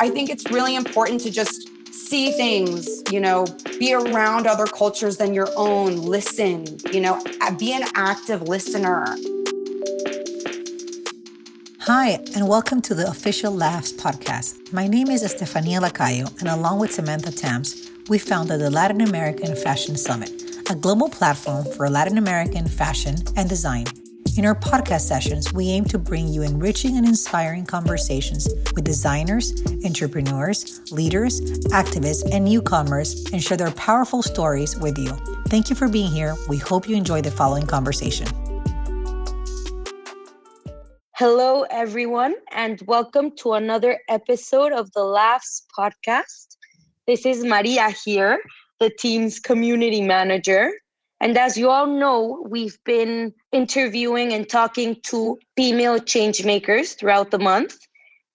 I 0.00 0.10
think 0.10 0.28
it's 0.28 0.50
really 0.50 0.74
important 0.74 1.20
to 1.20 1.30
just 1.30 1.70
see 1.94 2.32
things, 2.32 3.02
you 3.12 3.20
know, 3.20 3.46
be 3.78 3.94
around 3.94 4.46
other 4.46 4.66
cultures 4.66 5.18
than 5.18 5.32
your 5.32 5.48
own, 5.56 5.96
listen, 5.96 6.66
you 6.92 7.00
know, 7.00 7.22
be 7.58 7.72
an 7.72 7.84
active 7.94 8.42
listener. 8.42 9.04
Hi, 11.80 12.18
and 12.34 12.48
welcome 12.48 12.82
to 12.82 12.94
the 12.94 13.06
official 13.08 13.52
LAFS 13.52 13.92
podcast. 13.94 14.72
My 14.72 14.88
name 14.88 15.08
is 15.08 15.22
Estefania 15.22 15.80
Lacayo, 15.80 16.28
and 16.40 16.48
along 16.48 16.80
with 16.80 16.92
Samantha 16.92 17.30
Tams, 17.30 17.88
we 18.08 18.18
founded 18.18 18.60
the 18.60 18.70
Latin 18.70 19.02
American 19.02 19.54
Fashion 19.54 19.96
Summit, 19.96 20.30
a 20.70 20.74
global 20.74 21.08
platform 21.08 21.64
for 21.76 21.88
Latin 21.88 22.18
American 22.18 22.66
fashion 22.66 23.14
and 23.36 23.48
design 23.48 23.86
in 24.36 24.44
our 24.44 24.54
podcast 24.54 25.02
sessions, 25.02 25.52
we 25.52 25.68
aim 25.68 25.84
to 25.84 25.96
bring 25.96 26.26
you 26.26 26.42
enriching 26.42 26.96
and 26.96 27.06
inspiring 27.06 27.64
conversations 27.64 28.48
with 28.74 28.82
designers, 28.82 29.52
entrepreneurs, 29.84 30.80
leaders, 30.90 31.40
activists, 31.70 32.28
and 32.32 32.44
newcomers 32.44 33.24
and 33.32 33.42
share 33.42 33.56
their 33.56 33.70
powerful 33.72 34.22
stories 34.22 34.76
with 34.76 34.98
you. 34.98 35.10
Thank 35.48 35.70
you 35.70 35.76
for 35.76 35.88
being 35.88 36.10
here. 36.10 36.34
We 36.48 36.56
hope 36.56 36.88
you 36.88 36.96
enjoy 36.96 37.20
the 37.20 37.30
following 37.30 37.66
conversation. 37.66 38.26
Hello, 41.12 41.62
everyone, 41.70 42.34
and 42.50 42.82
welcome 42.88 43.30
to 43.36 43.52
another 43.52 44.00
episode 44.08 44.72
of 44.72 44.90
the 44.92 45.00
LAFS 45.00 45.62
podcast. 45.78 46.56
This 47.06 47.24
is 47.24 47.44
Maria 47.44 47.94
here, 48.04 48.40
the 48.80 48.90
team's 48.98 49.38
community 49.38 50.02
manager. 50.02 50.72
And 51.24 51.38
as 51.38 51.56
you 51.56 51.70
all 51.70 51.86
know, 51.86 52.44
we've 52.50 52.76
been 52.84 53.32
interviewing 53.50 54.34
and 54.34 54.46
talking 54.46 55.00
to 55.04 55.38
female 55.56 55.98
change 55.98 56.44
makers 56.44 56.92
throughout 56.92 57.30
the 57.30 57.38
month. 57.38 57.78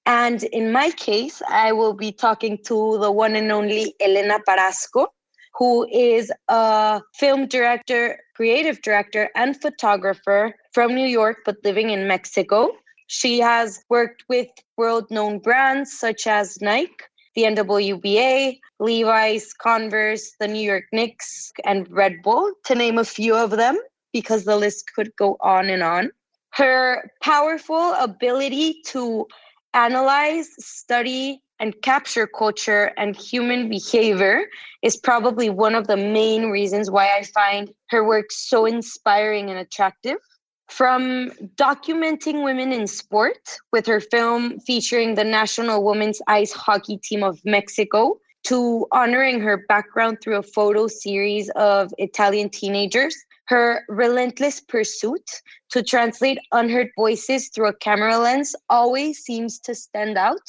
And 0.07 0.41
in 0.45 0.71
my 0.71 0.89
case, 0.89 1.39
I 1.47 1.71
will 1.71 1.93
be 1.93 2.11
talking 2.11 2.57
to 2.65 2.97
the 2.97 3.11
one 3.11 3.35
and 3.35 3.51
only 3.51 3.93
Elena 3.99 4.39
Parasco, 4.39 5.05
who 5.53 5.87
is 5.91 6.31
a 6.47 7.03
film 7.13 7.45
director, 7.45 8.17
creative 8.35 8.81
director, 8.81 9.29
and 9.35 9.55
photographer 9.61 10.55
from 10.73 10.95
New 10.95 11.05
York, 11.05 11.37
but 11.45 11.57
living 11.63 11.91
in 11.91 12.07
Mexico. 12.07 12.71
She 13.05 13.39
has 13.39 13.83
worked 13.91 14.23
with 14.27 14.47
world 14.77 15.05
known 15.11 15.37
brands 15.37 15.91
such 15.91 16.25
as 16.25 16.59
Nike, 16.59 17.05
the 17.35 17.43
WNBA, 17.43 18.59
Levi's, 18.79 19.53
Converse, 19.53 20.31
the 20.39 20.47
New 20.47 20.61
York 20.61 20.85
Knicks, 20.91 21.51
and 21.65 21.89
Red 21.91 22.21
Bull, 22.23 22.51
to 22.65 22.75
name 22.75 22.97
a 22.97 23.05
few 23.05 23.35
of 23.35 23.51
them, 23.51 23.77
because 24.13 24.45
the 24.45 24.55
list 24.55 24.91
could 24.95 25.15
go 25.17 25.37
on 25.41 25.69
and 25.69 25.83
on. 25.83 26.11
Her 26.51 27.11
powerful 27.21 27.93
ability 27.93 28.81
to 28.87 29.27
analyze, 29.73 30.49
study, 30.57 31.41
and 31.59 31.79
capture 31.81 32.25
culture 32.25 32.93
and 32.97 33.15
human 33.15 33.69
behavior 33.69 34.45
is 34.81 34.95
probably 34.95 35.49
one 35.49 35.75
of 35.75 35.87
the 35.87 35.97
main 35.97 36.49
reasons 36.49 36.89
why 36.89 37.09
I 37.15 37.23
find 37.23 37.71
her 37.89 38.03
work 38.03 38.31
so 38.31 38.65
inspiring 38.65 39.49
and 39.49 39.59
attractive. 39.59 40.17
From 40.69 41.31
documenting 41.55 42.43
women 42.43 42.71
in 42.71 42.87
sport 42.87 43.57
with 43.71 43.85
her 43.87 43.99
film 43.99 44.59
featuring 44.59 45.15
the 45.15 45.23
national 45.23 45.83
women's 45.83 46.21
ice 46.27 46.51
hockey 46.51 46.97
team 46.97 47.23
of 47.23 47.39
Mexico, 47.43 48.19
to 48.45 48.87
honoring 48.91 49.41
her 49.41 49.65
background 49.67 50.19
through 50.21 50.37
a 50.37 50.43
photo 50.43 50.87
series 50.87 51.49
of 51.51 51.93
Italian 51.97 52.49
teenagers, 52.49 53.15
her 53.45 53.83
relentless 53.89 54.61
pursuit 54.61 55.41
to 55.71 55.83
translate 55.83 56.37
unheard 56.51 56.89
voices 56.95 57.49
through 57.49 57.67
a 57.67 57.73
camera 57.73 58.17
lens 58.17 58.55
always 58.69 59.19
seems 59.19 59.59
to 59.59 59.75
stand 59.75 60.17
out 60.17 60.41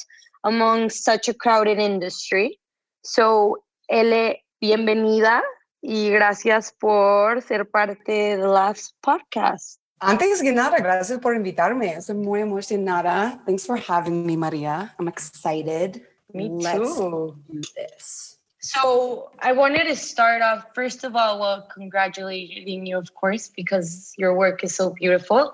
among 0.43 0.89
such 0.89 1.27
a 1.27 1.33
crowded 1.33 1.79
industry. 1.79 2.59
So, 3.03 3.57
Ele, 3.89 4.37
bienvenida 4.61 5.41
y 5.81 6.09
gracias 6.11 6.73
por 6.79 7.41
ser 7.41 7.65
parte 7.65 7.97
de 8.05 8.37
the 8.37 8.47
LAFS 8.47 8.93
podcast. 9.03 9.80
Antes 10.03 10.41
que 10.41 10.51
nada, 10.51 10.77
gracias 10.79 11.19
por 11.19 11.35
invitarme. 11.35 11.93
Estoy 11.93 12.15
muy 12.15 12.41
emocionada. 12.41 13.39
Thanks 13.45 13.67
for 13.67 13.77
having 13.77 14.25
me, 14.25 14.35
Maria. 14.35 14.95
I'm 14.97 15.07
excited. 15.07 16.01
Me 16.33 16.49
Let's 16.49 16.97
too. 16.97 17.35
do 17.47 17.61
this. 17.75 18.39
So 18.61 19.29
I 19.39 19.51
wanted 19.51 19.83
to 19.85 19.95
start 19.95 20.41
off, 20.41 20.65
first 20.73 21.03
of 21.03 21.15
all, 21.15 21.39
well, 21.39 21.67
congratulating 21.71 22.87
you, 22.87 22.97
of 22.97 23.13
course, 23.13 23.51
because 23.55 24.13
your 24.17 24.35
work 24.35 24.63
is 24.63 24.75
so 24.75 24.89
beautiful. 24.89 25.53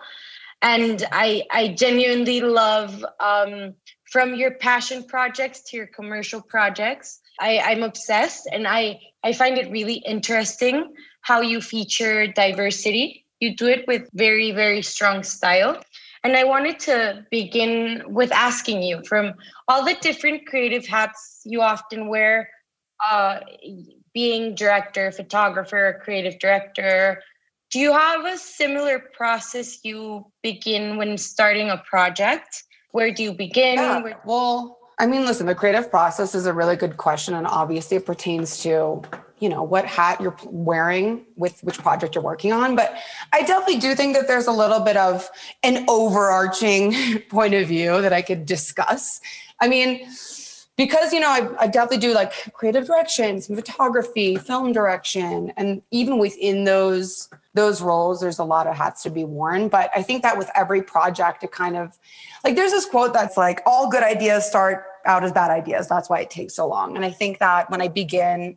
And 0.62 1.06
I, 1.12 1.44
I 1.52 1.70
genuinely 1.70 2.40
love 2.40 3.06
um, 3.20 3.74
from 4.10 4.34
your 4.36 4.52
passion 4.52 5.04
projects 5.04 5.62
to 5.70 5.78
your 5.78 5.88
commercial 5.88 6.42
projects. 6.42 7.20
I, 7.38 7.60
I'm 7.60 7.84
obsessed 7.84 8.48
and 8.50 8.66
I, 8.66 9.02
I 9.24 9.34
find 9.34 9.58
it 9.58 9.70
really 9.72 9.96
interesting 10.06 10.94
how 11.22 11.42
you 11.42 11.60
feature 11.60 12.28
diversity 12.28 13.26
you 13.40 13.56
do 13.56 13.68
it 13.68 13.86
with 13.88 14.10
very, 14.14 14.52
very 14.52 14.82
strong 14.82 15.24
style. 15.24 15.82
And 16.24 16.36
I 16.36 16.44
wanted 16.44 16.80
to 16.82 17.26
begin 17.32 18.04
with 18.08 18.32
asking 18.32 18.82
you 18.84 19.04
from 19.08 19.34
all 19.68 19.86
the 19.86 19.96
different 20.02 20.46
creative 20.48 20.86
hats 20.86 21.42
you 21.46 21.62
often 21.62 22.08
wear, 22.08 22.50
uh, 23.06 23.40
being 24.14 24.56
director, 24.56 25.12
photographer, 25.12 26.02
creative 26.04 26.40
director, 26.40 27.22
do 27.70 27.80
you 27.80 27.92
have 27.92 28.26
a 28.26 28.38
similar 28.38 29.00
process 29.00 29.84
you 29.84 30.26
begin 30.42 30.98
when 30.98 31.18
starting 31.18 31.70
a 31.70 31.78
project? 31.78 32.64
Where 32.92 33.12
do 33.12 33.24
you 33.24 33.34
begin? 33.34 33.76
Yeah, 33.76 34.02
Where- 34.02 34.18
well, 34.26 34.80
I 35.00 35.06
mean, 35.06 35.26
listen, 35.26 35.46
the 35.46 35.54
creative 35.54 35.92
process 35.92 36.34
is 36.34 36.46
a 36.46 36.54
really 36.54 36.76
good 36.76 36.98
question. 36.98 37.36
And 37.36 37.46
obviously, 37.46 37.98
it 37.98 38.06
pertains 38.06 38.64
to 38.64 39.04
you 39.40 39.50
know 39.50 39.64
what 39.64 39.86
hat 39.86 40.20
you're 40.20 40.36
wearing 40.46 41.26
with 41.36 41.60
which 41.64 41.78
project 41.78 42.16
you're 42.16 42.24
working 42.24 42.52
on 42.52 42.76
but 42.76 42.98
i 43.34 43.42
definitely 43.42 43.78
do 43.78 43.94
think 43.96 44.16
that 44.16 44.28
there's 44.28 44.48
a 44.48 44.52
little 44.52 44.80
bit 44.80 44.98
of 44.98 45.30
an 45.64 45.86
overarching 45.88 47.20
point 47.30 47.54
of 47.54 47.68
view 47.68 48.02
that 48.02 48.14
i 48.14 48.22
could 48.22 48.46
discuss. 48.46 49.20
I 49.60 49.68
mean 49.68 50.08
because 50.78 51.12
you 51.12 51.20
know 51.20 51.30
I, 51.30 51.50
I 51.60 51.68
definitely 51.68 51.98
do 51.98 52.14
like 52.14 52.54
creative 52.54 52.86
directions 52.86 53.48
photography 53.48 54.36
film 54.38 54.72
direction 54.72 55.52
and 55.58 55.82
even 55.92 56.20
within 56.20 56.64
those 56.64 57.28
those 57.54 57.82
roles 57.82 58.22
there's 58.22 58.40
a 58.40 58.44
lot 58.44 58.68
of 58.68 58.76
hats 58.76 59.04
to 59.04 59.10
be 59.10 59.24
worn 59.24 59.68
but 59.68 59.90
i 59.96 60.04
think 60.04 60.22
that 60.22 60.38
with 60.38 60.50
every 60.56 60.82
project 60.82 61.44
it 61.44 61.52
kind 61.52 61.76
of 61.76 61.98
like 62.44 62.56
there's 62.56 62.72
this 62.72 62.86
quote 62.86 63.14
that's 63.14 63.36
like 63.36 63.62
all 63.66 63.90
good 63.90 64.04
ideas 64.04 64.48
start 64.48 64.86
out 65.06 65.24
as 65.24 65.32
bad 65.32 65.50
ideas. 65.50 65.88
That's 65.88 66.10
why 66.10 66.20
it 66.20 66.30
takes 66.30 66.56
so 66.56 66.68
long 66.68 66.96
and 66.96 67.04
i 67.04 67.12
think 67.12 67.40
that 67.40 67.70
when 67.70 67.82
i 67.82 67.88
begin 67.88 68.56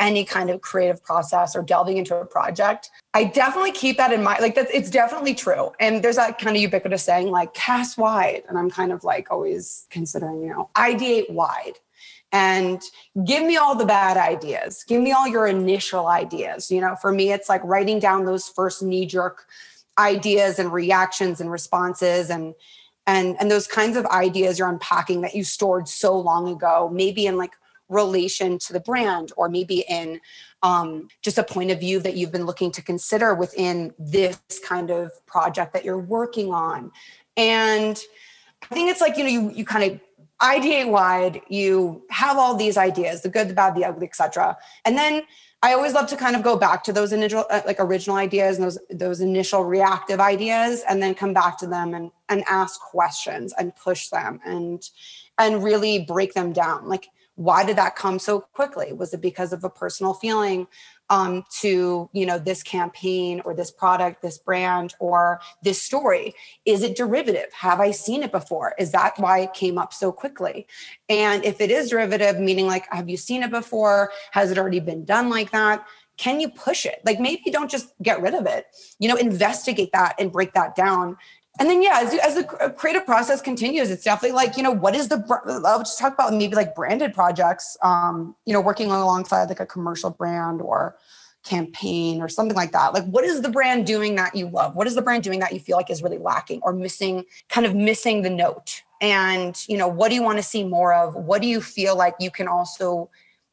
any 0.00 0.24
kind 0.24 0.50
of 0.50 0.62
creative 0.62 1.04
process 1.04 1.54
or 1.54 1.62
delving 1.62 1.98
into 1.98 2.16
a 2.16 2.24
project, 2.24 2.90
I 3.14 3.24
definitely 3.24 3.72
keep 3.72 3.98
that 3.98 4.12
in 4.12 4.22
mind. 4.22 4.40
Like 4.40 4.54
that's 4.54 4.70
it's 4.72 4.90
definitely 4.90 5.34
true. 5.34 5.70
And 5.78 6.02
there's 6.02 6.16
that 6.16 6.38
kind 6.38 6.56
of 6.56 6.62
ubiquitous 6.62 7.04
saying 7.04 7.30
like 7.30 7.54
cast 7.54 7.98
wide. 7.98 8.42
And 8.48 8.58
I'm 8.58 8.70
kind 8.70 8.90
of 8.90 9.04
like 9.04 9.30
always 9.30 9.86
considering, 9.90 10.42
you 10.42 10.48
know, 10.48 10.70
ideate 10.76 11.30
wide 11.30 11.74
and 12.32 12.80
give 13.24 13.44
me 13.44 13.56
all 13.56 13.74
the 13.74 13.84
bad 13.84 14.16
ideas. 14.16 14.84
Give 14.88 15.02
me 15.02 15.12
all 15.12 15.28
your 15.28 15.46
initial 15.46 16.06
ideas. 16.06 16.70
You 16.70 16.80
know, 16.80 16.96
for 16.96 17.12
me, 17.12 17.32
it's 17.32 17.48
like 17.48 17.62
writing 17.64 17.98
down 17.98 18.24
those 18.24 18.48
first 18.48 18.82
knee 18.82 19.06
jerk 19.06 19.46
ideas 19.98 20.58
and 20.58 20.72
reactions 20.72 21.40
and 21.40 21.50
responses 21.50 22.30
and 22.30 22.54
and 23.06 23.36
and 23.40 23.50
those 23.50 23.66
kinds 23.66 23.96
of 23.96 24.06
ideas 24.06 24.58
you're 24.58 24.68
unpacking 24.68 25.20
that 25.22 25.34
you 25.34 25.42
stored 25.42 25.88
so 25.88 26.18
long 26.18 26.48
ago 26.48 26.88
maybe 26.92 27.26
in 27.26 27.36
like 27.36 27.52
relation 27.90 28.58
to 28.58 28.72
the 28.72 28.80
brand 28.80 29.32
or 29.36 29.48
maybe 29.48 29.84
in 29.88 30.20
um, 30.62 31.08
just 31.22 31.38
a 31.38 31.44
point 31.44 31.70
of 31.70 31.80
view 31.80 32.00
that 32.00 32.16
you've 32.16 32.32
been 32.32 32.46
looking 32.46 32.70
to 32.72 32.82
consider 32.82 33.34
within 33.34 33.92
this 33.98 34.38
kind 34.64 34.90
of 34.90 35.10
project 35.26 35.72
that 35.72 35.84
you're 35.84 35.98
working 35.98 36.52
on. 36.52 36.90
And 37.36 38.00
i 38.70 38.74
think 38.74 38.90
it's 38.90 39.00
like 39.00 39.16
you 39.16 39.24
know 39.24 39.30
you, 39.30 39.50
you 39.52 39.64
kind 39.64 39.90
of 39.90 40.00
ideate 40.42 40.90
wide 40.90 41.40
you 41.48 42.02
have 42.10 42.36
all 42.36 42.54
these 42.54 42.76
ideas 42.76 43.22
the 43.22 43.28
good 43.28 43.48
the 43.48 43.54
bad 43.54 43.74
the 43.74 43.84
ugly 43.84 44.06
etc 44.06 44.56
and 44.84 44.98
then 44.98 45.22
i 45.62 45.72
always 45.72 45.94
love 45.94 46.06
to 46.06 46.16
kind 46.16 46.36
of 46.36 46.42
go 46.42 46.56
back 46.56 46.84
to 46.84 46.92
those 46.92 47.12
initial 47.12 47.44
uh, 47.50 47.62
like 47.64 47.76
original 47.78 48.16
ideas 48.16 48.56
and 48.56 48.64
those 48.64 48.78
those 48.90 49.20
initial 49.20 49.64
reactive 49.64 50.20
ideas 50.20 50.82
and 50.88 51.02
then 51.02 51.14
come 51.14 51.32
back 51.32 51.56
to 51.56 51.66
them 51.66 51.94
and 51.94 52.10
and 52.28 52.44
ask 52.48 52.80
questions 52.80 53.54
and 53.58 53.74
push 53.76 54.08
them 54.08 54.40
and 54.44 54.90
and 55.40 55.64
really 55.64 55.98
break 56.04 56.34
them 56.34 56.52
down. 56.52 56.86
Like 56.86 57.08
why 57.40 57.64
did 57.64 57.76
that 57.76 57.96
come 57.96 58.18
so 58.18 58.38
quickly? 58.38 58.92
Was 58.92 59.14
it 59.14 59.22
because 59.22 59.54
of 59.54 59.64
a 59.64 59.70
personal 59.70 60.12
feeling 60.12 60.66
um, 61.08 61.42
to 61.60 62.10
you 62.12 62.26
know 62.26 62.38
this 62.38 62.62
campaign 62.62 63.40
or 63.46 63.54
this 63.54 63.70
product 63.70 64.20
this 64.20 64.36
brand 64.36 64.92
or 65.00 65.40
this 65.62 65.80
story? 65.80 66.34
Is 66.66 66.82
it 66.82 66.98
derivative? 66.98 67.50
Have 67.54 67.80
i 67.80 67.92
seen 67.92 68.22
it 68.22 68.30
before? 68.30 68.74
Is 68.78 68.92
that 68.92 69.18
why 69.18 69.38
it 69.38 69.54
came 69.54 69.78
up 69.78 69.94
so 69.94 70.12
quickly? 70.12 70.66
And 71.08 71.42
if 71.42 71.62
it 71.62 71.70
is 71.70 71.88
derivative 71.88 72.38
meaning 72.38 72.66
like 72.66 72.86
have 72.90 73.08
you 73.08 73.16
seen 73.16 73.42
it 73.42 73.50
before? 73.50 74.12
Has 74.32 74.50
it 74.50 74.58
already 74.58 74.80
been 74.80 75.06
done 75.06 75.30
like 75.30 75.50
that? 75.52 75.86
Can 76.18 76.40
you 76.40 76.50
push 76.50 76.84
it? 76.84 77.00
Like 77.06 77.20
maybe 77.20 77.50
don't 77.50 77.70
just 77.70 77.94
get 78.02 78.20
rid 78.20 78.34
of 78.34 78.44
it. 78.44 78.66
You 78.98 79.08
know 79.08 79.16
investigate 79.16 79.92
that 79.94 80.14
and 80.18 80.30
break 80.30 80.52
that 80.52 80.76
down 80.76 81.16
and 81.60 81.68
then 81.68 81.82
yeah, 81.82 82.00
as, 82.02 82.14
as 82.14 82.34
the 82.36 82.44
creative 82.76 83.04
process 83.04 83.42
continues, 83.42 83.90
it's 83.90 84.02
definitely 84.02 84.34
like 84.34 84.56
you 84.56 84.62
know 84.62 84.70
what 84.70 84.96
is 84.96 85.08
the 85.08 85.22
I'll 85.66 85.80
just 85.80 85.98
talk 85.98 86.14
about 86.14 86.32
maybe 86.32 86.56
like 86.56 86.74
branded 86.74 87.12
projects, 87.12 87.76
um, 87.82 88.34
you 88.46 88.54
know, 88.54 88.62
working 88.62 88.90
alongside 88.90 89.50
like 89.50 89.60
a 89.60 89.66
commercial 89.66 90.08
brand 90.08 90.62
or 90.62 90.96
campaign 91.44 92.22
or 92.22 92.30
something 92.30 92.56
like 92.56 92.72
that. 92.72 92.94
Like, 92.94 93.04
what 93.04 93.24
is 93.24 93.42
the 93.42 93.50
brand 93.50 93.86
doing 93.86 94.14
that 94.16 94.34
you 94.34 94.48
love? 94.48 94.74
What 94.74 94.86
is 94.86 94.94
the 94.94 95.02
brand 95.02 95.22
doing 95.22 95.38
that 95.40 95.52
you 95.52 95.60
feel 95.60 95.76
like 95.76 95.90
is 95.90 96.02
really 96.02 96.18
lacking 96.18 96.60
or 96.62 96.72
missing, 96.72 97.24
kind 97.50 97.66
of 97.66 97.74
missing 97.74 98.22
the 98.22 98.30
note? 98.30 98.82
And 99.02 99.62
you 99.68 99.76
know, 99.76 99.88
what 99.88 100.08
do 100.08 100.14
you 100.14 100.22
want 100.22 100.38
to 100.38 100.42
see 100.42 100.64
more 100.64 100.94
of? 100.94 101.14
What 101.14 101.42
do 101.42 101.48
you 101.48 101.60
feel 101.60 101.94
like 101.94 102.14
you 102.20 102.30
can 102.30 102.48
also 102.48 103.10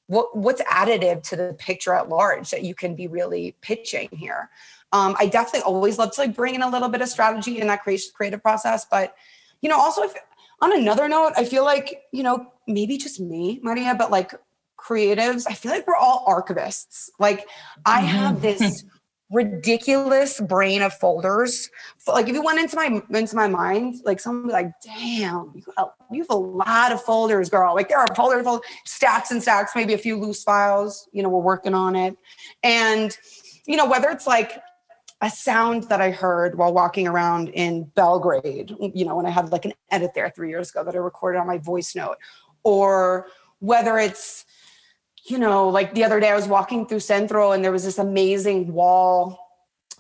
what 0.08 0.36
what's 0.36 0.62
additive 0.62 1.22
to 1.24 1.36
the 1.36 1.54
picture 1.60 1.94
at 1.94 2.08
large 2.08 2.52
that 2.52 2.64
you 2.64 2.74
can 2.74 2.96
be 2.96 3.08
really 3.08 3.54
pitching 3.60 4.08
here? 4.14 4.50
Um, 4.94 5.16
I 5.20 5.28
definitely 5.28 5.62
always 5.62 5.98
love 5.98 6.12
to 6.14 6.22
like 6.22 6.36
bring 6.36 6.56
in 6.56 6.62
a 6.62 6.70
little 6.70 6.90
bit 6.90 7.02
of 7.02 7.10
strategy 7.10 7.60
in 7.60 7.68
that 7.68 7.84
creation 7.84 8.12
creative 8.16 8.42
process, 8.42 8.86
but 8.90 9.16
you 9.62 9.70
know, 9.70 9.78
also 9.78 10.04
if 10.04 10.14
on 10.62 10.78
another 10.78 11.08
note, 11.08 11.34
I 11.36 11.46
feel 11.46 11.64
like 11.64 12.04
you 12.12 12.24
know 12.24 12.52
maybe 12.68 12.98
just 12.98 13.20
me, 13.20 13.60
Maria, 13.64 13.96
but 13.98 14.12
like 14.12 14.34
creatives, 14.80 15.46
I 15.48 15.54
feel 15.54 15.72
like 15.72 15.88
we're 15.88 15.96
all 15.96 16.26
archivists. 16.28 17.10
Like 17.20 17.48
I 17.86 18.02
have 18.02 18.36
mm-hmm. 18.36 18.42
this 18.42 18.86
ridiculous 19.30 20.40
brain 20.40 20.82
of 20.82 20.94
folders. 20.94 21.70
Like 22.08 22.28
if 22.28 22.34
you 22.34 22.42
went 22.42 22.60
into 22.60 22.76
my 22.76 23.02
into 23.18 23.36
my 23.36 23.48
mind, 23.48 23.96
like 24.06 24.20
someone 24.20 24.44
would 24.44 24.50
be 24.50 24.54
like, 24.54 24.72
damn, 24.84 25.52
you 25.56 25.64
have, 25.78 25.88
you 26.12 26.22
have 26.22 26.30
a 26.30 26.36
lot 26.36 26.92
of 26.92 27.02
folders, 27.02 27.50
girl. 27.50 27.76
Like 27.76 27.90
there 27.90 28.00
are 28.00 28.08
folders, 28.16 28.44
folders, 28.44 28.66
stacks 28.86 29.32
and 29.32 29.42
stacks, 29.42 29.74
maybe 29.76 29.94
a 29.94 29.98
few 29.98 30.20
loose 30.20 30.44
files. 30.44 31.10
You 31.12 31.24
know, 31.24 31.30
we're 31.30 31.42
working 31.42 31.74
on 31.74 31.96
it. 31.96 32.16
And, 32.64 33.18
you 33.66 33.76
know, 33.76 33.90
whether 33.90 34.10
it's 34.10 34.28
like 34.28 34.62
a 35.22 35.30
sound 35.30 35.84
that 35.84 36.00
I 36.00 36.12
heard 36.12 36.58
while 36.58 36.74
walking 36.74 37.08
around 37.08 37.50
in 37.50 37.86
Belgrade, 37.96 38.76
you 38.80 39.06
know, 39.06 39.16
when 39.16 39.26
I 39.26 39.32
had 39.32 39.52
like 39.52 39.66
an 39.66 39.74
edit 39.90 40.12
there 40.14 40.30
three 40.30 40.50
years 40.50 40.70
ago 40.70 40.84
that 40.84 40.94
I 40.94 41.00
recorded 41.00 41.40
on 41.40 41.48
my 41.48 41.58
voice 41.58 41.96
note, 41.96 42.18
or 42.64 43.28
whether 43.60 43.98
it's, 43.98 44.46
you 45.26 45.40
know, 45.40 45.70
like 45.70 45.96
the 45.96 46.04
other 46.04 46.20
day 46.20 46.30
I 46.30 46.36
was 46.36 46.48
walking 46.48 46.86
through 46.86 47.00
Centro 47.00 47.52
and 47.52 47.64
there 47.64 47.72
was 47.72 47.84
this 47.84 47.98
amazing 47.98 48.72
wall, 48.72 49.40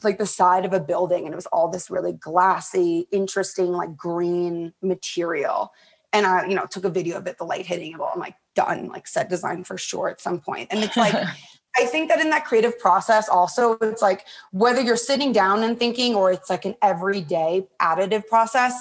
like 0.03 0.19
the 0.19 0.27
side 0.27 0.65
of 0.65 0.73
a 0.73 0.79
building, 0.79 1.25
and 1.25 1.33
it 1.33 1.35
was 1.35 1.47
all 1.47 1.67
this 1.67 1.89
really 1.89 2.13
glassy, 2.13 3.07
interesting, 3.11 3.71
like 3.71 3.97
green 3.97 4.73
material. 4.83 5.73
And 6.13 6.27
I, 6.27 6.47
you 6.47 6.55
know, 6.55 6.65
took 6.69 6.85
a 6.85 6.89
video 6.89 7.17
of 7.17 7.25
it, 7.25 7.39
the 7.39 7.43
light 7.43 7.65
hitting 7.65 7.93
it 7.93 7.99
all. 7.99 8.11
I'm 8.13 8.19
like, 8.19 8.35
done, 8.55 8.87
like 8.87 9.07
set 9.07 9.29
design 9.29 9.63
for 9.63 9.77
sure 9.77 10.09
at 10.09 10.21
some 10.21 10.39
point. 10.39 10.67
And 10.71 10.83
it's 10.83 10.95
like, 10.95 11.15
I 11.79 11.85
think 11.85 12.09
that 12.09 12.19
in 12.19 12.29
that 12.31 12.45
creative 12.45 12.79
process, 12.79 13.29
also, 13.29 13.77
it's 13.81 14.01
like 14.01 14.25
whether 14.51 14.81
you're 14.81 14.97
sitting 14.97 15.31
down 15.31 15.63
and 15.63 15.77
thinking 15.77 16.15
or 16.15 16.31
it's 16.31 16.49
like 16.49 16.65
an 16.65 16.75
everyday 16.81 17.67
additive 17.81 18.27
process, 18.27 18.73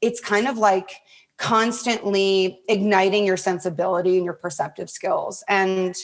it's 0.00 0.20
kind 0.20 0.46
of 0.46 0.58
like 0.58 1.00
constantly 1.38 2.60
igniting 2.68 3.24
your 3.24 3.36
sensibility 3.36 4.16
and 4.16 4.24
your 4.24 4.34
perceptive 4.34 4.90
skills. 4.90 5.42
And 5.48 5.96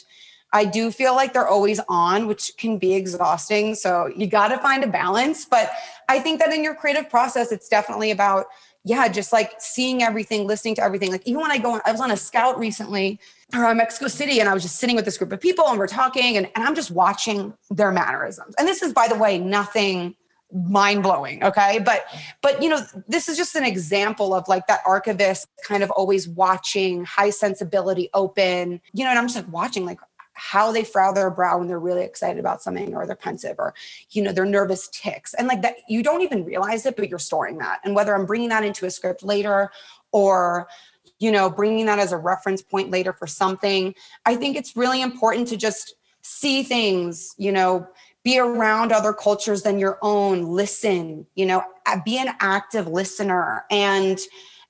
I 0.52 0.64
do 0.64 0.90
feel 0.90 1.14
like 1.14 1.34
they're 1.34 1.46
always 1.46 1.80
on, 1.88 2.26
which 2.26 2.52
can 2.56 2.78
be 2.78 2.94
exhausting. 2.94 3.74
So 3.74 4.10
you 4.16 4.26
got 4.26 4.48
to 4.48 4.58
find 4.58 4.82
a 4.82 4.88
balance. 4.88 5.44
But 5.44 5.70
I 6.08 6.18
think 6.18 6.40
that 6.40 6.52
in 6.52 6.64
your 6.64 6.74
creative 6.74 7.10
process, 7.10 7.52
it's 7.52 7.68
definitely 7.68 8.10
about, 8.10 8.46
yeah, 8.88 9.06
just 9.06 9.35
like 9.35 9.52
seeing 9.58 10.02
everything, 10.02 10.46
listening 10.46 10.75
to 10.76 10.82
everything. 10.82 11.11
Like 11.12 11.26
even 11.26 11.43
when 11.43 11.50
I 11.50 11.58
go 11.58 11.73
on, 11.73 11.82
I 11.85 11.93
was 11.93 12.00
on 12.00 12.11
a 12.11 12.17
scout 12.17 12.58
recently 12.58 13.20
around 13.52 13.76
Mexico 13.76 14.08
City 14.08 14.40
and 14.40 14.49
I 14.49 14.55
was 14.55 14.62
just 14.62 14.76
sitting 14.76 14.96
with 14.96 15.05
this 15.05 15.19
group 15.19 15.31
of 15.31 15.40
people 15.40 15.67
and 15.69 15.79
we're 15.79 15.87
talking 15.87 16.38
and, 16.38 16.49
and 16.55 16.64
I'm 16.64 16.75
just 16.75 16.90
watching 16.90 17.52
their 17.70 17.93
mannerisms. 17.93 18.55
And 18.58 18.67
this 18.67 18.82
is, 18.82 18.94
by 18.94 19.06
the 19.06 19.14
way, 19.14 19.38
nothing 19.38 20.17
mind 20.50 21.02
blowing. 21.02 21.44
Okay. 21.44 21.81
But, 21.85 22.06
but, 22.40 22.62
you 22.62 22.70
know, 22.70 22.81
this 23.06 23.29
is 23.29 23.37
just 23.37 23.55
an 23.56 23.64
example 23.64 24.32
of 24.32 24.49
like 24.49 24.67
that 24.69 24.81
archivist 24.87 25.46
kind 25.62 25.82
of 25.82 25.90
always 25.90 26.26
watching, 26.26 27.05
high 27.05 27.29
sensibility, 27.29 28.08
open, 28.14 28.81
you 28.94 29.05
know, 29.05 29.11
and 29.11 29.19
I'm 29.19 29.26
just 29.26 29.37
like 29.37 29.52
watching 29.52 29.85
like, 29.85 29.99
how 30.38 30.73
they 30.73 30.85
frown 30.85 31.14
their 31.14 31.31
brow 31.31 31.58
when 31.58 31.69
they're 31.69 31.79
really 31.79 32.05
excited 32.05 32.38
about 32.38 32.62
something 32.62 32.94
or 32.94 33.06
they're 33.06 33.17
pensive 33.17 33.56
or 33.58 33.75
you 34.11 34.23
know 34.23 34.32
they're 34.32 34.44
nervous 34.44 34.88
ticks 34.88 35.35
and 35.35 35.49
like 35.49 35.62
that 35.62 35.76
you 35.88 36.02
don't 36.02 36.23
even 36.23 36.44
realize 36.44 36.87
it 36.87 36.96
but 36.96 37.08
you're 37.08 37.19
storing 37.19 37.58
that 37.58 37.81
and 37.85 37.94
whether 37.94 38.14
i'm 38.14 38.25
bringing 38.25 38.49
that 38.49 38.64
into 38.64 38.87
a 38.87 38.90
script 38.90 39.23
later 39.23 39.70
or 40.12 40.69
you 41.19 41.32
know, 41.32 41.50
bringing 41.50 41.87
that 41.87 41.99
as 41.99 42.12
a 42.12 42.17
reference 42.17 42.62
point 42.62 42.90
later 42.90 43.12
for 43.12 43.26
something. 43.26 43.94
I 44.25 44.37
think 44.37 44.56
it's 44.56 44.76
really 44.76 45.02
important 45.02 45.49
to 45.49 45.56
just 45.56 45.94
see 46.23 46.62
things, 46.62 47.35
you 47.38 47.52
know, 47.52 47.87
be 48.25 48.38
around 48.38 48.93
other 48.93 49.12
cultures 49.12 49.62
than 49.62 49.79
your 49.79 49.99
own, 50.02 50.44
listen, 50.44 51.26
you 51.35 51.46
know, 51.46 51.62
be 52.05 52.19
an 52.19 52.35
active 52.40 52.87
listener 52.87 53.64
and 53.70 54.19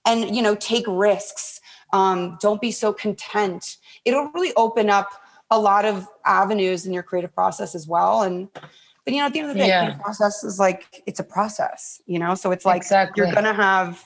and 0.05 0.35
you 0.35 0.41
know, 0.41 0.55
take 0.55 0.85
risks. 0.87 1.61
Um, 1.93 2.39
don't 2.41 2.61
be 2.61 2.71
so 2.71 2.93
content. 2.93 3.79
It'll 4.05 4.31
really 4.31 4.53
open 4.57 4.89
up 4.89 5.09
a 5.51 5.59
lot 5.59 5.85
of 5.85 6.07
avenues 6.25 6.87
in 6.87 6.93
your 6.93 7.03
creative 7.03 7.35
process 7.35 7.75
as 7.75 7.87
well. 7.87 8.23
And 8.23 8.49
but 8.53 9.15
you 9.15 9.21
know, 9.21 9.27
at 9.27 9.33
the 9.33 9.41
end 9.41 9.49
of 9.49 9.55
the 9.55 9.61
day, 9.61 9.69
yeah. 9.69 9.91
the 9.91 10.03
process 10.03 10.45
is 10.45 10.59
like 10.59 11.03
it's 11.07 11.21
a 11.21 11.25
process, 11.25 12.03
you 12.07 12.19
know. 12.19 12.35
So 12.35 12.51
it's 12.51 12.65
like 12.65 12.83
exactly. 12.83 13.25
you're 13.25 13.35
gonna 13.35 13.55
have 13.55 14.05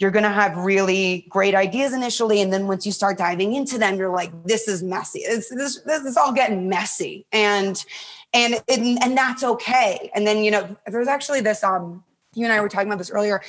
you're 0.00 0.10
going 0.10 0.24
to 0.24 0.30
have 0.30 0.56
really 0.56 1.26
great 1.28 1.54
ideas 1.54 1.92
initially 1.92 2.40
and 2.40 2.52
then 2.52 2.66
once 2.66 2.84
you 2.84 2.90
start 2.90 3.18
diving 3.18 3.52
into 3.52 3.78
them 3.78 3.96
you're 3.96 4.12
like 4.12 4.32
this 4.44 4.66
is 4.66 4.82
messy 4.82 5.20
it's, 5.20 5.50
this, 5.50 5.80
this 5.82 6.04
is 6.04 6.16
all 6.16 6.32
getting 6.32 6.68
messy 6.68 7.26
and 7.32 7.84
and 8.32 8.54
it, 8.66 9.02
and 9.02 9.16
that's 9.16 9.44
okay 9.44 10.10
and 10.14 10.26
then 10.26 10.42
you 10.42 10.50
know 10.50 10.76
there's 10.86 11.06
actually 11.06 11.40
this 11.40 11.62
um 11.62 12.02
you 12.34 12.44
and 12.44 12.52
I 12.52 12.60
were 12.60 12.68
talking 12.68 12.88
about 12.88 12.98
this 12.98 13.10
earlier 13.10 13.42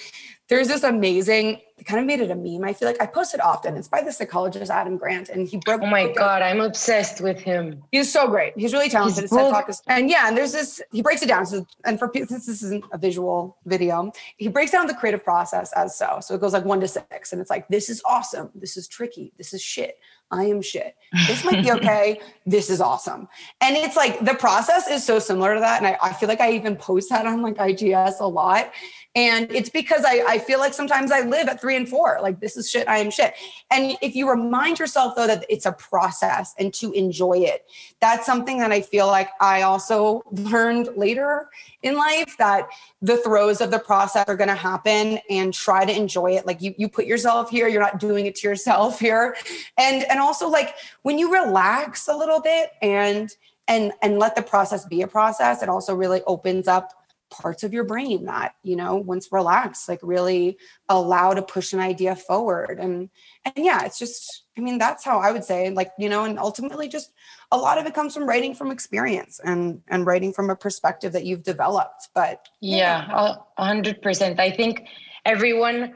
there's 0.51 0.67
this 0.67 0.83
amazing 0.83 1.61
kind 1.85 1.99
of 1.99 2.05
made 2.05 2.19
it 2.19 2.29
a 2.29 2.35
meme 2.35 2.63
i 2.63 2.73
feel 2.73 2.87
like 2.87 3.01
i 3.01 3.05
post 3.05 3.33
it 3.33 3.41
often 3.41 3.75
it's 3.77 3.87
by 3.87 4.01
the 4.01 4.11
psychologist 4.11 4.69
adam 4.69 4.97
grant 4.97 5.29
and 5.29 5.47
he 5.47 5.57
broke 5.65 5.81
oh 5.81 5.87
my 5.87 6.11
god 6.11 6.41
i'm 6.41 6.59
obsessed 6.59 7.21
with 7.21 7.39
him. 7.39 7.81
He's 7.91 8.11
so 8.11 8.27
great 8.27 8.53
he's 8.57 8.73
really 8.73 8.89
talented 8.89 9.23
he's 9.23 9.31
is, 9.31 9.81
and 9.87 10.09
yeah 10.09 10.27
and 10.27 10.37
there's 10.37 10.51
this 10.51 10.81
he 10.91 11.01
breaks 11.01 11.23
it 11.23 11.27
down 11.27 11.45
so 11.45 11.65
and 11.85 11.97
for 11.97 12.11
since 12.13 12.45
this 12.45 12.61
isn't 12.61 12.83
a 12.91 12.97
visual 12.97 13.57
video 13.65 14.11
he 14.37 14.49
breaks 14.49 14.71
down 14.71 14.85
the 14.87 14.93
creative 14.93 15.23
process 15.23 15.71
as 15.73 15.97
so 15.97 16.19
so 16.21 16.35
it 16.35 16.41
goes 16.41 16.53
like 16.53 16.65
one 16.65 16.81
to 16.81 16.87
six 16.87 17.31
and 17.31 17.41
it's 17.41 17.49
like 17.49 17.67
this 17.69 17.89
is 17.89 18.01
awesome 18.05 18.49
this 18.53 18.75
is 18.77 18.87
tricky 18.87 19.31
this 19.37 19.53
is 19.53 19.61
shit 19.61 19.97
I 20.31 20.45
am 20.45 20.61
shit. 20.61 20.95
This 21.27 21.43
might 21.43 21.61
be 21.61 21.71
okay. 21.77 22.19
this 22.45 22.69
is 22.69 22.81
awesome. 22.81 23.27
And 23.59 23.75
it's 23.75 23.95
like 23.95 24.23
the 24.23 24.33
process 24.33 24.87
is 24.87 25.03
so 25.03 25.19
similar 25.19 25.53
to 25.55 25.59
that. 25.59 25.77
And 25.77 25.87
I, 25.87 25.97
I, 26.01 26.13
feel 26.13 26.29
like 26.29 26.41
I 26.41 26.51
even 26.53 26.75
post 26.75 27.09
that 27.09 27.25
on 27.25 27.41
like 27.41 27.55
IGS 27.55 28.19
a 28.19 28.25
lot. 28.25 28.71
And 29.13 29.51
it's 29.51 29.69
because 29.69 30.05
I, 30.05 30.23
I 30.25 30.39
feel 30.39 30.59
like 30.59 30.73
sometimes 30.73 31.11
I 31.11 31.21
live 31.21 31.49
at 31.49 31.59
three 31.59 31.75
and 31.75 31.87
four. 31.87 32.19
Like, 32.21 32.39
this 32.39 32.55
is 32.55 32.69
shit, 32.69 32.87
I 32.87 32.99
am 32.99 33.11
shit. 33.11 33.33
And 33.69 33.97
if 34.01 34.15
you 34.15 34.29
remind 34.29 34.79
yourself, 34.79 35.15
though, 35.17 35.27
that 35.27 35.45
it's 35.49 35.65
a 35.65 35.73
process 35.73 36.55
and 36.57 36.73
to 36.75 36.93
enjoy 36.93 37.39
it, 37.39 37.65
that's 37.99 38.25
something 38.25 38.59
that 38.59 38.71
I 38.71 38.81
feel 38.81 39.07
like 39.07 39.29
I 39.41 39.63
also 39.63 40.23
learned 40.31 40.95
later 40.95 41.49
in 41.83 41.97
life 41.97 42.37
that 42.37 42.69
the 43.01 43.17
throes 43.17 43.59
of 43.59 43.69
the 43.69 43.79
process 43.79 44.29
are 44.29 44.37
going 44.37 44.47
to 44.47 44.55
happen 44.55 45.19
and 45.29 45.53
try 45.53 45.83
to 45.83 45.93
enjoy 45.93 46.37
it. 46.37 46.45
Like, 46.47 46.61
you, 46.61 46.73
you 46.77 46.87
put 46.87 47.05
yourself 47.05 47.49
here, 47.49 47.67
you're 47.67 47.81
not 47.81 47.99
doing 47.99 48.27
it 48.27 48.35
to 48.35 48.47
yourself 48.47 48.97
here. 48.97 49.35
And, 49.77 50.05
and 50.05 50.21
also, 50.21 50.47
like, 50.47 50.75
when 51.01 51.19
you 51.19 51.33
relax 51.33 52.07
a 52.07 52.15
little 52.15 52.39
bit 52.39 52.71
and, 52.81 53.29
and 53.67 53.91
and 54.01 54.17
let 54.17 54.35
the 54.35 54.41
process 54.41 54.85
be 54.85 55.03
a 55.03 55.07
process 55.07 55.61
it 55.61 55.69
also 55.69 55.93
really 55.93 56.21
opens 56.25 56.67
up 56.67 57.00
parts 57.31 57.63
of 57.63 57.73
your 57.73 57.83
brain 57.83 58.25
that 58.25 58.55
you 58.61 58.75
know 58.75 58.95
once 58.97 59.31
relaxed 59.31 59.87
like 59.89 59.99
really 60.03 60.57
allow 60.89 61.33
to 61.33 61.41
push 61.41 61.73
an 61.73 61.79
idea 61.79 62.15
forward. 62.15 62.79
And 62.79 63.09
and 63.45 63.65
yeah 63.65 63.85
it's 63.85 63.97
just 63.97 64.43
i 64.57 64.61
mean 64.61 64.77
that's 64.77 65.03
how 65.03 65.19
i 65.19 65.31
would 65.31 65.43
say 65.43 65.69
like 65.69 65.91
you 65.97 66.09
know 66.09 66.25
and 66.25 66.37
ultimately 66.37 66.87
just 66.87 67.13
a 67.51 67.57
lot 67.57 67.77
of 67.77 67.85
it 67.85 67.93
comes 67.93 68.13
from 68.13 68.27
writing 68.27 68.53
from 68.53 68.69
experience 68.69 69.39
and 69.43 69.81
and 69.87 70.05
writing 70.05 70.33
from 70.33 70.49
a 70.49 70.55
perspective 70.55 71.13
that 71.13 71.25
you've 71.25 71.43
developed 71.43 72.09
but 72.13 72.47
yeah, 72.59 73.07
yeah 73.09 73.35
100% 73.57 74.39
i 74.39 74.51
think 74.51 74.87
everyone 75.25 75.93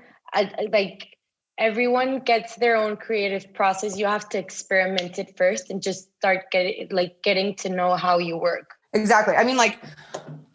like 0.72 1.16
everyone 1.58 2.20
gets 2.20 2.56
their 2.56 2.76
own 2.76 2.98
creative 2.98 3.54
process. 3.54 3.98
You 3.98 4.06
have 4.08 4.28
to 4.30 4.38
experiment 4.38 5.20
it 5.20 5.38
first 5.38 5.70
and 5.70 5.82
just 5.82 6.14
start 6.18 6.52
getting 6.52 6.88
like 6.92 7.22
getting 7.24 7.56
to 7.56 7.70
know 7.70 7.96
how 7.96 8.18
you 8.18 8.38
work. 8.38 8.72
Exactly. 8.94 9.36
I 9.36 9.44
mean 9.44 9.58
like 9.58 9.80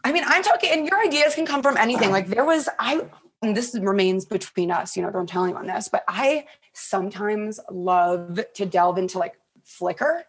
I 0.04 0.12
mean, 0.12 0.24
I'm 0.26 0.42
talking, 0.42 0.70
and 0.70 0.86
your 0.86 1.00
ideas 1.00 1.34
can 1.34 1.46
come 1.46 1.62
from 1.62 1.76
anything. 1.76 2.10
Like 2.10 2.28
there 2.28 2.44
was, 2.44 2.68
I, 2.78 3.02
this 3.42 3.76
remains 3.78 4.24
between 4.24 4.70
us, 4.70 4.96
you 4.96 5.02
know, 5.02 5.10
don't 5.10 5.28
tell 5.28 5.44
anyone 5.44 5.66
this, 5.66 5.88
but 5.88 6.04
I 6.08 6.46
sometimes 6.72 7.60
love 7.70 8.40
to 8.54 8.66
delve 8.66 8.98
into 8.98 9.18
like 9.18 9.34
Flickr. 9.66 10.22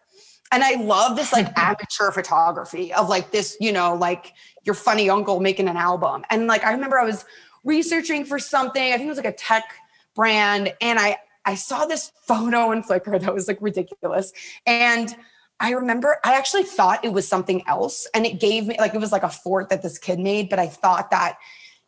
And 0.50 0.62
I 0.62 0.74
love 0.74 1.16
this 1.16 1.32
like 1.32 1.48
amateur 1.58 2.10
photography 2.10 2.92
of 2.92 3.08
like 3.08 3.30
this, 3.30 3.56
you 3.60 3.72
know, 3.72 3.94
like 3.94 4.34
your 4.64 4.74
funny 4.74 5.08
uncle 5.08 5.40
making 5.40 5.68
an 5.68 5.76
album. 5.76 6.24
And 6.30 6.46
like, 6.46 6.64
I 6.64 6.72
remember 6.72 6.98
I 6.98 7.04
was 7.04 7.24
researching 7.64 8.24
for 8.24 8.38
something, 8.38 8.82
I 8.82 8.96
think 8.96 9.06
it 9.06 9.08
was 9.08 9.16
like 9.16 9.26
a 9.26 9.32
tech 9.32 9.64
brand. 10.14 10.74
And 10.80 10.98
I, 10.98 11.18
I 11.44 11.54
saw 11.54 11.86
this 11.86 12.12
photo 12.26 12.70
in 12.72 12.82
Flickr 12.82 13.20
that 13.20 13.34
was 13.34 13.48
like 13.48 13.58
ridiculous. 13.60 14.32
And 14.66 15.14
I 15.62 15.70
remember 15.70 16.18
I 16.24 16.36
actually 16.36 16.64
thought 16.64 17.04
it 17.04 17.12
was 17.12 17.26
something 17.26 17.66
else. 17.66 18.06
And 18.12 18.26
it 18.26 18.38
gave 18.40 18.66
me 18.66 18.76
like 18.78 18.94
it 18.94 19.00
was 19.00 19.12
like 19.12 19.22
a 19.22 19.30
fort 19.30 19.70
that 19.70 19.80
this 19.80 19.96
kid 19.96 20.18
made, 20.18 20.50
but 20.50 20.58
I 20.58 20.66
thought 20.66 21.10
that 21.12 21.38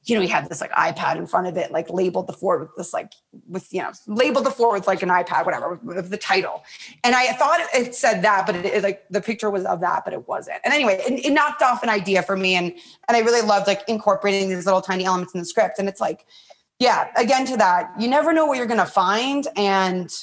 you 0.07 0.15
know, 0.15 0.21
he 0.21 0.29
had 0.29 0.49
this 0.49 0.61
like 0.61 0.71
iPad 0.73 1.17
in 1.17 1.27
front 1.27 1.47
of 1.47 1.57
it, 1.57 1.73
like 1.73 1.89
labeled 1.89 2.27
the 2.27 2.33
Ford 2.33 2.61
with 2.61 2.77
this 2.77 2.93
like 2.93 3.13
with 3.49 3.73
you 3.73 3.83
know 3.83 3.91
labeled 4.07 4.45
the 4.45 4.51
Ford 4.51 4.75
with 4.75 4.87
like 4.87 5.03
an 5.03 5.09
iPad, 5.09 5.47
whatever, 5.47 5.81
with 5.83 6.11
the 6.11 6.19
title. 6.19 6.63
And 7.03 7.15
I 7.15 7.33
thought 7.33 7.61
it 7.73 7.95
said 7.95 8.21
that, 8.23 8.47
but 8.47 8.55
it, 8.55 8.67
it 8.67 8.83
like 8.83 9.09
the 9.09 9.23
picture 9.23 9.51
was 9.51 9.65
of 9.65 9.81
that, 9.81 10.05
but 10.05 10.13
it 10.13 10.29
wasn't. 10.29 10.59
And 10.65 10.75
anyway, 10.75 11.03
it, 11.09 11.25
it 11.25 11.31
knocked 11.31 11.63
off 11.63 11.83
an 11.83 11.89
idea 11.89 12.23
for 12.23 12.37
me, 12.37 12.55
and 12.55 12.73
and 13.09 13.17
I 13.17 13.21
really 13.21 13.47
loved 13.47 13.67
like 13.67 13.83
incorporating 13.89 14.51
these 14.51 14.67
little 14.67 14.83
tiny 14.83 15.07
elements 15.07 15.35
in 15.35 15.41
the 15.41 15.47
script. 15.47 15.79
And 15.79 15.89
it's 15.89 16.01
like, 16.03 16.27
yeah, 16.79 17.09
again 17.17 17.47
to 17.47 17.57
that, 17.57 17.91
you 17.99 18.09
never 18.09 18.33
know 18.35 18.45
what 18.45 18.59
you're 18.59 18.67
gonna 18.67 18.85
find, 18.85 19.49
and 19.57 20.15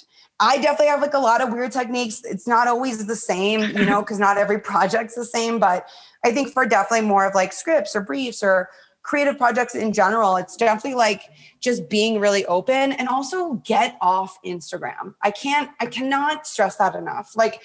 I 0.42 0.58
definitely 0.58 0.88
have 0.88 1.02
like 1.02 1.14
a 1.14 1.20
lot 1.20 1.40
of 1.40 1.54
weird 1.54 1.72
techniques. 1.72 2.22
It's 2.26 2.48
not 2.48 2.68
always 2.68 3.06
the 3.06 3.16
same, 3.16 3.62
you 3.78 3.86
know, 3.86 4.02
because 4.02 4.18
not 4.20 4.38
every 4.38 4.60
project's 4.60 5.16
the 5.16 5.24
same. 5.24 5.60
But 5.60 5.88
I 6.26 6.32
think 6.32 6.52
for 6.52 6.66
definitely 6.66 7.08
more 7.08 7.28
of 7.28 7.36
like 7.36 7.54
scripts 7.54 7.96
or 7.96 8.02
briefs 8.02 8.42
or 8.42 8.68
creative 9.04 9.38
projects 9.38 9.76
in 9.76 9.94
general, 9.94 10.36
it's 10.38 10.56
definitely 10.56 10.96
like 10.96 11.30
just 11.60 11.90
being 11.90 12.20
really 12.20 12.44
open 12.48 12.92
and 12.92 13.08
also 13.08 13.54
get 13.66 13.98
off 14.02 14.38
Instagram. 14.44 15.14
I 15.22 15.30
can't, 15.30 15.70
I 15.80 15.86
cannot 15.86 16.48
stress 16.48 16.76
that 16.78 16.96
enough. 16.96 17.32
Like, 17.36 17.62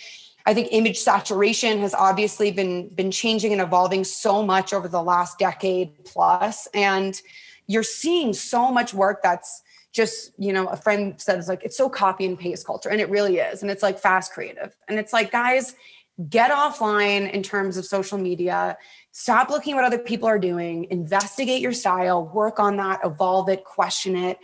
I 0.49 0.55
think 0.55 0.69
image 0.71 0.99
saturation 0.99 1.81
has 1.81 1.93
obviously 1.93 2.53
been 2.53 2.89
been 2.95 3.11
changing 3.11 3.53
and 3.53 3.61
evolving 3.61 4.05
so 4.05 4.45
much 4.45 4.73
over 4.73 4.87
the 4.87 5.03
last 5.03 5.41
decade 5.41 6.05
plus, 6.05 6.69
and 6.73 7.21
you're 7.67 7.83
seeing 7.83 8.33
so 8.33 8.71
much 8.71 8.95
work 8.95 9.23
that's 9.25 9.63
just 9.97 10.33
you 10.39 10.53
know 10.53 10.67
a 10.67 10.77
friend 10.77 11.19
says 11.19 11.49
like 11.49 11.65
it's 11.65 11.77
so 11.77 11.89
copy 11.89 12.27
and 12.27 12.39
paste 12.39 12.67
culture 12.67 12.91
and 12.91 13.01
it 13.01 13.09
really 13.09 13.39
is 13.39 13.63
and 13.63 13.71
it's 13.71 13.83
like 13.83 13.99
fast 13.99 14.33
creative. 14.33 14.77
And 14.89 14.99
it's 14.99 15.13
like 15.13 15.33
guys 15.33 15.75
get 16.29 16.51
offline 16.51 17.31
in 17.31 17.43
terms 17.43 17.77
of 17.79 17.87
social 17.87 18.19
media. 18.19 18.77
Stop 19.13 19.49
looking 19.49 19.73
at 19.73 19.77
what 19.77 19.85
other 19.85 19.99
people 19.99 20.29
are 20.29 20.39
doing. 20.39 20.87
Investigate 20.91 21.63
your 21.63 21.73
style. 21.73 22.27
Work 22.29 22.61
on 22.61 22.77
that. 22.77 23.01
Evolve 23.05 23.49
it. 23.49 23.65
Question 23.65 24.15
it. 24.17 24.39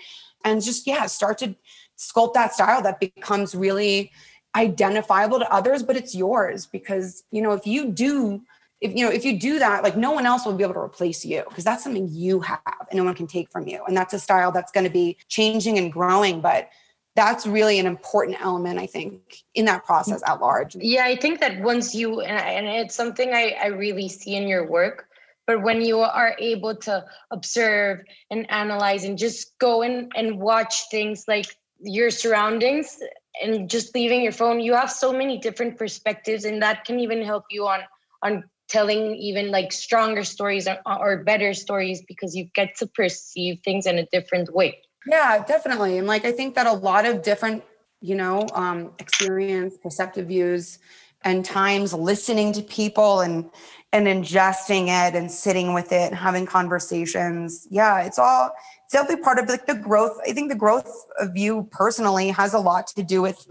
And 0.44 0.62
just 0.62 0.86
yeah 0.86 1.04
start 1.06 1.38
to 1.38 1.54
sculpt 1.98 2.32
that 2.32 2.54
style 2.54 2.82
that 2.82 2.98
becomes 2.98 3.54
really 3.54 4.10
identifiable 4.56 5.38
to 5.38 5.52
others 5.52 5.82
but 5.82 5.96
it's 5.96 6.14
yours. 6.14 6.64
Because 6.64 7.24
you 7.30 7.42
know 7.42 7.52
if 7.52 7.66
you 7.66 7.90
do 7.90 8.42
if 8.82 8.94
you 8.96 9.04
know 9.06 9.10
if 9.10 9.24
you 9.24 9.38
do 9.38 9.58
that 9.60 9.82
like 9.82 9.96
no 9.96 10.10
one 10.10 10.26
else 10.26 10.44
will 10.44 10.52
be 10.54 10.64
able 10.64 10.74
to 10.74 10.80
replace 10.80 11.24
you 11.24 11.44
because 11.48 11.64
that's 11.64 11.84
something 11.84 12.08
you 12.10 12.40
have 12.40 12.60
and 12.90 12.98
no 12.98 13.04
one 13.04 13.14
can 13.14 13.28
take 13.28 13.50
from 13.50 13.66
you. 13.66 13.82
And 13.86 13.96
that's 13.96 14.12
a 14.12 14.18
style 14.18 14.52
that's 14.52 14.72
going 14.72 14.84
to 14.84 14.90
be 14.90 15.16
changing 15.28 15.78
and 15.78 15.90
growing 15.90 16.40
but 16.40 16.68
that's 17.14 17.46
really 17.46 17.78
an 17.78 17.86
important 17.86 18.40
element 18.40 18.78
i 18.78 18.86
think 18.86 19.36
in 19.54 19.66
that 19.66 19.84
process 19.84 20.22
at 20.26 20.40
large. 20.40 20.74
Yeah 20.76 21.04
i 21.04 21.14
think 21.14 21.40
that 21.40 21.60
once 21.60 21.94
you 21.94 22.20
and 22.22 22.66
it's 22.66 22.94
something 22.94 23.32
i, 23.32 23.54
I 23.62 23.66
really 23.66 24.08
see 24.08 24.34
in 24.34 24.48
your 24.48 24.66
work 24.68 25.08
but 25.46 25.62
when 25.62 25.82
you 25.82 25.98
are 26.00 26.34
able 26.38 26.74
to 26.76 27.04
observe 27.30 28.00
and 28.30 28.50
analyze 28.50 29.04
and 29.04 29.18
just 29.18 29.58
go 29.58 29.82
in 29.82 30.08
and 30.16 30.38
watch 30.40 30.88
things 30.90 31.24
like 31.28 31.46
your 31.80 32.10
surroundings 32.10 32.98
and 33.42 33.68
just 33.68 33.94
leaving 33.94 34.22
your 34.22 34.32
phone 34.32 34.58
you 34.60 34.74
have 34.74 34.90
so 34.90 35.12
many 35.12 35.38
different 35.38 35.76
perspectives 35.76 36.44
and 36.46 36.62
that 36.62 36.84
can 36.84 36.98
even 36.98 37.22
help 37.22 37.44
you 37.50 37.66
on 37.66 37.80
on 38.22 38.44
telling 38.68 39.14
even 39.16 39.50
like 39.50 39.72
stronger 39.72 40.24
stories 40.24 40.66
or, 40.66 40.78
or 40.86 41.18
better 41.24 41.52
stories 41.54 42.02
because 42.06 42.34
you 42.34 42.48
get 42.54 42.76
to 42.76 42.86
perceive 42.86 43.60
things 43.64 43.86
in 43.86 43.98
a 43.98 44.06
different 44.06 44.54
way. 44.54 44.78
Yeah 45.06 45.44
definitely. 45.44 45.98
And 45.98 46.06
like 46.06 46.24
i 46.24 46.32
think 46.32 46.54
that 46.54 46.66
a 46.66 46.72
lot 46.72 47.04
of 47.06 47.22
different 47.22 47.62
you 48.00 48.14
know 48.14 48.46
um 48.54 48.92
experience 48.98 49.76
perceptive 49.82 50.28
views 50.28 50.78
and 51.24 51.44
times 51.44 51.94
listening 51.94 52.52
to 52.52 52.62
people 52.62 53.20
and 53.20 53.50
and 53.92 54.06
ingesting 54.06 54.84
it 54.84 55.14
and 55.14 55.30
sitting 55.30 55.74
with 55.74 55.92
it 55.92 56.10
and 56.10 56.14
having 56.14 56.46
conversations. 56.46 57.66
Yeah 57.70 58.02
it's 58.02 58.18
all 58.18 58.52
it's 58.84 58.92
definitely 58.92 59.22
part 59.22 59.38
of 59.38 59.48
like 59.48 59.66
the 59.66 59.74
growth. 59.74 60.18
I 60.26 60.32
think 60.32 60.50
the 60.50 60.58
growth 60.58 61.06
of 61.18 61.36
you 61.36 61.68
personally 61.70 62.28
has 62.28 62.54
a 62.54 62.58
lot 62.58 62.86
to 62.88 63.02
do 63.02 63.22
with 63.22 63.46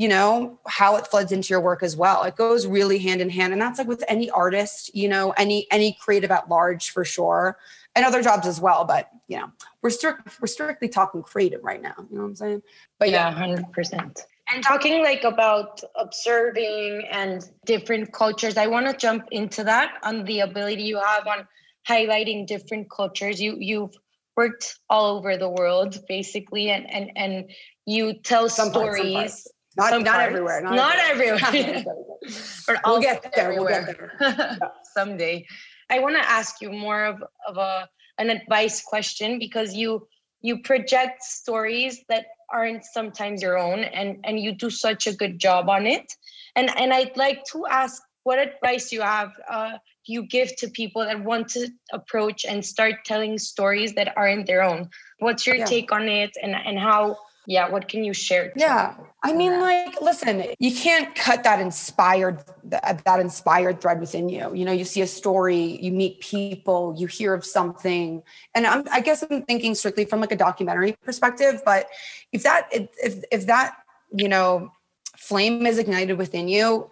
you 0.00 0.08
know 0.08 0.58
how 0.66 0.96
it 0.96 1.06
floods 1.06 1.30
into 1.30 1.48
your 1.48 1.60
work 1.60 1.82
as 1.82 1.94
well. 1.96 2.22
It 2.22 2.34
goes 2.36 2.66
really 2.66 2.98
hand 2.98 3.20
in 3.20 3.28
hand 3.28 3.52
and 3.52 3.60
that's 3.60 3.78
like 3.78 3.88
with 3.88 4.02
any 4.08 4.30
artist 4.30 4.94
you 4.94 5.08
know 5.08 5.32
any 5.32 5.66
any 5.70 5.96
creative 6.00 6.30
at 6.30 6.48
large 6.48 6.90
for 6.90 7.04
sure 7.04 7.58
and 7.94 8.04
other 8.04 8.22
jobs 8.22 8.46
as 8.46 8.60
well 8.60 8.84
but 8.84 9.10
you 9.28 9.36
know 9.36 9.50
we're 9.82 9.90
strict 9.90 10.40
we're 10.40 10.46
strictly 10.46 10.88
talking 10.88 11.22
creative 11.22 11.62
right 11.62 11.82
now 11.82 11.94
you 11.98 12.16
know 12.16 12.22
what 12.22 12.28
i'm 12.28 12.36
saying? 12.36 12.62
But 12.98 13.10
yeah, 13.10 13.30
yeah 13.30 13.56
100% 13.56 14.22
and 14.52 14.64
talking 14.64 15.02
like 15.02 15.24
about 15.24 15.82
observing 15.96 17.06
and 17.10 17.48
different 17.66 18.12
cultures 18.12 18.56
i 18.56 18.66
want 18.66 18.86
to 18.86 18.96
jump 18.96 19.24
into 19.30 19.64
that 19.64 19.98
on 20.02 20.24
the 20.24 20.40
ability 20.40 20.84
you 20.84 20.98
have 20.98 21.26
on 21.26 21.46
highlighting 21.88 22.46
different 22.46 22.90
cultures. 22.90 23.40
You 23.40 23.56
you've 23.58 23.96
worked 24.36 24.78
all 24.88 25.16
over 25.16 25.36
the 25.36 25.48
world 25.48 25.98
basically 26.08 26.70
and 26.70 26.90
and 26.90 27.10
and 27.16 27.50
you 27.86 28.14
tell 28.14 28.48
some 28.48 28.70
stories 28.70 29.14
parts, 29.14 29.48
not, 29.76 29.92
not 29.92 30.04
parts. 30.04 30.26
everywhere. 30.26 30.60
Not, 30.62 30.74
not 30.74 30.96
everywhere. 30.98 31.40
everywhere. 31.44 31.84
we'll 32.86 33.00
get 33.00 33.22
there. 33.34 33.44
Everywhere. 33.52 33.86
We'll 34.20 34.30
get 34.30 34.58
there. 34.58 34.72
Someday. 34.94 35.46
I 35.90 35.98
want 35.98 36.16
to 36.16 36.30
ask 36.30 36.60
you 36.60 36.70
more 36.70 37.04
of, 37.04 37.22
of 37.46 37.56
a 37.56 37.88
an 38.18 38.30
advice 38.30 38.82
question 38.82 39.38
because 39.38 39.74
you 39.74 40.06
you 40.42 40.58
project 40.62 41.22
stories 41.22 42.04
that 42.08 42.26
aren't 42.52 42.84
sometimes 42.84 43.42
your 43.42 43.58
own 43.58 43.84
and 43.84 44.18
and 44.24 44.38
you 44.38 44.52
do 44.52 44.70
such 44.70 45.06
a 45.06 45.14
good 45.14 45.38
job 45.38 45.68
on 45.68 45.86
it 45.86 46.12
and 46.56 46.70
and 46.76 46.92
i'd 46.92 47.16
like 47.16 47.42
to 47.44 47.64
ask 47.66 48.02
what 48.24 48.38
advice 48.38 48.92
you 48.92 49.00
have 49.00 49.32
uh, 49.48 49.78
you 50.06 50.22
give 50.22 50.54
to 50.56 50.68
people 50.68 51.02
that 51.02 51.22
want 51.24 51.48
to 51.48 51.68
approach 51.92 52.44
and 52.44 52.64
start 52.64 52.94
telling 53.04 53.38
stories 53.38 53.94
that 53.94 54.12
aren't 54.16 54.46
their 54.46 54.62
own 54.62 54.88
what's 55.20 55.46
your 55.46 55.56
yeah. 55.56 55.64
take 55.64 55.90
on 55.92 56.08
it 56.08 56.30
and 56.42 56.54
and 56.54 56.78
how 56.78 57.16
yeah 57.50 57.68
what 57.68 57.88
can 57.88 58.04
you 58.04 58.14
share 58.14 58.52
yeah 58.54 58.94
i 59.24 59.32
mean 59.32 59.50
that? 59.50 59.60
like 59.60 60.00
listen 60.00 60.44
you 60.60 60.72
can't 60.72 61.16
cut 61.16 61.42
that 61.42 61.60
inspired 61.60 62.44
that, 62.62 62.84
uh, 62.84 62.96
that 63.04 63.18
inspired 63.18 63.80
thread 63.80 63.98
within 63.98 64.28
you 64.28 64.54
you 64.54 64.64
know 64.64 64.70
you 64.70 64.84
see 64.84 65.02
a 65.02 65.06
story 65.06 65.76
you 65.82 65.90
meet 65.90 66.20
people 66.20 66.94
you 66.96 67.08
hear 67.08 67.34
of 67.34 67.44
something 67.44 68.22
and 68.54 68.68
I'm, 68.68 68.84
i 68.92 69.00
guess 69.00 69.24
i'm 69.28 69.42
thinking 69.42 69.74
strictly 69.74 70.04
from 70.04 70.20
like 70.20 70.30
a 70.30 70.36
documentary 70.36 70.92
perspective 71.02 71.60
but 71.64 71.88
if 72.30 72.44
that 72.44 72.68
if 72.70 73.24
if 73.32 73.46
that 73.46 73.74
you 74.12 74.28
know 74.28 74.70
flame 75.16 75.66
is 75.66 75.76
ignited 75.78 76.18
within 76.18 76.46
you 76.46 76.88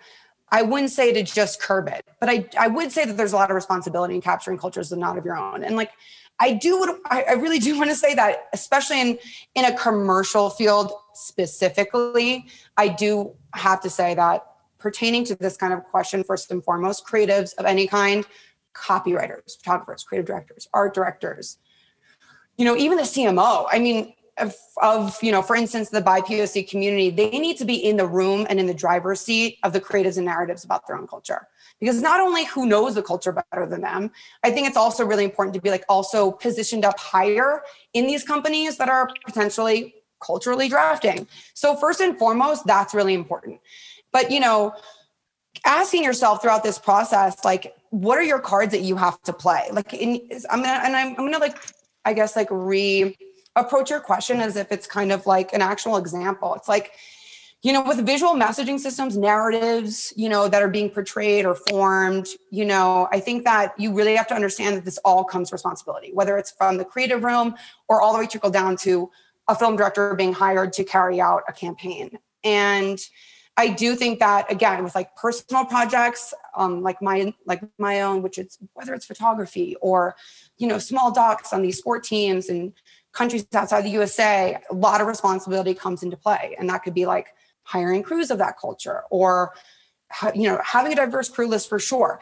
I 0.50 0.62
wouldn't 0.62 0.90
say 0.90 1.12
to 1.12 1.22
just 1.22 1.60
curb 1.60 1.88
it, 1.88 2.06
but 2.20 2.30
I, 2.30 2.48
I 2.58 2.68
would 2.68 2.90
say 2.90 3.04
that 3.04 3.18
there's 3.18 3.34
a 3.34 3.36
lot 3.36 3.50
of 3.50 3.54
responsibility 3.54 4.14
in 4.14 4.22
capturing 4.22 4.56
cultures 4.56 4.88
that 4.88 4.96
are 4.96 4.98
not 4.98 5.18
of 5.18 5.26
your 5.26 5.36
own. 5.36 5.62
And 5.62 5.76
like 5.76 5.90
I 6.40 6.52
do 6.52 7.00
I, 7.10 7.32
really 7.32 7.58
do 7.58 7.76
want 7.76 7.90
to 7.90 7.96
say 7.96 8.14
that, 8.14 8.48
especially 8.52 9.00
in 9.00 9.18
in 9.54 9.64
a 9.64 9.76
commercial 9.76 10.50
field 10.50 10.92
specifically, 11.14 12.46
I 12.76 12.88
do 12.88 13.34
have 13.54 13.80
to 13.82 13.90
say 13.90 14.14
that 14.14 14.46
pertaining 14.78 15.24
to 15.24 15.34
this 15.34 15.56
kind 15.56 15.72
of 15.72 15.82
question, 15.84 16.22
first 16.22 16.50
and 16.50 16.62
foremost, 16.62 17.04
creatives 17.04 17.54
of 17.54 17.66
any 17.66 17.86
kind, 17.86 18.24
copywriters, 18.74 19.58
photographers, 19.58 20.04
creative 20.04 20.26
directors, 20.26 20.68
art 20.72 20.94
directors, 20.94 21.58
you 22.56 22.64
know, 22.64 22.76
even 22.76 22.96
the 22.96 23.04
CMO. 23.04 23.66
I 23.70 23.78
mean, 23.78 24.14
of, 24.80 25.16
you 25.22 25.32
know 25.32 25.42
for 25.42 25.56
instance 25.56 25.90
the 25.90 26.02
bipoc 26.02 26.68
community 26.68 27.10
they 27.10 27.30
need 27.30 27.56
to 27.56 27.64
be 27.64 27.74
in 27.74 27.96
the 27.96 28.06
room 28.06 28.46
and 28.48 28.60
in 28.60 28.66
the 28.66 28.74
driver's 28.74 29.20
seat 29.20 29.58
of 29.62 29.72
the 29.72 29.80
creatives 29.80 30.16
and 30.16 30.26
narratives 30.26 30.64
about 30.64 30.86
their 30.86 30.96
own 30.96 31.06
culture. 31.06 31.48
Because 31.80 32.02
not 32.02 32.20
only 32.20 32.44
who 32.46 32.66
knows 32.66 32.96
the 32.96 33.02
culture 33.02 33.32
better 33.32 33.66
than 33.66 33.80
them 33.80 34.10
i 34.44 34.50
think 34.50 34.66
it's 34.66 34.76
also 34.76 35.04
really 35.04 35.24
important 35.24 35.54
to 35.54 35.60
be 35.60 35.70
like 35.70 35.84
also 35.88 36.32
positioned 36.32 36.84
up 36.84 36.98
higher 36.98 37.62
in 37.94 38.06
these 38.06 38.24
companies 38.24 38.76
that 38.78 38.88
are 38.88 39.10
potentially 39.24 39.94
culturally 40.20 40.68
drafting. 40.68 41.26
So 41.54 41.76
first 41.76 42.00
and 42.00 42.18
foremost 42.18 42.66
that's 42.66 42.94
really 42.94 43.14
important. 43.14 43.60
But 44.12 44.30
you 44.30 44.40
know 44.40 44.74
asking 45.64 46.04
yourself 46.04 46.40
throughout 46.40 46.62
this 46.62 46.78
process 46.78 47.44
like 47.44 47.74
what 47.90 48.18
are 48.18 48.22
your 48.22 48.38
cards 48.38 48.72
that 48.72 48.82
you 48.82 48.96
have 48.96 49.20
to 49.22 49.32
play? 49.32 49.68
Like 49.72 49.94
in, 49.94 50.28
i'm 50.50 50.62
gonna 50.62 50.80
and 50.84 50.96
I'm, 50.96 51.08
I'm 51.10 51.16
gonna 51.16 51.38
like 51.38 51.56
i 52.04 52.12
guess 52.12 52.36
like 52.36 52.48
re 52.50 53.16
approach 53.56 53.90
your 53.90 54.00
question 54.00 54.40
as 54.40 54.56
if 54.56 54.70
it's 54.72 54.86
kind 54.86 55.12
of 55.12 55.26
like 55.26 55.52
an 55.52 55.62
actual 55.62 55.96
example. 55.96 56.54
It's 56.54 56.68
like, 56.68 56.92
you 57.62 57.72
know, 57.72 57.82
with 57.82 58.04
visual 58.06 58.34
messaging 58.34 58.78
systems, 58.78 59.16
narratives, 59.16 60.12
you 60.16 60.28
know, 60.28 60.48
that 60.48 60.62
are 60.62 60.68
being 60.68 60.90
portrayed 60.90 61.44
or 61.44 61.56
formed, 61.56 62.28
you 62.50 62.64
know, 62.64 63.08
I 63.10 63.18
think 63.18 63.44
that 63.44 63.74
you 63.78 63.92
really 63.92 64.14
have 64.14 64.28
to 64.28 64.34
understand 64.34 64.76
that 64.76 64.84
this 64.84 64.98
all 64.98 65.24
comes 65.24 65.50
responsibility, 65.50 66.12
whether 66.12 66.38
it's 66.38 66.52
from 66.52 66.76
the 66.76 66.84
creative 66.84 67.24
room 67.24 67.56
or 67.88 68.00
all 68.00 68.12
the 68.12 68.20
way 68.20 68.26
trickle 68.26 68.50
down 68.50 68.76
to 68.78 69.10
a 69.48 69.56
film 69.56 69.76
director 69.76 70.14
being 70.14 70.32
hired 70.32 70.72
to 70.74 70.84
carry 70.84 71.20
out 71.20 71.42
a 71.48 71.52
campaign. 71.52 72.18
And 72.44 73.00
I 73.58 73.66
do 73.66 73.96
think 73.96 74.20
that 74.20 74.50
again, 74.52 74.84
with 74.84 74.94
like 74.94 75.16
personal 75.16 75.64
projects, 75.64 76.32
um, 76.54 76.80
like 76.82 77.02
my 77.02 77.34
like 77.44 77.60
my 77.76 78.02
own, 78.02 78.22
which 78.22 78.38
it's 78.38 78.56
whether 78.74 78.94
it's 78.94 79.04
photography 79.04 79.74
or 79.80 80.14
you 80.58 80.68
know 80.68 80.78
small 80.78 81.10
docs 81.10 81.52
on 81.52 81.62
these 81.62 81.78
sport 81.78 82.04
teams 82.04 82.48
and 82.48 82.72
countries 83.12 83.46
outside 83.54 83.82
the 83.82 83.90
USA, 83.90 84.58
a 84.70 84.74
lot 84.74 85.00
of 85.00 85.06
responsibility 85.06 85.74
comes 85.74 86.02
into 86.02 86.16
play. 86.16 86.56
And 86.58 86.68
that 86.70 86.82
could 86.82 86.94
be 86.94 87.06
like 87.06 87.28
hiring 87.62 88.02
crews 88.02 88.30
of 88.30 88.38
that 88.38 88.58
culture 88.58 89.02
or 89.10 89.52
you 90.34 90.48
know 90.48 90.58
having 90.64 90.92
a 90.92 90.96
diverse 90.96 91.28
crew 91.28 91.46
list 91.46 91.68
for 91.68 91.78
sure. 91.78 92.20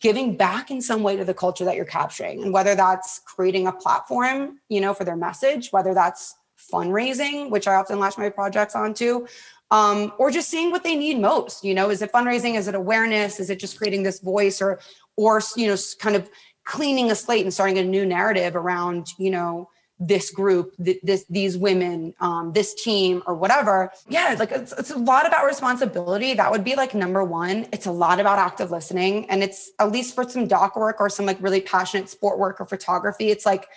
Giving 0.00 0.36
back 0.36 0.70
in 0.70 0.80
some 0.80 1.02
way 1.02 1.16
to 1.16 1.24
the 1.24 1.34
culture 1.34 1.64
that 1.64 1.76
you're 1.76 1.84
capturing. 1.84 2.42
And 2.42 2.52
whether 2.52 2.74
that's 2.74 3.20
creating 3.20 3.66
a 3.66 3.72
platform 3.72 4.58
you 4.68 4.80
know 4.80 4.94
for 4.94 5.04
their 5.04 5.16
message 5.16 5.70
whether 5.70 5.92
that's 5.94 6.34
fundraising 6.72 7.50
which 7.50 7.68
i 7.68 7.74
often 7.74 8.00
launch 8.00 8.16
my 8.16 8.30
projects 8.30 8.74
onto 8.74 9.26
um, 9.70 10.12
or 10.18 10.30
just 10.30 10.48
seeing 10.48 10.70
what 10.70 10.82
they 10.82 10.96
need 10.96 11.20
most 11.20 11.64
you 11.64 11.74
know 11.74 11.90
is 11.90 12.00
it 12.00 12.12
fundraising? 12.12 12.56
Is 12.56 12.68
it 12.68 12.74
awareness? 12.74 13.40
Is 13.40 13.50
it 13.50 13.58
just 13.58 13.76
creating 13.76 14.02
this 14.02 14.20
voice 14.20 14.62
or 14.62 14.78
or 15.16 15.42
you 15.56 15.66
know 15.66 15.76
kind 15.98 16.16
of 16.16 16.30
cleaning 16.64 17.10
a 17.10 17.14
slate 17.14 17.42
and 17.44 17.52
starting 17.52 17.78
a 17.78 17.84
new 17.84 18.06
narrative 18.06 18.56
around 18.56 19.08
you 19.18 19.30
know 19.30 19.68
this 19.98 20.30
group, 20.30 20.74
th- 20.82 21.00
this 21.02 21.24
these 21.30 21.56
women, 21.56 22.14
um, 22.20 22.52
this 22.52 22.74
team, 22.74 23.22
or 23.26 23.34
whatever. 23.34 23.90
Yeah, 24.08 24.36
like 24.38 24.52
it's, 24.52 24.72
it's 24.72 24.90
a 24.90 24.98
lot 24.98 25.26
about 25.26 25.46
responsibility. 25.46 26.34
That 26.34 26.50
would 26.50 26.64
be 26.64 26.74
like 26.74 26.94
number 26.94 27.24
one. 27.24 27.66
It's 27.72 27.86
a 27.86 27.92
lot 27.92 28.20
about 28.20 28.38
active 28.38 28.70
listening, 28.70 29.28
and 29.30 29.42
it's 29.42 29.70
at 29.78 29.90
least 29.90 30.14
for 30.14 30.28
some 30.28 30.46
doc 30.46 30.76
work 30.76 31.00
or 31.00 31.08
some 31.08 31.24
like 31.26 31.40
really 31.40 31.60
passionate 31.60 32.08
sport 32.08 32.38
work 32.38 32.60
or 32.60 32.66
photography. 32.66 33.30
It's 33.30 33.46
like, 33.46 33.68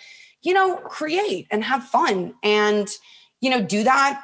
you 0.42 0.52
know, 0.52 0.76
create 0.76 1.46
and 1.50 1.64
have 1.64 1.84
fun, 1.84 2.34
and 2.42 2.88
you 3.40 3.48
know, 3.48 3.62
do 3.62 3.82
that 3.84 4.22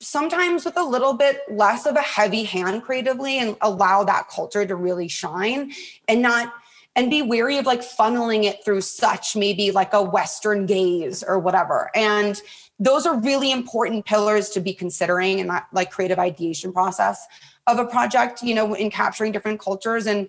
sometimes 0.00 0.64
with 0.64 0.76
a 0.78 0.82
little 0.82 1.12
bit 1.12 1.40
less 1.50 1.86
of 1.86 1.94
a 1.94 2.00
heavy 2.00 2.44
hand 2.44 2.82
creatively 2.82 3.38
and 3.38 3.56
allow 3.60 4.02
that 4.02 4.28
culture 4.28 4.66
to 4.66 4.74
really 4.74 5.08
shine 5.08 5.70
and 6.08 6.22
not 6.22 6.52
and 7.00 7.10
be 7.10 7.22
wary 7.22 7.56
of 7.56 7.64
like 7.64 7.80
funneling 7.80 8.44
it 8.44 8.62
through 8.62 8.82
such 8.82 9.34
maybe 9.34 9.70
like 9.70 9.94
a 9.94 10.02
Western 10.02 10.66
gaze 10.66 11.22
or 11.22 11.38
whatever. 11.38 11.90
And 11.94 12.38
those 12.78 13.06
are 13.06 13.18
really 13.18 13.52
important 13.52 14.04
pillars 14.04 14.50
to 14.50 14.60
be 14.60 14.74
considering 14.74 15.38
in 15.38 15.46
that 15.46 15.66
like 15.72 15.90
creative 15.90 16.18
ideation 16.18 16.74
process 16.74 17.26
of 17.66 17.78
a 17.78 17.86
project, 17.86 18.42
you 18.42 18.54
know, 18.54 18.74
in 18.74 18.90
capturing 18.90 19.32
different 19.32 19.60
cultures 19.60 20.06
and 20.06 20.28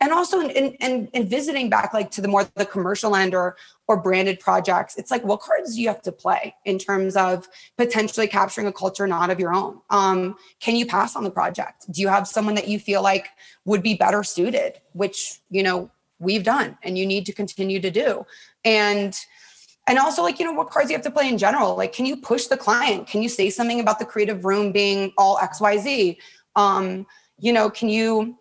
and 0.00 0.12
also 0.12 0.40
in, 0.40 0.50
in, 0.50 1.08
in, 1.12 1.28
visiting 1.28 1.68
back 1.68 1.92
like 1.92 2.08
to 2.12 2.20
the 2.20 2.28
more 2.28 2.48
the 2.54 2.66
commercial 2.66 3.16
end 3.16 3.32
or 3.32 3.56
or 3.86 3.96
branded 3.96 4.40
projects. 4.40 4.96
It's 4.96 5.12
like 5.12 5.24
what 5.24 5.40
cards 5.40 5.76
do 5.76 5.82
you 5.82 5.88
have 5.88 6.02
to 6.02 6.12
play 6.12 6.54
in 6.64 6.78
terms 6.78 7.16
of 7.16 7.48
potentially 7.76 8.26
capturing 8.26 8.66
a 8.66 8.72
culture 8.72 9.06
not 9.06 9.30
of 9.30 9.38
your 9.38 9.52
own? 9.52 9.80
Um, 9.90 10.36
can 10.58 10.74
you 10.74 10.86
pass 10.86 11.14
on 11.14 11.22
the 11.22 11.30
project? 11.30 11.90
Do 11.92 12.00
you 12.00 12.08
have 12.08 12.26
someone 12.26 12.56
that 12.56 12.66
you 12.66 12.80
feel 12.80 13.02
like 13.02 13.28
would 13.64 13.84
be 13.84 13.94
better 13.94 14.24
suited 14.24 14.80
which 14.92 15.40
you 15.50 15.62
know 15.62 15.90
we've 16.18 16.42
done 16.42 16.76
and 16.82 16.98
you 16.98 17.06
need 17.06 17.26
to 17.26 17.32
continue 17.32 17.80
to 17.80 17.90
do. 17.90 18.24
And 18.64 19.16
and 19.86 19.98
also 19.98 20.22
like 20.22 20.38
you 20.38 20.44
know 20.44 20.52
what 20.52 20.70
cards 20.70 20.90
you 20.90 20.96
have 20.96 21.04
to 21.04 21.10
play 21.10 21.28
in 21.28 21.38
general 21.38 21.74
like 21.74 21.94
can 21.94 22.04
you 22.04 22.16
push 22.16 22.46
the 22.46 22.56
client? 22.56 23.06
Can 23.06 23.22
you 23.22 23.28
say 23.28 23.50
something 23.50 23.80
about 23.80 23.98
the 23.98 24.04
creative 24.04 24.44
room 24.44 24.70
being 24.70 25.12
all 25.16 25.38
xyz 25.38 26.16
um 26.56 27.06
you 27.38 27.52
know 27.52 27.70
can 27.70 27.88
you 27.88 28.36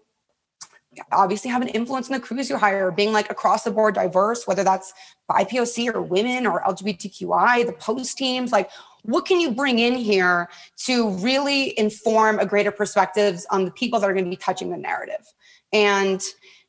obviously 1.12 1.50
have 1.50 1.62
an 1.62 1.68
influence 1.70 2.10
in 2.10 2.14
the 2.14 2.20
crews 2.20 2.50
you 2.50 2.58
hire 2.58 2.92
being 2.92 3.14
like 3.14 3.30
across 3.32 3.64
the 3.64 3.72
board 3.72 3.96
diverse 3.96 4.48
whether 4.48 4.64
that's 4.64 4.94
BIPOC 5.30 5.94
or 5.94 6.02
women 6.02 6.46
or 6.46 6.62
lgbtqi 6.64 7.66
the 7.66 7.74
post 7.74 8.18
teams 8.18 8.52
like 8.52 8.70
what 9.08 9.26
can 9.26 9.40
you 9.40 9.52
bring 9.52 9.80
in 9.80 9.96
here 9.96 10.50
to 10.76 11.10
really 11.12 11.78
inform 11.80 12.40
a 12.40 12.46
greater 12.46 12.72
perspectives 12.72 13.46
on 13.50 13.64
the 13.64 13.72
people 13.72 14.00
that 14.00 14.10
are 14.10 14.14
going 14.14 14.26
to 14.26 14.30
be 14.30 14.36
touching 14.36 14.70
the 14.70 14.78
narrative? 14.78 15.26
And 15.72 16.22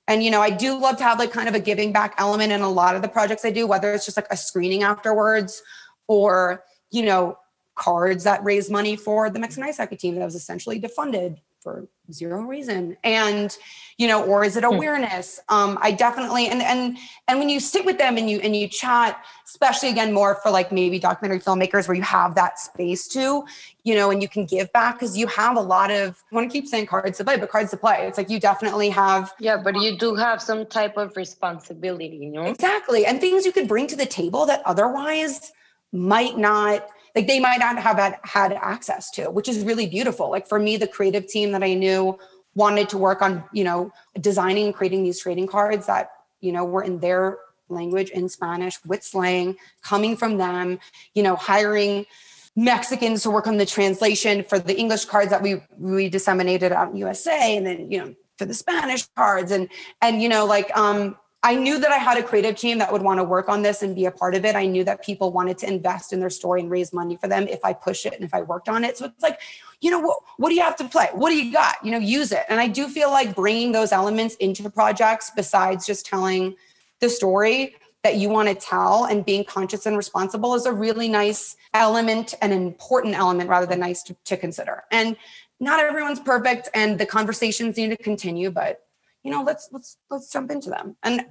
and 0.09 0.25
you 0.25 0.31
know 0.31 0.41
i 0.41 0.51
do 0.51 0.77
love 0.77 0.97
to 0.97 1.05
have 1.05 1.19
like 1.19 1.31
kind 1.31 1.49
of 1.49 1.55
a 1.55 1.61
giving 1.61 1.93
back 1.93 2.15
element 2.19 2.51
in 2.51 2.63
a 2.63 2.69
lot 2.69 2.97
of 2.97 3.03
the 3.03 3.09
projects 3.09 3.45
i 3.45 3.51
do 3.51 3.67
whether 3.67 3.93
it's 3.93 4.05
just 4.05 4.17
like 4.17 4.27
a 4.31 4.37
screening 4.37 4.83
afterwards 4.83 5.63
or 6.09 6.65
you 6.91 7.05
know 7.05 7.39
cards 7.77 8.25
that 8.25 8.43
raise 8.43 8.69
money 8.69 8.97
for 8.97 9.31
the 9.31 9.39
mexican 9.39 9.69
ice 9.69 9.77
hockey 9.77 9.97
team 9.97 10.17
that 10.17 10.25
was 10.25 10.35
essentially 10.35 10.81
defunded 10.81 11.37
for 11.61 11.87
zero 12.13 12.43
reason. 12.43 12.97
And 13.05 13.57
you 13.97 14.07
know 14.07 14.25
or 14.25 14.45
is 14.45 14.57
it 14.57 14.65
hmm. 14.65 14.75
awareness? 14.75 15.41
Um 15.49 15.79
i 15.83 15.91
definitely 15.91 16.49
and 16.49 16.63
and 16.63 16.99
and 17.27 17.39
when 17.39 17.49
you 17.49 17.61
sit 17.61 17.85
with 17.85 17.99
them 17.99 18.17
and 18.17 18.31
you 18.31 18.39
and 18.41 18.55
you 18.55 18.69
chat 18.69 19.25
especially 19.45 19.91
again 19.91 20.13
more 20.13 20.37
for 20.43 20.51
like 20.51 20.71
maybe 20.71 20.99
documentary 20.99 21.41
filmmakers 21.41 21.89
where 21.89 21.97
you 21.97 22.03
have 22.03 22.35
that 22.35 22.59
space 22.59 23.09
to 23.09 23.45
you 23.83 23.95
know 23.95 24.11
and 24.11 24.23
you 24.23 24.29
can 24.29 24.45
give 24.45 24.73
back 24.73 24.95
because 24.95 25.17
you 25.17 25.27
have 25.27 25.57
a 25.57 25.61
lot 25.61 25.91
of 25.91 26.23
i 26.31 26.35
want 26.35 26.49
to 26.49 26.53
keep 26.53 26.69
saying 26.69 26.87
cards 26.87 27.19
to 27.19 27.25
play 27.25 27.37
but 27.37 27.51
cards 27.51 27.71
to 27.71 27.77
play. 27.77 28.07
It's 28.07 28.19
like 28.19 28.31
you 28.31 28.39
definitely 28.39 28.89
have 28.91 29.33
yeah 29.41 29.57
but 29.57 29.75
you 29.81 29.99
do 29.99 30.15
have 30.15 30.41
some 30.41 30.67
type 30.67 30.97
of 30.97 31.17
responsibility 31.17 32.19
you 32.21 32.31
know? 32.31 32.45
Exactly. 32.45 33.07
And 33.07 33.21
things 33.21 33.45
you 33.45 33.53
could 33.53 33.69
bring 33.69 33.87
to 33.89 33.97
the 33.97 34.07
table 34.07 34.47
that 34.47 34.63
otherwise 34.65 35.53
might 35.93 36.37
not 36.37 36.89
like 37.19 37.27
they 37.27 37.41
might 37.41 37.59
not 37.59 37.77
have 37.79 37.99
had, 37.99 38.17
had 38.23 38.53
access 38.53 39.11
to, 39.11 39.29
which 39.29 39.49
is 39.49 39.65
really 39.65 39.89
beautiful. 39.89 40.31
Like 40.31 40.47
for 40.47 40.61
me, 40.61 40.77
the 40.77 40.87
creative 40.87 41.27
team 41.27 41.51
that 41.51 41.65
I 41.65 41.75
knew 41.75 42.17
wanted 42.55 42.89
to 42.91 42.99
work 42.99 43.23
on, 43.23 43.43
you 43.53 43.65
know, 43.65 43.91
designing 44.21 44.67
and 44.67 44.75
creating 44.75 45.03
these 45.03 45.19
trading 45.19 45.49
cards 45.49 45.87
that, 45.87 46.13
you 46.41 46.53
know, 46.53 46.65
were 46.65 46.85
in 46.85 47.01
their 47.01 47.39
language 47.69 48.11
in 48.11 48.29
Spanish 48.29 48.79
with 48.87 49.03
slang 49.03 49.57
coming 49.83 50.17
from 50.17 50.39
them, 50.39 50.79
you 51.15 51.25
know, 51.25 51.35
hiring 51.35 52.07
Mexicans 52.55 53.25
to 53.25 53.31
work 53.31 53.49
on 53.49 53.57
the 53.57 53.67
translation 53.67 54.45
for 54.45 54.61
the 54.61 54.79
English 54.79 55.07
cards 55.07 55.31
that 55.31 55.43
we 55.43 55.61
we 55.77 56.09
disseminated 56.09 56.71
out 56.71 56.91
in 56.91 56.97
USA 56.99 57.57
and 57.57 57.67
then, 57.67 57.91
you 57.91 57.99
know, 57.99 58.15
for 58.37 58.45
the 58.45 58.55
Spanish 58.55 59.09
cards 59.17 59.51
and 59.51 59.69
and 60.03 60.23
you 60.23 60.29
know 60.29 60.47
like 60.47 60.71
um 60.77 61.17
I 61.43 61.55
knew 61.55 61.79
that 61.79 61.93
I 61.93 61.99
had 61.99 62.19
a 62.19 62.23
creative 62.23 62.57
team 62.57 62.79
that 62.79 62.93
would 62.93 63.03
want 63.03 63.19
to 63.19 63.25
work 63.25 63.49
on 63.49 63.63
this 63.63 63.83
and 63.83 63.95
be 63.95 64.07
a 64.07 64.11
part 64.11 64.35
of 64.35 64.45
it. 64.45 64.57
I 64.57 64.67
knew 64.67 64.83
that 64.85 65.05
people 65.05 65.31
wanted 65.31 65.57
to 65.59 65.69
invest 65.69 66.13
in 66.13 66.19
their 66.19 66.31
story 66.31 66.61
and 66.61 66.71
raise 66.71 66.93
money 66.93 67.17
for 67.17 67.29
them 67.29 67.47
if 67.47 67.65
I 67.65 67.73
push 67.73 68.07
it 68.07 68.15
and 68.15 68.25
if 68.25 68.35
I 68.35 68.43
worked 68.43 68.69
on 68.69 68.83
it. 68.83 68.99
So 68.99 69.05
it's 69.05 69.23
like, 69.23 69.41
you 69.81 69.91
know, 69.91 70.01
what, 70.01 70.19
what 70.39 70.49
do 70.49 70.57
you 70.57 70.63
have 70.63 70.75
to 70.77 70.89
play? 70.89 71.09
What 71.13 71.31
do 71.31 71.37
you 71.37 71.53
got? 71.53 71.77
You 71.85 71.93
know, 71.93 71.99
use 71.99 72.33
it. 72.33 72.43
And 72.49 72.59
I 72.59 72.67
do 72.67 72.89
feel 72.89 73.11
like 73.11 73.37
bringing 73.37 73.71
those 73.71 73.93
elements 73.93 74.35
into 74.37 74.69
projects 74.69 75.31
besides 75.35 75.87
just 75.87 76.05
telling 76.05 76.57
the 76.99 77.09
story 77.09 77.77
that 78.03 78.17
you 78.17 78.29
want 78.29 78.49
to 78.49 78.55
tell 78.55 79.05
and 79.05 79.25
being 79.25 79.45
conscious 79.45 79.87
and 79.87 79.97
responsible 79.97 80.55
is 80.55 80.67
a 80.67 80.73
really 80.73 81.09
nice 81.09 81.57
element 81.73 82.35
and 82.43 82.53
an 82.53 82.63
important 82.63 83.15
element 83.15 83.49
rather 83.49 83.67
than 83.67 83.79
nice 83.79 84.03
to, 84.03 84.17
to 84.25 84.37
consider. 84.37 84.83
And 84.91 85.17
not 85.61 85.79
everyone's 85.81 86.21
perfect 86.21 86.69
and 86.75 86.99
the 86.99 87.07
conversations 87.07 87.77
need 87.77 87.91
to 87.91 87.97
continue, 87.97 88.51
but 88.51 88.88
you 89.23 89.31
know 89.31 89.43
let's 89.43 89.69
let's 89.73 89.99
let's 90.11 90.31
jump 90.31 90.51
into 90.51 90.71
them. 90.71 90.97
And 91.03 91.23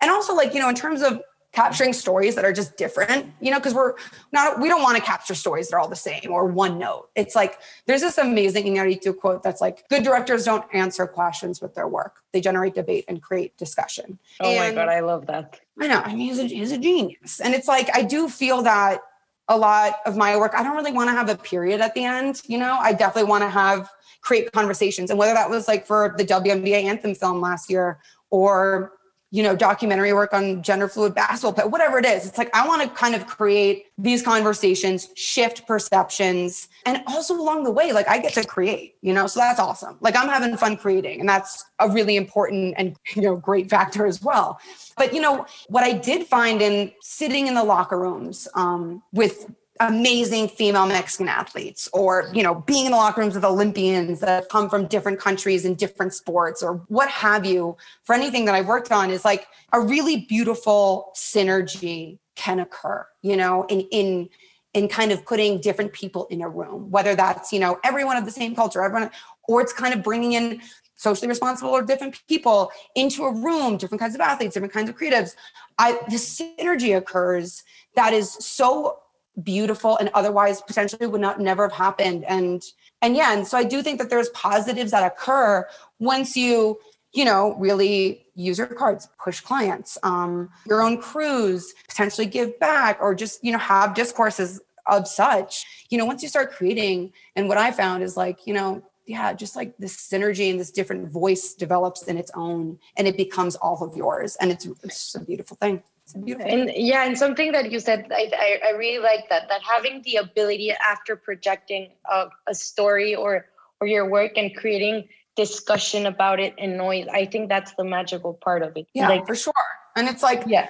and 0.00 0.10
also 0.10 0.34
like 0.34 0.54
you 0.54 0.60
know 0.60 0.68
in 0.68 0.74
terms 0.74 1.02
of 1.02 1.20
capturing 1.52 1.92
stories 1.92 2.34
that 2.34 2.44
are 2.44 2.52
just 2.52 2.76
different 2.76 3.32
you 3.40 3.48
know 3.48 3.58
because 3.58 3.72
we're 3.72 3.94
not 4.32 4.60
we 4.60 4.68
don't 4.68 4.82
want 4.82 4.96
to 4.96 5.02
capture 5.02 5.36
stories 5.36 5.68
that 5.68 5.76
are 5.76 5.78
all 5.78 5.88
the 5.88 5.96
same 5.96 6.30
or 6.30 6.46
one 6.46 6.78
note. 6.78 7.08
It's 7.14 7.34
like 7.34 7.60
there's 7.86 8.00
this 8.00 8.18
amazing 8.18 8.64
Iñárritu 8.64 9.16
quote 9.16 9.42
that's 9.42 9.60
like 9.60 9.88
good 9.88 10.02
directors 10.02 10.44
don't 10.44 10.64
answer 10.74 11.06
questions 11.06 11.60
with 11.60 11.74
their 11.74 11.86
work. 11.86 12.16
They 12.32 12.40
generate 12.40 12.74
debate 12.74 13.04
and 13.08 13.22
create 13.22 13.56
discussion. 13.56 14.18
Oh 14.40 14.50
and 14.50 14.58
my 14.58 14.82
god 14.82 14.88
i 14.88 15.00
love 15.00 15.26
that. 15.26 15.60
I 15.80 15.86
know 15.86 16.00
i 16.00 16.08
mean 16.08 16.28
he's 16.28 16.38
a, 16.38 16.44
he's 16.44 16.72
a 16.72 16.78
genius. 16.78 17.40
And 17.40 17.54
it's 17.54 17.68
like 17.68 17.88
i 17.94 18.02
do 18.02 18.28
feel 18.28 18.62
that 18.62 19.00
a 19.46 19.56
lot 19.56 19.96
of 20.06 20.16
my 20.16 20.36
work 20.36 20.54
i 20.54 20.62
don't 20.62 20.74
really 20.74 20.92
want 20.92 21.08
to 21.08 21.12
have 21.12 21.28
a 21.28 21.36
period 21.36 21.82
at 21.82 21.94
the 21.94 22.02
end 22.02 22.40
you 22.46 22.58
know? 22.58 22.78
I 22.80 22.94
definitely 22.94 23.28
want 23.30 23.44
to 23.44 23.50
have 23.50 23.90
create 24.24 24.50
conversations. 24.52 25.10
And 25.10 25.18
whether 25.18 25.34
that 25.34 25.48
was 25.48 25.68
like 25.68 25.86
for 25.86 26.14
the 26.16 26.24
WNBA 26.24 26.84
anthem 26.84 27.14
film 27.14 27.40
last 27.40 27.70
year 27.70 28.00
or 28.30 28.92
you 29.34 29.42
know, 29.42 29.56
documentary 29.56 30.12
work 30.12 30.32
on 30.32 30.62
gender 30.62 30.86
fluid 30.86 31.12
basketball, 31.12 31.50
but 31.50 31.72
whatever 31.72 31.98
it 31.98 32.06
is, 32.06 32.24
it's 32.24 32.38
like 32.38 32.54
I 32.54 32.68
want 32.68 32.82
to 32.82 32.88
kind 32.88 33.16
of 33.16 33.26
create 33.26 33.86
these 33.98 34.22
conversations, 34.22 35.08
shift 35.16 35.66
perceptions, 35.66 36.68
and 36.86 37.02
also 37.08 37.34
along 37.34 37.64
the 37.64 37.72
way, 37.72 37.92
like 37.92 38.06
I 38.08 38.20
get 38.20 38.32
to 38.34 38.44
create, 38.44 38.94
you 39.02 39.12
know, 39.12 39.26
so 39.26 39.40
that's 39.40 39.58
awesome. 39.58 39.96
Like 40.00 40.14
I'm 40.14 40.28
having 40.28 40.56
fun 40.56 40.76
creating, 40.76 41.18
and 41.18 41.28
that's 41.28 41.64
a 41.80 41.90
really 41.90 42.14
important 42.14 42.76
and 42.78 42.96
you 43.16 43.22
know 43.22 43.34
great 43.34 43.68
factor 43.68 44.06
as 44.06 44.22
well. 44.22 44.60
But 44.96 45.12
you 45.12 45.20
know, 45.20 45.46
what 45.66 45.82
I 45.82 45.94
did 45.94 46.28
find 46.28 46.62
in 46.62 46.92
sitting 47.02 47.48
in 47.48 47.54
the 47.54 47.64
locker 47.64 47.98
rooms 47.98 48.46
um, 48.54 49.02
with 49.12 49.50
amazing 49.80 50.48
female 50.48 50.86
Mexican 50.86 51.28
athletes 51.28 51.88
or, 51.92 52.30
you 52.32 52.42
know, 52.42 52.54
being 52.54 52.86
in 52.86 52.92
the 52.92 52.96
locker 52.96 53.20
rooms 53.20 53.34
with 53.34 53.44
Olympians 53.44 54.20
that 54.20 54.48
come 54.48 54.70
from 54.70 54.86
different 54.86 55.18
countries 55.18 55.64
and 55.64 55.76
different 55.76 56.14
sports 56.14 56.62
or 56.62 56.84
what 56.88 57.08
have 57.10 57.44
you 57.44 57.76
for 58.04 58.14
anything 58.14 58.44
that 58.44 58.54
I've 58.54 58.66
worked 58.66 58.92
on 58.92 59.10
is 59.10 59.24
like 59.24 59.46
a 59.72 59.80
really 59.80 60.26
beautiful 60.28 61.12
synergy 61.16 62.18
can 62.36 62.60
occur, 62.60 63.06
you 63.22 63.36
know, 63.36 63.64
in, 63.64 63.80
in, 63.90 64.28
in 64.74 64.88
kind 64.88 65.10
of 65.10 65.24
putting 65.24 65.60
different 65.60 65.92
people 65.92 66.26
in 66.26 66.40
a 66.40 66.48
room, 66.48 66.90
whether 66.90 67.16
that's, 67.16 67.52
you 67.52 67.58
know, 67.58 67.78
everyone 67.84 68.16
of 68.16 68.24
the 68.24 68.30
same 68.30 68.54
culture, 68.54 68.82
everyone, 68.82 69.10
or 69.48 69.60
it's 69.60 69.72
kind 69.72 69.92
of 69.92 70.02
bringing 70.02 70.32
in 70.32 70.60
socially 70.96 71.28
responsible 71.28 71.70
or 71.70 71.82
different 71.82 72.20
people 72.28 72.70
into 72.94 73.24
a 73.24 73.32
room, 73.32 73.76
different 73.76 74.00
kinds 74.00 74.14
of 74.14 74.20
athletes, 74.20 74.54
different 74.54 74.72
kinds 74.72 74.88
of 74.88 74.96
creatives. 74.96 75.34
I, 75.78 75.92
the 76.08 76.16
synergy 76.16 76.96
occurs 76.96 77.64
that 77.96 78.12
is 78.12 78.32
so 78.32 79.00
beautiful 79.42 79.96
and 79.98 80.10
otherwise 80.14 80.60
potentially 80.62 81.06
would 81.06 81.20
not 81.20 81.40
never 81.40 81.64
have 81.64 81.72
happened 81.72 82.24
and 82.24 82.62
and 83.02 83.16
yeah 83.16 83.32
and 83.32 83.46
so 83.46 83.58
i 83.58 83.64
do 83.64 83.82
think 83.82 83.98
that 83.98 84.08
there's 84.08 84.28
positives 84.30 84.92
that 84.92 85.04
occur 85.04 85.66
once 85.98 86.36
you 86.36 86.78
you 87.12 87.24
know 87.24 87.56
really 87.58 88.26
use 88.36 88.58
your 88.58 88.68
cards 88.68 89.08
push 89.22 89.40
clients 89.40 89.98
um 90.04 90.48
your 90.66 90.82
own 90.82 91.00
crews 91.00 91.74
potentially 91.88 92.26
give 92.26 92.56
back 92.60 92.96
or 93.00 93.12
just 93.12 93.42
you 93.42 93.50
know 93.50 93.58
have 93.58 93.92
discourses 93.92 94.60
of 94.86 95.08
such 95.08 95.64
you 95.90 95.98
know 95.98 96.04
once 96.04 96.22
you 96.22 96.28
start 96.28 96.52
creating 96.52 97.12
and 97.34 97.48
what 97.48 97.58
i 97.58 97.72
found 97.72 98.04
is 98.04 98.16
like 98.16 98.46
you 98.46 98.54
know 98.54 98.80
yeah, 99.06 99.32
just 99.34 99.54
like 99.54 99.76
this 99.76 99.96
synergy 99.96 100.50
and 100.50 100.58
this 100.58 100.70
different 100.70 101.10
voice 101.10 101.54
develops 101.54 102.04
in 102.04 102.16
its 102.16 102.30
own 102.34 102.78
and 102.96 103.06
it 103.06 103.16
becomes 103.16 103.54
all 103.56 103.82
of 103.84 103.96
yours. 103.96 104.36
And 104.40 104.50
it's, 104.50 104.64
it's 104.64 105.12
just 105.12 105.16
a 105.16 105.20
beautiful 105.20 105.56
thing. 105.60 105.82
It's 106.04 106.14
a 106.14 106.18
beautiful 106.18 106.52
and 106.52 106.70
yeah, 106.74 107.06
and 107.06 107.16
something 107.16 107.52
that 107.52 107.72
you 107.72 107.80
said, 107.80 108.08
I, 108.10 108.30
I, 108.36 108.68
I 108.68 108.70
really 108.76 109.02
like 109.02 109.28
that, 109.30 109.48
that 109.48 109.62
having 109.62 110.02
the 110.02 110.16
ability 110.16 110.72
after 110.72 111.16
projecting 111.16 111.92
a, 112.10 112.26
a 112.46 112.54
story 112.54 113.14
or, 113.14 113.46
or 113.80 113.86
your 113.86 114.08
work 114.08 114.32
and 114.36 114.54
creating 114.54 115.08
discussion 115.34 116.06
about 116.06 116.40
it 116.40 116.54
and 116.58 116.76
noise, 116.76 117.06
I 117.12 117.24
think 117.24 117.48
that's 117.48 117.74
the 117.74 117.84
magical 117.84 118.34
part 118.34 118.62
of 118.62 118.76
it. 118.76 118.86
Yeah, 118.94 119.08
like, 119.08 119.26
for 119.26 119.34
sure. 119.34 119.52
And 119.96 120.08
it's 120.08 120.22
like, 120.22 120.44
yeah 120.46 120.68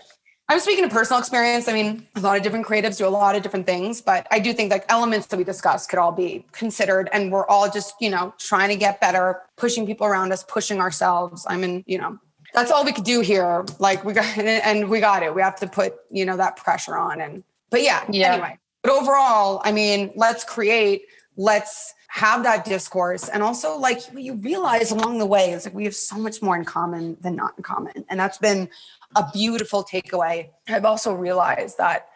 I'm 0.48 0.60
speaking 0.60 0.84
of 0.84 0.90
personal 0.90 1.20
experience. 1.20 1.68
I 1.68 1.72
mean, 1.72 2.06
a 2.16 2.20
lot 2.20 2.36
of 2.36 2.42
different 2.42 2.66
creatives 2.66 2.98
do 2.98 3.06
a 3.06 3.08
lot 3.08 3.34
of 3.34 3.42
different 3.42 3.64
things, 3.64 4.02
but 4.02 4.26
I 4.30 4.38
do 4.38 4.52
think 4.52 4.70
like 4.70 4.84
elements 4.90 5.26
that 5.28 5.38
we 5.38 5.44
discussed 5.44 5.88
could 5.88 5.98
all 5.98 6.12
be 6.12 6.44
considered. 6.52 7.08
And 7.14 7.32
we're 7.32 7.46
all 7.46 7.70
just, 7.70 7.94
you 7.98 8.10
know, 8.10 8.34
trying 8.38 8.68
to 8.68 8.76
get 8.76 9.00
better, 9.00 9.40
pushing 9.56 9.86
people 9.86 10.06
around 10.06 10.32
us, 10.32 10.44
pushing 10.44 10.80
ourselves. 10.80 11.46
I 11.48 11.56
mean, 11.56 11.82
you 11.86 11.96
know, 11.96 12.18
that's 12.54 12.70
all 12.70 12.84
we 12.84 12.92
could 12.92 13.04
do 13.04 13.20
here. 13.20 13.64
Like 13.78 14.04
we 14.04 14.12
got, 14.12 14.38
and 14.38 14.88
we 14.88 15.00
got 15.00 15.22
it. 15.22 15.34
We 15.34 15.42
have 15.42 15.56
to 15.60 15.66
put, 15.66 15.94
you 16.10 16.24
know, 16.24 16.36
that 16.36 16.56
pressure 16.56 16.96
on. 16.96 17.20
And, 17.20 17.44
but 17.70 17.82
yeah, 17.82 18.04
yeah. 18.08 18.34
anyway. 18.34 18.58
But 18.82 18.92
overall, 18.92 19.60
I 19.64 19.72
mean, 19.72 20.12
let's 20.14 20.44
create, 20.44 21.02
let's 21.36 21.94
have 22.08 22.44
that 22.44 22.64
discourse. 22.64 23.28
And 23.28 23.42
also, 23.42 23.76
like, 23.76 24.00
you 24.14 24.34
realize 24.34 24.92
along 24.92 25.18
the 25.18 25.26
way 25.26 25.50
is 25.50 25.64
like 25.64 25.74
we 25.74 25.84
have 25.84 25.96
so 25.96 26.16
much 26.16 26.40
more 26.40 26.54
in 26.54 26.64
common 26.64 27.16
than 27.20 27.34
not 27.34 27.54
in 27.56 27.64
common. 27.64 28.04
And 28.08 28.20
that's 28.20 28.38
been 28.38 28.68
a 29.16 29.24
beautiful 29.32 29.82
takeaway. 29.82 30.50
I've 30.68 30.84
also 30.84 31.12
realized 31.12 31.76
that, 31.78 32.08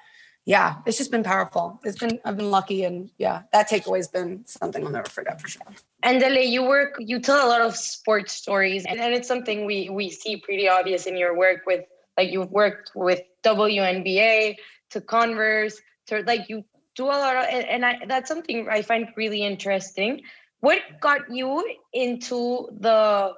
yeah, 0.48 0.76
it's 0.86 0.96
just 0.96 1.10
been 1.10 1.22
powerful. 1.22 1.78
It's 1.84 1.98
been, 1.98 2.18
I've 2.24 2.38
been 2.38 2.50
lucky. 2.50 2.84
And 2.84 3.10
yeah, 3.18 3.42
that 3.52 3.68
takeaway 3.68 3.98
has 3.98 4.08
been 4.08 4.46
something 4.46 4.82
I'll 4.82 4.90
never 4.90 5.06
forget 5.10 5.38
for 5.38 5.46
sure. 5.46 5.60
And 6.02 6.20
Dele, 6.20 6.42
you 6.42 6.62
work, 6.62 6.94
you 6.98 7.20
tell 7.20 7.46
a 7.46 7.50
lot 7.50 7.60
of 7.60 7.76
sports 7.76 8.32
stories, 8.32 8.86
and, 8.86 8.98
and 8.98 9.12
it's 9.12 9.28
something 9.28 9.66
we, 9.66 9.90
we 9.90 10.08
see 10.08 10.38
pretty 10.38 10.66
obvious 10.66 11.04
in 11.04 11.18
your 11.18 11.36
work 11.36 11.66
with, 11.66 11.84
like, 12.16 12.32
you've 12.32 12.50
worked 12.50 12.92
with 12.94 13.20
WNBA 13.42 14.56
to 14.88 15.02
Converse 15.02 15.82
to, 16.06 16.22
like, 16.22 16.48
you 16.48 16.64
do 16.94 17.04
a 17.04 17.08
lot 17.08 17.36
of, 17.36 17.44
and, 17.50 17.66
and 17.66 17.84
I, 17.84 17.98
that's 18.06 18.26
something 18.26 18.68
I 18.70 18.80
find 18.80 19.08
really 19.18 19.42
interesting. 19.42 20.22
What 20.60 20.80
got 20.98 21.30
you 21.30 21.62
into 21.92 22.70
the, 22.80 23.34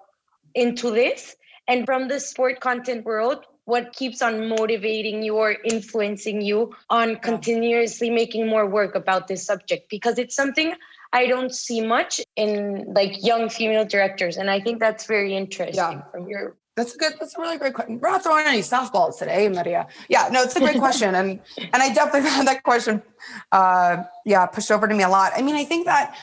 into 0.54 0.92
this? 0.92 1.34
And 1.66 1.86
from 1.86 2.06
the 2.06 2.20
sport 2.20 2.60
content 2.60 3.04
world, 3.04 3.46
what 3.64 3.92
keeps 3.92 4.22
on 4.22 4.48
motivating 4.48 5.22
you 5.22 5.36
or 5.36 5.56
influencing 5.64 6.40
you 6.40 6.74
on 6.88 7.16
continuously 7.16 8.10
making 8.10 8.46
more 8.46 8.66
work 8.66 8.94
about 8.94 9.28
this 9.28 9.44
subject 9.44 9.88
because 9.90 10.18
it's 10.18 10.34
something 10.34 10.74
I 11.12 11.26
don't 11.26 11.54
see 11.54 11.80
much 11.80 12.20
in 12.36 12.92
like 12.94 13.24
young 13.24 13.48
female 13.48 13.84
directors, 13.84 14.36
and 14.36 14.50
I 14.50 14.60
think 14.60 14.78
that's 14.78 15.06
very 15.06 15.34
interesting 15.34 15.74
yeah. 15.74 16.02
from 16.12 16.28
your. 16.28 16.56
That's 16.76 16.94
a 16.94 16.98
good. 16.98 17.14
That's 17.18 17.36
a 17.36 17.40
really 17.40 17.58
great 17.58 17.74
question. 17.74 17.98
We're 18.00 18.10
not 18.10 18.22
throwing 18.22 18.46
any 18.46 18.60
softballs 18.60 19.18
today, 19.18 19.48
Maria. 19.48 19.88
Yeah, 20.08 20.28
no, 20.30 20.42
it's 20.42 20.54
a 20.54 20.60
great 20.60 20.78
question, 20.78 21.14
and 21.16 21.40
and 21.58 21.82
I 21.82 21.92
definitely 21.92 22.30
found 22.30 22.46
that 22.46 22.62
question, 22.62 23.02
uh, 23.50 24.04
yeah, 24.24 24.46
pushed 24.46 24.70
over 24.70 24.86
to 24.86 24.94
me 24.94 25.02
a 25.02 25.08
lot. 25.08 25.32
I 25.34 25.42
mean, 25.42 25.56
I 25.56 25.64
think 25.64 25.86
that 25.86 26.16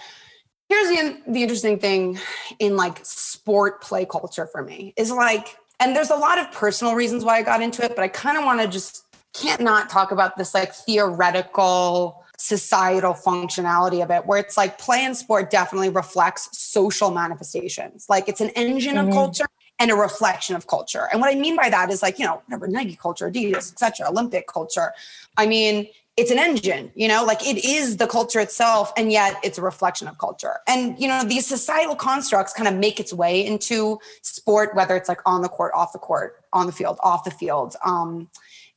here's 0.69 0.88
the 0.88 1.21
the 1.28 1.41
interesting 1.41 1.80
thing 1.80 2.17
in 2.60 2.78
like 2.78 3.00
sport 3.04 3.82
play 3.82 4.06
culture 4.06 4.47
for 4.47 4.63
me 4.63 4.93
is 4.95 5.12
like 5.12 5.58
and 5.79 5.95
there's 5.95 6.09
a 6.09 6.15
lot 6.15 6.39
of 6.39 6.51
personal 6.51 6.95
reasons 6.95 7.23
why 7.23 7.37
I 7.37 7.43
got 7.43 7.61
into 7.61 7.83
it, 7.83 7.95
but 7.95 8.03
I 8.03 8.07
kind 8.07 8.37
of 8.37 8.45
want 8.45 8.61
to 8.61 8.67
just 8.67 9.05
can't 9.33 9.61
not 9.61 9.89
talk 9.89 10.11
about 10.11 10.37
this 10.37 10.53
like 10.53 10.73
theoretical 10.73 12.23
societal 12.37 13.13
functionality 13.13 14.03
of 14.03 14.11
it 14.11 14.25
where 14.25 14.39
it's 14.39 14.57
like 14.57 14.77
play 14.77 15.03
and 15.03 15.17
sport 15.17 15.49
definitely 15.49 15.89
reflects 15.89 16.49
social 16.57 17.11
manifestations. 17.11 18.05
Like 18.09 18.29
it's 18.29 18.41
an 18.41 18.49
engine 18.49 18.95
mm-hmm. 18.95 19.07
of 19.07 19.13
culture 19.13 19.45
and 19.79 19.91
a 19.91 19.95
reflection 19.95 20.55
of 20.55 20.67
culture. 20.67 21.07
And 21.11 21.21
what 21.21 21.35
i 21.35 21.39
mean 21.39 21.55
by 21.55 21.69
that 21.69 21.91
is 21.91 22.01
like 22.01 22.19
you 22.19 22.25
know 22.25 22.41
whatever 22.45 22.67
nike 22.67 22.95
culture 22.95 23.29
adidas 23.29 23.71
etc 23.71 24.07
olympic 24.07 24.47
culture. 24.47 24.93
I 25.35 25.47
mean 25.47 25.87
it's 26.17 26.32
an 26.32 26.39
engine 26.39 26.91
you 26.95 27.08
know 27.08 27.23
like 27.23 27.45
it 27.45 27.63
is 27.63 27.97
the 27.97 28.08
culture 28.08 28.39
itself 28.39 28.91
and 28.97 29.12
yet 29.12 29.39
it's 29.43 29.58
a 29.58 29.62
reflection 29.62 30.08
of 30.08 30.17
culture. 30.17 30.58
And 30.67 30.99
you 30.99 31.08
know 31.08 31.23
these 31.23 31.45
societal 31.45 31.95
constructs 31.95 32.53
kind 32.53 32.67
of 32.67 32.75
make 32.75 32.99
its 32.99 33.13
way 33.13 33.45
into 33.45 33.99
sport 34.23 34.75
whether 34.75 34.95
it's 34.95 35.08
like 35.08 35.21
on 35.25 35.41
the 35.41 35.49
court 35.49 35.71
off 35.75 35.93
the 35.93 35.99
court 35.99 36.43
on 36.51 36.65
the 36.65 36.71
field 36.71 36.97
off 37.01 37.23
the 37.23 37.32
field 37.32 37.75
um 37.86 38.30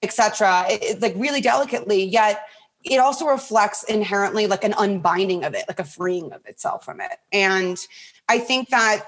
etc 0.03 0.67
it, 0.69 0.81
it's 0.83 1.03
like 1.03 1.15
really 1.17 1.41
delicately 1.41 2.05
yet 2.05 2.47
it 2.85 2.99
also 2.99 3.27
reflects 3.27 3.83
inherently 3.85 4.47
like 4.47 4.65
an 4.65 4.75
unbinding 4.79 5.45
of 5.45 5.55
it 5.55 5.65
like 5.67 5.81
a 5.81 5.85
freeing 5.85 6.33
of 6.33 6.45
itself 6.47 6.85
from 6.85 7.01
it. 7.01 7.19
And 7.33 7.79
i 8.29 8.39
think 8.39 8.69
that 8.69 9.07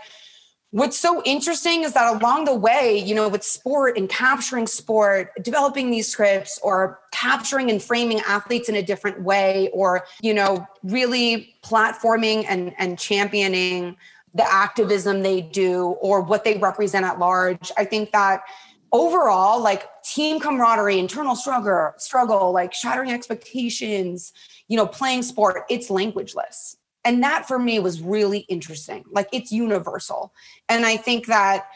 What's 0.73 0.99
so 0.99 1.23
interesting 1.25 1.85
is 1.85 1.93
that 1.93 2.17
along 2.17 2.47
the 2.47 2.55
way, 2.55 2.97
you 2.99 3.15
know, 3.15 3.29
with 3.29 3.45
sport 3.45 3.99
and 3.99 4.09
capturing 4.09 4.67
sport, 4.67 5.31
developing 5.43 5.91
these 5.91 6.09
scripts 6.09 6.59
or 6.63 6.99
capturing 7.13 7.71
and 7.71 7.81
framing 7.81 8.21
athletes 8.21 8.71
in 8.71 8.77
a 8.77 8.83
different 8.83 9.21
way, 9.21 9.69
or, 9.75 10.07
you 10.23 10.33
know, 10.33 10.67
really 10.83 11.55
platforming 11.63 12.47
and, 12.49 12.73
and 12.79 12.99
championing 12.99 13.99
the 14.33 14.51
activism 14.51 15.23
they 15.23 15.43
do 15.43 15.89
or 16.01 16.23
what 16.23 16.43
they 16.43 16.57
represent 16.57 17.05
at 17.05 17.19
large. 17.19 17.71
I 17.77 17.85
think 17.85 18.11
that 18.13 18.43
overall, 18.93 19.61
like 19.61 19.87
team 20.03 20.41
camaraderie, 20.41 20.99
internal 20.99 21.37
struggle, 21.37 21.93
struggle, 21.99 22.51
like 22.51 22.73
shattering 22.73 23.11
expectations, 23.13 24.33
you 24.69 24.79
know, 24.79 24.87
playing 24.87 25.21
sport, 25.21 25.65
it's 25.69 25.91
languageless 25.91 26.77
and 27.05 27.23
that 27.23 27.47
for 27.47 27.59
me 27.59 27.79
was 27.79 28.01
really 28.01 28.41
interesting 28.41 29.05
like 29.11 29.29
it's 29.33 29.53
universal 29.53 30.33
and 30.69 30.87
i 30.87 30.97
think 30.97 31.27
that 31.27 31.67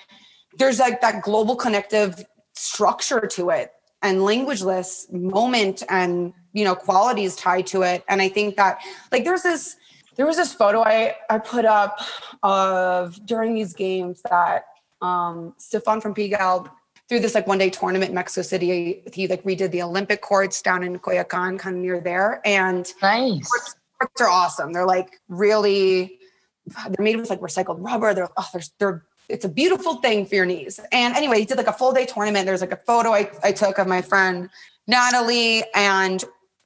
there's 0.58 0.78
like 0.78 1.00
that 1.00 1.22
global 1.22 1.56
connective 1.56 2.24
structure 2.54 3.20
to 3.20 3.50
it 3.50 3.72
and 4.02 4.18
languageless 4.18 5.10
moment 5.12 5.82
and 5.88 6.32
you 6.52 6.64
know 6.64 6.74
qualities 6.74 7.36
tied 7.36 7.66
to 7.66 7.82
it 7.82 8.04
and 8.08 8.22
i 8.22 8.28
think 8.28 8.56
that 8.56 8.80
like 9.12 9.24
there's 9.24 9.42
this 9.42 9.76
there 10.16 10.26
was 10.26 10.36
this 10.36 10.52
photo 10.52 10.82
i 10.82 11.14
i 11.30 11.38
put 11.38 11.64
up 11.64 12.00
of 12.42 13.24
during 13.26 13.54
these 13.54 13.74
games 13.74 14.22
that 14.28 14.64
um 15.02 15.54
stefan 15.58 16.00
from 16.00 16.14
Pigalle 16.14 16.70
through 17.08 17.20
this 17.20 17.34
like 17.34 17.46
one 17.46 17.58
day 17.58 17.70
tournament 17.70 18.08
in 18.08 18.14
Mexico 18.16 18.42
City. 18.42 19.00
He 19.12 19.28
like 19.28 19.44
redid 19.44 19.70
the 19.70 19.82
Olympic 19.82 20.22
courts 20.22 20.60
down 20.60 20.82
in 20.82 20.98
Coyoacan, 20.98 21.56
kind 21.56 21.76
of 21.76 21.82
near 21.82 22.00
there. 22.00 22.40
And 22.44 22.92
nice 23.00 23.48
courts 23.98 24.20
are 24.20 24.28
awesome. 24.28 24.72
They're 24.72 24.86
like 24.86 25.20
really, 25.28 26.18
they're 26.66 27.04
made 27.04 27.16
with 27.16 27.30
like 27.30 27.40
recycled 27.40 27.78
rubber. 27.80 28.14
They're, 28.14 28.28
oh, 28.36 28.48
they're, 28.52 28.62
they're, 28.78 29.02
it's 29.28 29.44
a 29.44 29.48
beautiful 29.48 29.96
thing 29.96 30.26
for 30.26 30.36
your 30.36 30.46
knees. 30.46 30.78
And 30.92 31.16
anyway, 31.16 31.40
he 31.40 31.44
did 31.44 31.56
like 31.56 31.66
a 31.66 31.72
full 31.72 31.92
day 31.92 32.06
tournament. 32.06 32.46
There's 32.46 32.60
like 32.60 32.72
a 32.72 32.80
photo 32.86 33.12
I, 33.12 33.30
I 33.42 33.52
took 33.52 33.78
of 33.78 33.86
my 33.86 34.02
friend 34.02 34.48
Natalie, 34.86 35.64
and 35.74 36.22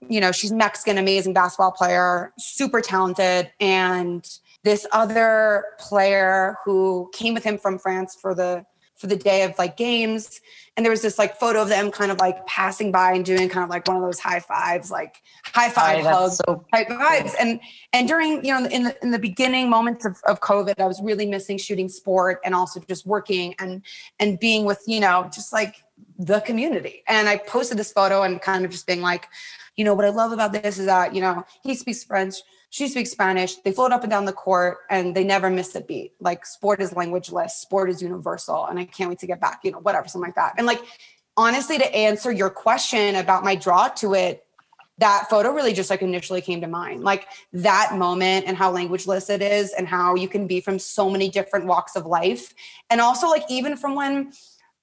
you 0.08 0.20
know, 0.20 0.32
she's 0.32 0.52
Mexican, 0.52 0.98
amazing 0.98 1.32
basketball 1.32 1.72
player, 1.72 2.32
super 2.38 2.80
talented. 2.80 3.50
And 3.60 4.26
this 4.62 4.86
other 4.92 5.64
player 5.78 6.56
who 6.64 7.10
came 7.12 7.34
with 7.34 7.44
him 7.44 7.58
from 7.58 7.78
France 7.78 8.16
for 8.20 8.34
the 8.34 8.64
for 9.00 9.06
the 9.06 9.16
day 9.16 9.44
of 9.44 9.58
like 9.58 9.78
games. 9.78 10.42
And 10.76 10.84
there 10.84 10.90
was 10.90 11.00
this 11.00 11.18
like 11.18 11.40
photo 11.40 11.62
of 11.62 11.68
them 11.68 11.90
kind 11.90 12.12
of 12.12 12.18
like 12.18 12.46
passing 12.46 12.92
by 12.92 13.12
and 13.12 13.24
doing 13.24 13.48
kind 13.48 13.64
of 13.64 13.70
like 13.70 13.88
one 13.88 13.96
of 13.96 14.02
those 14.02 14.20
high 14.20 14.40
fives 14.40 14.90
like 14.90 15.22
high 15.42 15.70
five 15.70 16.04
oh, 16.04 16.08
hugs 16.08 16.36
so 16.36 16.64
type 16.72 16.88
cool. 16.88 16.96
vibes 16.98 17.34
and 17.40 17.60
and 17.92 18.06
during 18.06 18.44
you 18.44 18.52
know 18.52 18.66
in 18.68 18.84
the 18.84 18.96
in 19.02 19.10
the 19.10 19.18
beginning 19.18 19.68
moments 19.68 20.04
of, 20.06 20.16
of 20.26 20.40
covid 20.40 20.78
i 20.78 20.86
was 20.86 21.02
really 21.02 21.26
missing 21.26 21.58
shooting 21.58 21.88
sport 21.88 22.40
and 22.44 22.54
also 22.54 22.80
just 22.88 23.04
working 23.04 23.54
and 23.58 23.82
and 24.20 24.38
being 24.38 24.64
with 24.64 24.82
you 24.86 25.00
know 25.00 25.28
just 25.34 25.52
like 25.52 25.82
the 26.18 26.40
community. 26.40 27.02
And 27.08 27.28
i 27.28 27.36
posted 27.36 27.78
this 27.78 27.92
photo 27.92 28.22
and 28.22 28.40
kind 28.40 28.64
of 28.64 28.70
just 28.70 28.86
being 28.86 29.02
like 29.02 29.28
you 29.76 29.84
know 29.84 29.94
what 29.94 30.04
i 30.04 30.10
love 30.10 30.32
about 30.32 30.52
this 30.52 30.78
is 30.78 30.86
that 30.86 31.14
you 31.14 31.20
know 31.20 31.44
he 31.62 31.74
speaks 31.74 32.04
french 32.04 32.36
she 32.70 32.86
speaks 32.86 33.10
Spanish. 33.10 33.56
They 33.56 33.72
float 33.72 33.92
up 33.92 34.02
and 34.02 34.10
down 34.10 34.24
the 34.24 34.32
court 34.32 34.78
and 34.88 35.14
they 35.14 35.24
never 35.24 35.50
miss 35.50 35.74
a 35.74 35.80
beat. 35.80 36.12
Like 36.20 36.46
sport 36.46 36.80
is 36.80 36.92
languageless, 36.92 37.50
sport 37.50 37.90
is 37.90 38.00
universal. 38.00 38.66
And 38.66 38.78
I 38.78 38.84
can't 38.84 39.10
wait 39.10 39.18
to 39.18 39.26
get 39.26 39.40
back, 39.40 39.60
you 39.64 39.72
know, 39.72 39.80
whatever, 39.80 40.06
something 40.06 40.28
like 40.28 40.36
that. 40.36 40.54
And 40.56 40.66
like, 40.66 40.80
honestly, 41.36 41.78
to 41.78 41.94
answer 41.94 42.30
your 42.30 42.48
question 42.48 43.16
about 43.16 43.42
my 43.42 43.56
draw 43.56 43.88
to 43.88 44.14
it, 44.14 44.44
that 44.98 45.26
photo 45.28 45.50
really 45.50 45.72
just 45.72 45.90
like 45.90 46.02
initially 46.02 46.40
came 46.40 46.60
to 46.60 46.68
mind. 46.68 47.02
Like 47.02 47.26
that 47.52 47.96
moment 47.96 48.46
and 48.46 48.56
how 48.56 48.72
languageless 48.72 49.30
it 49.30 49.42
is 49.42 49.72
and 49.72 49.88
how 49.88 50.14
you 50.14 50.28
can 50.28 50.46
be 50.46 50.60
from 50.60 50.78
so 50.78 51.10
many 51.10 51.28
different 51.28 51.66
walks 51.66 51.96
of 51.96 52.06
life. 52.06 52.54
And 52.88 53.00
also, 53.00 53.26
like, 53.28 53.44
even 53.48 53.76
from 53.76 53.94
when 53.94 54.32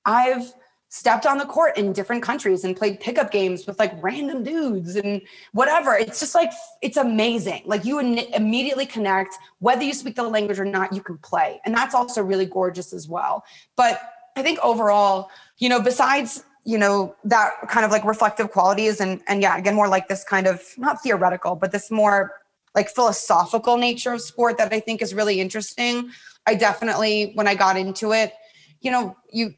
I've, 0.03 0.51
stepped 0.89 1.25
on 1.25 1.37
the 1.37 1.45
court 1.45 1.77
in 1.77 1.91
different 1.91 2.23
countries 2.23 2.63
and 2.63 2.75
played 2.75 2.99
pickup 2.99 3.29
games 3.29 3.67
with 3.67 3.77
like 3.77 3.91
random 4.01 4.43
dudes 4.43 4.95
and 4.95 5.21
whatever. 5.51 5.93
It's 5.93 6.19
just 6.19 6.33
like, 6.33 6.51
it's 6.81 6.97
amazing. 6.97 7.63
Like 7.65 7.83
you 7.83 7.99
immediately 7.99 8.85
connect, 8.85 9.35
whether 9.59 9.83
you 9.83 9.93
speak 9.93 10.15
the 10.15 10.23
language 10.23 10.59
or 10.59 10.65
not, 10.65 10.93
you 10.93 11.01
can 11.01 11.17
play. 11.17 11.59
And 11.65 11.75
that's 11.75 11.93
also 11.93 12.23
really 12.23 12.45
gorgeous 12.45 12.93
as 12.93 13.07
well. 13.07 13.43
But 13.75 14.01
I 14.37 14.43
think 14.43 14.59
overall, 14.59 15.29
you 15.57 15.67
know, 15.67 15.81
besides, 15.81 16.45
you 16.63 16.77
know, 16.77 17.15
that 17.25 17.51
kind 17.69 17.85
of 17.85 17.91
like 17.91 18.05
reflective 18.05 18.51
qualities 18.51 19.01
and, 19.01 19.21
and 19.27 19.41
yeah, 19.41 19.57
again, 19.57 19.75
more 19.75 19.89
like 19.89 20.07
this 20.07 20.23
kind 20.23 20.47
of 20.47 20.61
not 20.77 21.01
theoretical, 21.01 21.55
but 21.55 21.71
this 21.71 21.91
more 21.91 22.33
like 22.75 22.89
philosophical 22.89 23.77
nature 23.77 24.13
of 24.13 24.21
sport 24.21 24.57
that 24.57 24.71
I 24.71 24.79
think 24.79 25.01
is 25.01 25.13
really 25.13 25.41
interesting. 25.41 26.11
I 26.45 26.55
definitely, 26.55 27.31
when 27.35 27.47
I 27.47 27.55
got 27.55 27.75
into 27.75 28.13
it, 28.13 28.33
you 28.79 28.91
know, 28.91 29.17
you 29.31 29.53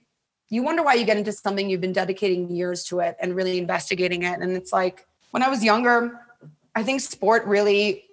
you 0.50 0.64
wonder 0.64 0.84
why 0.84 0.96
you 0.96 1.06
get 1.06 1.18
into 1.18 1.32
something 1.32 1.70
you've 1.70 1.82
been 1.82 1.94
dedicating 1.94 2.50
years 2.50 2.84
to 2.86 3.00
it 3.00 3.16
and 3.20 3.36
really 3.36 3.58
investigating 3.58 4.24
it. 4.24 4.40
And 4.40 4.52
it's 4.54 4.74
like 4.74 5.08
when 5.32 5.44
I 5.44 5.50
was 5.50 5.64
younger, 5.64 6.20
I 6.76 6.84
think 6.84 7.02
sport 7.02 7.46
really, 7.46 8.06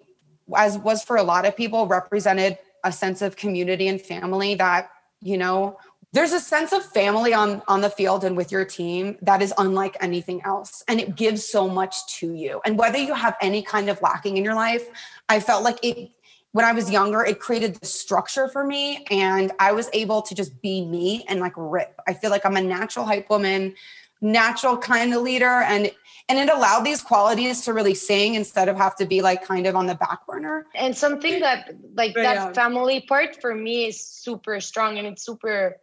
as 0.55 0.79
was 0.79 1.03
for 1.03 1.17
a 1.17 1.23
lot 1.23 1.47
of 1.47 1.57
people, 1.57 1.87
represented 1.87 2.59
a 2.85 2.93
sense 2.93 3.23
of 3.23 3.37
community 3.37 3.89
and 3.89 4.01
family 4.01 4.55
that, 4.57 4.91
you 5.23 5.39
know, 5.39 5.79
there's 6.13 6.33
a 6.33 6.41
sense 6.41 6.73
of 6.73 6.85
family 6.93 7.35
on 7.35 7.63
on 7.69 7.81
the 7.83 7.91
field 7.91 8.25
and 8.25 8.37
with 8.37 8.51
your 8.51 8.65
team 8.65 9.19
that 9.21 9.43
is 9.43 9.53
unlike 9.59 9.97
anything 10.01 10.41
else 10.45 10.83
and 10.89 10.99
it 10.99 11.15
gives 11.15 11.45
so 11.45 11.69
much 11.69 12.07
to 12.07 12.33
you 12.33 12.61
and 12.65 12.79
whether 12.79 12.97
you 12.97 13.13
have 13.13 13.37
any 13.43 13.61
kind 13.61 13.91
of 13.91 14.01
lacking 14.01 14.39
in 14.39 14.45
your 14.45 14.55
life 14.55 14.89
i 15.29 15.39
felt 15.39 15.63
like 15.63 15.79
it 15.85 16.11
when 16.53 16.65
i 16.65 16.73
was 16.73 16.91
younger 16.91 17.25
it 17.25 17.39
created 17.39 17.75
the 17.77 17.87
structure 17.87 18.49
for 18.49 18.65
me 18.65 19.05
and 19.11 19.53
i 19.59 19.73
was 19.73 19.89
able 19.93 20.23
to 20.23 20.35
just 20.35 20.61
be 20.63 20.85
me 20.85 21.25
and 21.29 21.41
like 21.41 21.53
rip 21.57 22.01
i 22.07 22.13
feel 22.13 22.31
like 22.31 22.45
i'm 22.45 22.57
a 22.57 22.63
natural 22.63 23.05
hype 23.05 23.29
woman 23.31 23.75
natural 24.21 24.77
kind 24.77 25.13
of 25.13 25.23
leader 25.23 25.63
and 25.63 25.91
and 26.29 26.39
it 26.39 26.53
allowed 26.53 26.81
these 26.81 27.03
qualities 27.03 27.63
to 27.63 27.73
really 27.73 27.95
sing 27.95 28.35
instead 28.35 28.69
of 28.69 28.77
have 28.77 28.97
to 28.97 29.07
be 29.07 29.23
like 29.23 29.45
kind 29.45 29.67
of 29.67 29.77
on 29.77 29.87
the 29.87 29.95
back 29.95 30.27
burner 30.27 30.67
and 30.75 30.97
something 30.97 31.41
that 31.41 31.71
like 31.95 32.15
that 32.15 32.35
yeah. 32.35 32.53
family 32.53 33.01
part 33.03 33.41
for 33.41 33.55
me 33.55 33.87
is 33.87 34.01
super 34.01 34.61
strong 34.61 34.99
and 34.99 35.07
it's 35.07 35.25
super 35.25 35.77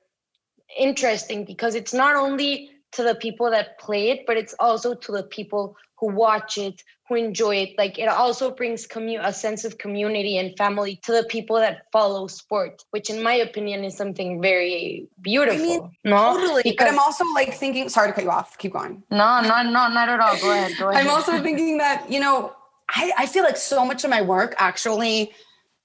interesting 0.77 1.45
because 1.45 1.75
it's 1.75 1.93
not 1.93 2.15
only 2.15 2.71
to 2.91 3.03
the 3.03 3.15
people 3.15 3.49
that 3.49 3.77
play 3.79 4.09
it 4.09 4.25
but 4.25 4.35
it's 4.35 4.55
also 4.59 4.93
to 4.93 5.11
the 5.11 5.23
people 5.23 5.77
who 5.99 6.07
watch 6.07 6.57
it 6.57 6.83
who 7.07 7.15
enjoy 7.15 7.55
it 7.55 7.69
like 7.77 7.99
it 7.99 8.07
also 8.07 8.49
brings 8.51 8.87
commu- 8.87 9.19
a 9.23 9.33
sense 9.33 9.65
of 9.65 9.77
community 9.77 10.37
and 10.37 10.57
family 10.57 10.95
to 11.03 11.11
the 11.11 11.23
people 11.25 11.57
that 11.57 11.85
follow 11.91 12.27
sport 12.27 12.83
which 12.91 13.09
in 13.09 13.21
my 13.21 13.33
opinion 13.33 13.83
is 13.83 13.95
something 13.95 14.41
very 14.41 15.07
beautiful 15.21 15.59
I 15.61 15.63
mean, 15.63 15.91
no? 16.05 16.37
totally 16.37 16.63
because, 16.63 16.75
but 16.85 16.87
i'm 16.93 16.99
also 16.99 17.25
like 17.33 17.53
thinking 17.53 17.89
sorry 17.89 18.09
to 18.09 18.13
cut 18.13 18.23
you 18.23 18.31
off 18.31 18.57
keep 18.57 18.73
going. 18.73 19.03
No 19.11 19.41
no 19.41 19.63
no 19.63 19.89
not 19.89 20.09
at 20.09 20.19
all 20.19 20.37
go 20.39 20.51
ahead 20.51 20.71
go 20.79 20.89
ahead. 20.89 21.05
i'm 21.05 21.11
also 21.11 21.41
thinking 21.41 21.77
that 21.79 22.09
you 22.11 22.19
know 22.19 22.53
I, 22.95 23.11
I 23.17 23.25
feel 23.25 23.43
like 23.43 23.57
so 23.57 23.85
much 23.85 24.03
of 24.03 24.09
my 24.09 24.21
work 24.21 24.55
actually 24.57 25.33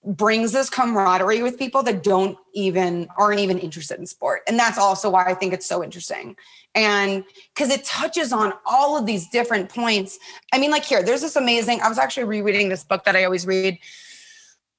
brings 0.05 0.53
this 0.53 0.71
camaraderie 0.71 1.43
with 1.43 1.59
people 1.59 1.83
that 1.83 2.03
don't 2.03 2.39
even 2.55 3.09
aren't 3.19 3.41
even 3.41 3.59
interested 3.59 3.99
in 3.99 4.07
sport. 4.07 4.43
And 4.47 4.59
that's 4.59 4.79
also 4.79 5.11
why 5.11 5.27
i 5.27 5.35
think 5.35 5.53
it's 5.53 5.67
so 5.67 5.83
interesting. 5.83 6.37
And 6.75 7.25
because 7.55 7.71
it 7.71 7.85
touches 7.85 8.33
on 8.33 8.53
all 8.65 8.97
of 8.97 9.07
these 9.07 9.29
different 9.29 9.69
points. 9.69 10.19
I 10.53 10.59
mean 10.59 10.71
like 10.71 10.85
here 10.85 11.03
there's 11.03 11.21
this 11.21 11.37
amazing 11.37 11.81
i 11.81 11.89
was 11.89 11.99
actually 11.99 12.25
rereading 12.25 12.69
this 12.69 12.85
book 12.85 13.05
that 13.05 13.17
i 13.17 13.25
always 13.25 13.47
read 13.47 13.79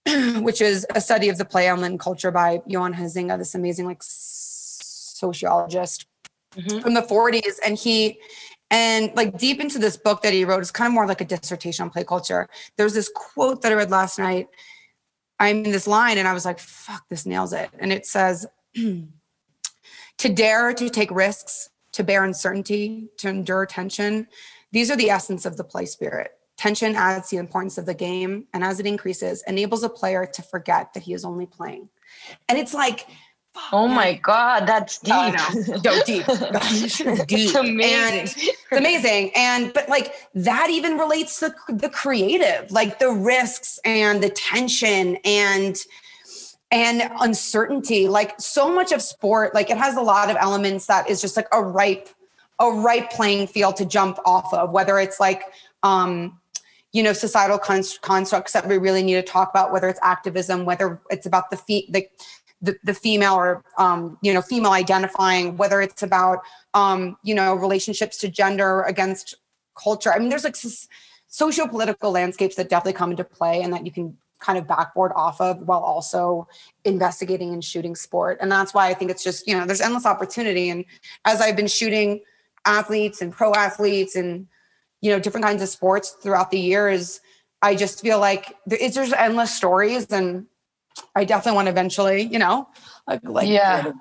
which 0.38 0.62
is 0.62 0.88
a 0.95 1.01
study 1.01 1.29
of 1.29 1.38
the 1.38 1.45
play 1.45 1.67
and 1.67 1.99
culture 1.99 2.32
by 2.32 2.62
johan 2.65 2.93
huizinga 2.93 3.38
this 3.38 3.53
amazing 3.53 3.86
like 3.86 4.01
sociologist 4.01 6.08
mm-hmm. 6.55 6.79
from 6.79 6.93
the 6.93 7.01
40s 7.01 7.55
and 7.65 7.77
he 7.77 8.17
and 8.71 9.12
like 9.15 9.38
deep 9.38 9.60
into 9.60 9.79
this 9.79 9.97
book 9.97 10.21
that 10.21 10.34
he 10.34 10.45
wrote 10.45 10.62
is 10.62 10.71
kind 10.71 10.88
of 10.88 10.93
more 10.93 11.08
like 11.08 11.21
a 11.21 11.25
dissertation 11.25 11.84
on 11.84 11.89
play 11.89 12.03
culture. 12.03 12.47
There's 12.77 12.93
this 12.93 13.10
quote 13.13 13.62
that 13.62 13.71
i 13.71 13.75
read 13.75 13.89
last 13.89 14.19
night 14.19 14.47
I'm 15.39 15.63
in 15.65 15.71
this 15.71 15.88
line 15.88 16.17
and 16.17 16.28
I 16.28 16.34
was 16.34 16.45
like, 16.45 16.60
fuck, 16.60 17.08
this 17.10 17.25
nails 17.25 17.54
it. 17.54 17.69
And 17.80 17.93
it 17.93 18.06
says, 18.06 18.45
to 18.75 20.30
dare 20.34 20.73
to 20.73 20.89
take 20.89 21.12
risks, 21.12 21.69
to 21.93 22.04
bear 22.04 22.23
uncertainty, 22.23 23.08
to 23.17 23.30
endure 23.30 23.65
tension. 23.65 24.28
These 24.71 24.91
are 24.91 24.97
the 24.97 25.10
essence 25.10 25.45
of 25.45 25.58
the 25.58 25.63
play 25.63 25.86
spirit. 25.86 26.32
Tension 26.58 26.95
adds 26.95 27.30
the 27.30 27.38
importance 27.38 27.78
of 27.78 27.86
the 27.86 27.93
game, 27.93 28.45
and 28.54 28.65
as 28.65 28.82
it 28.82 28.86
increases, 28.86 29.43
enables 29.47 29.82
a 29.84 29.89
player 29.89 30.25
to 30.25 30.41
forget 30.41 30.93
that 30.93 31.04
he 31.04 31.13
is 31.13 31.23
only 31.23 31.45
playing. 31.45 31.88
And 32.49 32.58
it's 32.58 32.73
like, 32.73 33.08
Oh 33.72 33.88
my 33.88 34.15
God, 34.15 34.65
that's 34.65 35.00
deep. 35.00 35.13
Oh, 35.13 35.32
no, 35.84 36.04
deep. 36.04 36.26
deep. 37.28 37.48
It's 37.48 37.56
amazing. 37.56 37.82
And 37.84 38.15
it's 38.15 38.72
amazing. 38.72 39.32
And 39.36 39.74
but 39.74 39.88
like 39.89 40.15
that 40.36 40.69
even 40.69 40.98
relates 40.98 41.39
to 41.39 41.54
the 41.67 41.89
creative, 41.89 42.72
like 42.72 43.00
the 43.00 43.12
risks 43.12 43.80
and 43.86 44.22
the 44.24 44.30
tension 44.30 45.17
and 45.24 45.78
and 46.72 47.12
uncertainty. 47.19 48.08
Like 48.08 48.39
so 48.39 48.74
much 48.74 48.91
of 48.91 49.02
sport, 49.02 49.54
like 49.54 49.69
it 49.69 49.78
has 49.78 49.95
a 49.95 50.02
lot 50.02 50.30
of 50.30 50.38
elements 50.39 50.86
that 50.88 51.10
is 51.10 51.22
just 51.22 51.36
like 51.36 51.48
a 51.52 51.62
ripe, 51.62 52.10
a 52.60 52.69
ripe 52.69 53.12
playing 53.12 53.48
field 53.48 53.76
to 53.78 53.86
jump 53.86 54.19
off 54.26 54.54
of, 54.54 54.72
whether 54.72 55.00
it's 55.00 55.19
like 55.19 55.43
um 55.84 56.39
you 56.91 57.04
know 57.04 57.13
societal 57.13 57.58
constructs 57.58 58.54
that 58.54 58.67
we 58.67 58.78
really 58.78 59.04
need 59.04 59.13
to 59.13 59.22
talk 59.22 59.50
about 59.52 59.72
whether 59.72 59.88
it's 59.88 60.00
activism 60.02 60.65
whether 60.65 61.00
it's 61.10 61.26
about 61.26 61.50
the 61.52 61.58
feet 61.58 61.91
the 61.93 62.06
the, 62.62 62.78
the 62.84 62.93
female 62.93 63.36
or 63.36 63.63
um, 63.78 64.17
you 64.22 64.34
know 64.34 64.41
female 64.41 64.72
identifying 64.72 65.58
whether 65.58 65.82
it's 65.82 66.04
about 66.04 66.39
um, 66.74 67.17
you 67.24 67.34
know 67.34 67.56
relationships 67.56 68.17
to 68.17 68.28
gender 68.28 68.82
against 68.84 69.36
culture. 69.82 70.12
I 70.12 70.19
mean 70.19 70.30
there's 70.30 70.43
like 70.43 70.58
socio-political 71.28 72.12
landscapes 72.12 72.56
that 72.56 72.69
definitely 72.69 72.93
come 72.93 73.12
into 73.12 73.24
play 73.24 73.62
and 73.62 73.72
that 73.74 73.86
you 73.86 73.91
can 73.91 74.17
kind 74.39 74.58
of 74.58 74.65
backboard 74.67 75.12
off 75.15 75.41
of 75.41 75.60
while 75.67 75.82
also 75.82 76.48
investigating 76.86 77.54
and 77.54 77.63
shooting 77.63 77.95
sport. 77.95 78.38
And 78.41 78.52
that's 78.52 78.74
why 78.74 78.89
i 78.89 78.93
think 78.93 79.12
it's 79.12 79.24
just 79.24 79.48
you 79.48 79.58
know 79.58 79.65
there's 79.65 79.82
endless 79.82 80.06
opportunity. 80.06 80.69
And 80.69 80.86
as 81.26 81.41
i've 81.41 81.56
been 81.56 81.67
shooting 81.67 82.22
athletes 82.65 83.22
and 83.22 83.32
pro 83.32 83.54
athletes 83.54 84.15
and 84.15 84.48
you 85.02 85.12
know 85.12 85.19
different 85.19 85.45
kinds 85.45 85.62
of 85.62 85.69
sports 85.69 86.12
throughout 86.22 86.52
the 86.52 86.60
years 86.60 87.22
i 87.62 87.74
just 87.74 88.02
feel 88.02 88.19
like 88.19 88.56
there's 88.65 89.13
endless 89.13 89.56
stories 89.56 90.12
and 90.12 90.45
I 91.15 91.23
definitely 91.25 91.55
want 91.55 91.67
to 91.67 91.71
eventually, 91.71 92.23
you 92.23 92.39
know, 92.39 92.67
like, 93.07 93.21
like 93.23 93.47
yeah, 93.47 93.91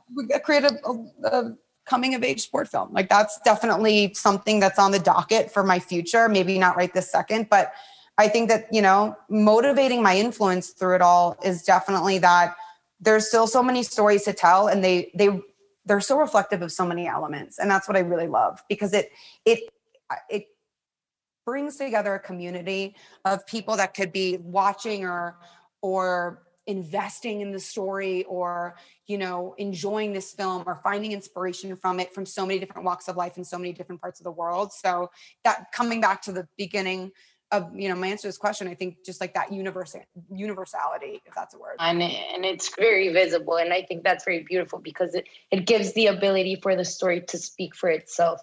create 0.44 0.64
a, 0.64 0.78
a, 0.84 1.28
a, 1.36 1.56
coming 1.86 2.14
of 2.14 2.22
age 2.22 2.42
sport 2.42 2.68
film. 2.68 2.92
Like 2.92 3.08
that's 3.08 3.40
definitely 3.44 4.12
something 4.14 4.60
that's 4.60 4.78
on 4.78 4.90
the 4.90 4.98
docket 4.98 5.50
for 5.50 5.64
my 5.64 5.78
future. 5.78 6.28
Maybe 6.28 6.58
not 6.58 6.76
right 6.76 6.92
this 6.92 7.10
second, 7.10 7.48
but 7.48 7.72
I 8.18 8.28
think 8.28 8.48
that 8.50 8.66
you 8.72 8.82
know, 8.82 9.16
motivating 9.30 10.02
my 10.02 10.16
influence 10.16 10.70
through 10.70 10.96
it 10.96 11.02
all 11.02 11.36
is 11.42 11.62
definitely 11.62 12.18
that 12.18 12.54
there's 13.00 13.26
still 13.26 13.46
so 13.46 13.62
many 13.62 13.82
stories 13.82 14.24
to 14.24 14.32
tell, 14.32 14.68
and 14.68 14.82
they 14.84 15.10
they 15.14 15.40
they're 15.84 16.00
so 16.00 16.18
reflective 16.18 16.62
of 16.62 16.72
so 16.72 16.84
many 16.84 17.06
elements, 17.06 17.58
and 17.58 17.70
that's 17.70 17.88
what 17.88 17.96
I 17.96 18.00
really 18.00 18.26
love 18.26 18.60
because 18.68 18.92
it 18.92 19.10
it 19.44 19.60
it 20.28 20.46
brings 21.46 21.76
together 21.76 22.14
a 22.14 22.20
community 22.20 22.94
of 23.24 23.46
people 23.46 23.76
that 23.76 23.94
could 23.94 24.12
be 24.12 24.36
watching 24.38 25.04
or 25.04 25.38
or 25.80 26.42
investing 26.68 27.40
in 27.40 27.50
the 27.50 27.58
story 27.58 28.24
or 28.24 28.76
you 29.06 29.18
know 29.18 29.54
enjoying 29.58 30.12
this 30.12 30.32
film 30.32 30.62
or 30.66 30.80
finding 30.84 31.12
inspiration 31.12 31.74
from 31.74 31.98
it 31.98 32.14
from 32.14 32.24
so 32.24 32.46
many 32.46 32.60
different 32.60 32.84
walks 32.84 33.08
of 33.08 33.16
life 33.16 33.38
in 33.38 33.44
so 33.44 33.58
many 33.58 33.72
different 33.72 34.00
parts 34.00 34.20
of 34.20 34.24
the 34.24 34.30
world. 34.30 34.72
So 34.72 35.10
that 35.44 35.72
coming 35.72 36.00
back 36.00 36.22
to 36.22 36.32
the 36.32 36.46
beginning 36.56 37.10
of 37.50 37.70
you 37.74 37.88
know 37.88 37.94
my 37.94 38.08
answer 38.08 38.22
to 38.22 38.28
this 38.28 38.36
question 38.36 38.68
i 38.68 38.74
think 38.74 38.98
just 39.06 39.22
like 39.22 39.32
that 39.32 39.50
universal 39.50 40.02
universality 40.30 41.22
if 41.24 41.34
that's 41.34 41.54
a 41.54 41.58
word. 41.58 41.76
And, 41.78 42.02
and 42.02 42.44
it's 42.44 42.76
very 42.76 43.10
visible 43.10 43.56
and 43.56 43.72
i 43.72 43.80
think 43.80 44.04
that's 44.04 44.22
very 44.22 44.44
beautiful 44.46 44.78
because 44.78 45.14
it, 45.14 45.26
it 45.50 45.66
gives 45.66 45.94
the 45.94 46.08
ability 46.08 46.56
for 46.62 46.76
the 46.76 46.84
story 46.84 47.22
to 47.22 47.38
speak 47.38 47.74
for 47.74 47.88
itself. 47.88 48.42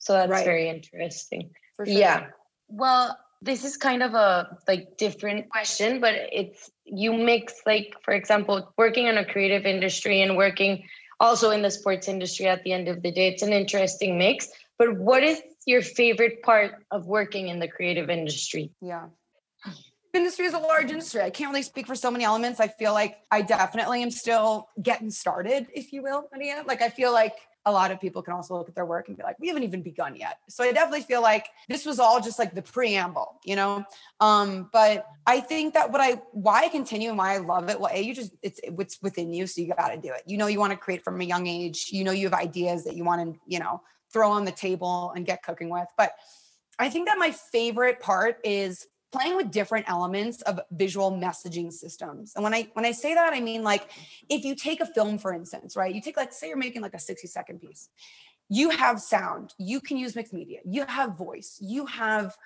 So 0.00 0.12
that's 0.12 0.30
right. 0.30 0.44
very 0.44 0.68
interesting. 0.68 1.50
For 1.76 1.86
sure. 1.86 1.94
yeah. 1.94 2.26
Well 2.68 3.16
this 3.42 3.64
is 3.64 3.76
kind 3.76 4.02
of 4.02 4.14
a 4.14 4.56
like 4.68 4.96
different 4.96 5.50
question 5.50 6.00
but 6.00 6.14
it's 6.14 6.70
you 6.84 7.12
mix 7.12 7.62
like 7.66 7.94
for 8.04 8.14
example 8.14 8.72
working 8.78 9.08
in 9.08 9.18
a 9.18 9.24
creative 9.24 9.66
industry 9.66 10.22
and 10.22 10.36
working 10.36 10.84
also 11.22 11.50
in 11.50 11.62
the 11.62 11.70
sports 11.70 12.08
industry 12.08 12.46
at 12.46 12.62
the 12.64 12.72
end 12.72 12.88
of 12.88 13.00
the 13.02 13.12
day 13.12 13.28
it's 13.28 13.42
an 13.42 13.52
interesting 13.52 14.18
mix. 14.18 14.48
But 14.76 14.98
what 14.98 15.22
is 15.22 15.40
your 15.66 15.80
favorite 15.80 16.42
part 16.42 16.84
of 16.90 17.06
working 17.06 17.48
in 17.48 17.60
the 17.60 17.68
creative 17.68 18.10
industry? 18.10 18.72
Yeah. 18.80 19.06
Industry 20.12 20.46
is 20.46 20.52
a 20.52 20.58
large 20.58 20.90
industry. 20.90 21.22
I 21.22 21.30
can't 21.30 21.50
really 21.50 21.62
speak 21.62 21.86
for 21.86 21.94
so 21.94 22.10
many 22.10 22.24
elements. 22.24 22.60
I 22.60 22.68
feel 22.68 22.92
like 22.92 23.18
i 23.30 23.40
definitely 23.40 24.02
am 24.02 24.10
still 24.10 24.68
getting 24.82 25.10
started 25.10 25.68
if 25.72 25.92
you 25.92 26.02
will 26.02 26.28
Ania. 26.34 26.66
like 26.66 26.82
i 26.82 26.90
feel 26.90 27.12
like 27.12 27.34
a 27.64 27.72
lot 27.72 27.90
of 27.90 28.00
people 28.00 28.22
can 28.22 28.34
also 28.34 28.56
look 28.56 28.68
at 28.68 28.74
their 28.74 28.84
work 28.84 29.08
and 29.08 29.16
be 29.16 29.22
like, 29.22 29.38
we 29.38 29.48
haven't 29.48 29.62
even 29.62 29.82
begun 29.82 30.16
yet. 30.16 30.38
So 30.48 30.64
I 30.64 30.72
definitely 30.72 31.02
feel 31.02 31.22
like 31.22 31.48
this 31.68 31.86
was 31.86 32.00
all 32.00 32.20
just 32.20 32.38
like 32.38 32.54
the 32.54 32.62
preamble, 32.62 33.38
you 33.44 33.54
know? 33.54 33.84
Um, 34.20 34.68
but 34.72 35.06
I 35.26 35.40
think 35.40 35.74
that 35.74 35.92
what 35.92 36.00
I, 36.00 36.20
why 36.32 36.64
I 36.64 36.68
continue 36.68 37.10
and 37.10 37.18
why 37.18 37.34
I 37.34 37.38
love 37.38 37.68
it, 37.68 37.78
well, 37.78 37.90
A, 37.92 38.00
you 38.00 38.14
just, 38.14 38.32
it's, 38.42 38.60
it's 38.64 39.00
within 39.00 39.32
you. 39.32 39.46
So 39.46 39.60
you 39.60 39.72
got 39.74 39.88
to 39.88 39.96
do 39.96 40.12
it. 40.12 40.22
You 40.26 40.38
know, 40.38 40.48
you 40.48 40.58
want 40.58 40.72
to 40.72 40.76
create 40.76 41.04
from 41.04 41.20
a 41.20 41.24
young 41.24 41.46
age, 41.46 41.88
you 41.92 42.02
know, 42.02 42.12
you 42.12 42.26
have 42.26 42.34
ideas 42.34 42.84
that 42.84 42.96
you 42.96 43.04
want 43.04 43.34
to, 43.34 43.40
you 43.46 43.60
know, 43.60 43.80
throw 44.12 44.30
on 44.30 44.44
the 44.44 44.52
table 44.52 45.12
and 45.14 45.24
get 45.24 45.42
cooking 45.42 45.70
with. 45.70 45.88
But 45.96 46.12
I 46.78 46.90
think 46.90 47.06
that 47.06 47.18
my 47.18 47.30
favorite 47.30 48.00
part 48.00 48.38
is 48.44 48.86
playing 49.12 49.36
with 49.36 49.50
different 49.50 49.88
elements 49.88 50.42
of 50.42 50.60
visual 50.72 51.12
messaging 51.12 51.72
systems. 51.72 52.32
And 52.34 52.42
when 52.42 52.54
i 52.54 52.68
when 52.72 52.84
i 52.84 52.92
say 52.92 53.14
that 53.14 53.32
i 53.32 53.40
mean 53.40 53.62
like 53.62 53.90
if 54.28 54.44
you 54.44 54.54
take 54.54 54.80
a 54.80 54.86
film 54.86 55.18
for 55.18 55.32
instance 55.32 55.76
right? 55.76 55.94
You 55.94 56.00
take 56.00 56.16
like 56.16 56.32
say 56.32 56.48
you're 56.48 56.56
making 56.56 56.82
like 56.82 56.94
a 56.94 56.98
60 56.98 57.26
second 57.28 57.60
piece. 57.60 57.88
You 58.48 58.70
have 58.70 59.00
sound. 59.00 59.54
You 59.58 59.80
can 59.80 59.96
use 59.96 60.14
mixed 60.14 60.32
media. 60.32 60.60
You 60.64 60.84
have 60.86 61.16
voice. 61.16 61.58
You 61.60 61.86
have 61.86 62.36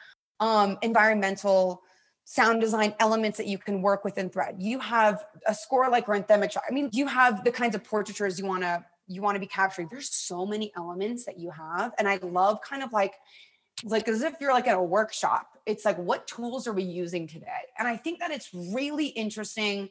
um 0.40 0.76
environmental 0.82 1.82
sound 2.24 2.60
design 2.60 2.92
elements 2.98 3.38
that 3.38 3.46
you 3.46 3.56
can 3.56 3.80
work 3.80 4.04
with 4.04 4.18
in 4.18 4.28
thread. 4.28 4.56
You 4.58 4.80
have 4.80 5.24
a 5.46 5.54
score 5.54 5.88
like 5.88 6.06
shot 6.06 6.62
i 6.68 6.72
mean 6.72 6.90
you 6.92 7.06
have 7.06 7.44
the 7.44 7.52
kinds 7.52 7.74
of 7.76 7.84
portraitures 7.84 8.38
you 8.38 8.46
want 8.46 8.62
to 8.62 8.84
you 9.08 9.22
want 9.22 9.36
to 9.36 9.40
be 9.40 9.46
capturing. 9.46 9.88
There's 9.88 10.12
so 10.12 10.44
many 10.44 10.72
elements 10.76 11.24
that 11.26 11.38
you 11.38 11.50
have. 11.50 11.92
And 11.98 12.08
i 12.08 12.16
love 12.16 12.60
kind 12.60 12.82
of 12.82 12.92
like 12.92 13.14
like 13.84 14.08
as 14.08 14.22
if 14.22 14.34
you're 14.40 14.52
like 14.52 14.66
at 14.66 14.76
a 14.76 14.82
workshop. 14.82 15.48
It's 15.66 15.84
like 15.84 15.98
what 15.98 16.26
tools 16.26 16.66
are 16.66 16.72
we 16.72 16.82
using 16.82 17.26
today? 17.26 17.46
And 17.78 17.86
i 17.88 17.96
think 17.96 18.20
that 18.20 18.30
it's 18.30 18.50
really 18.52 19.06
interesting 19.08 19.88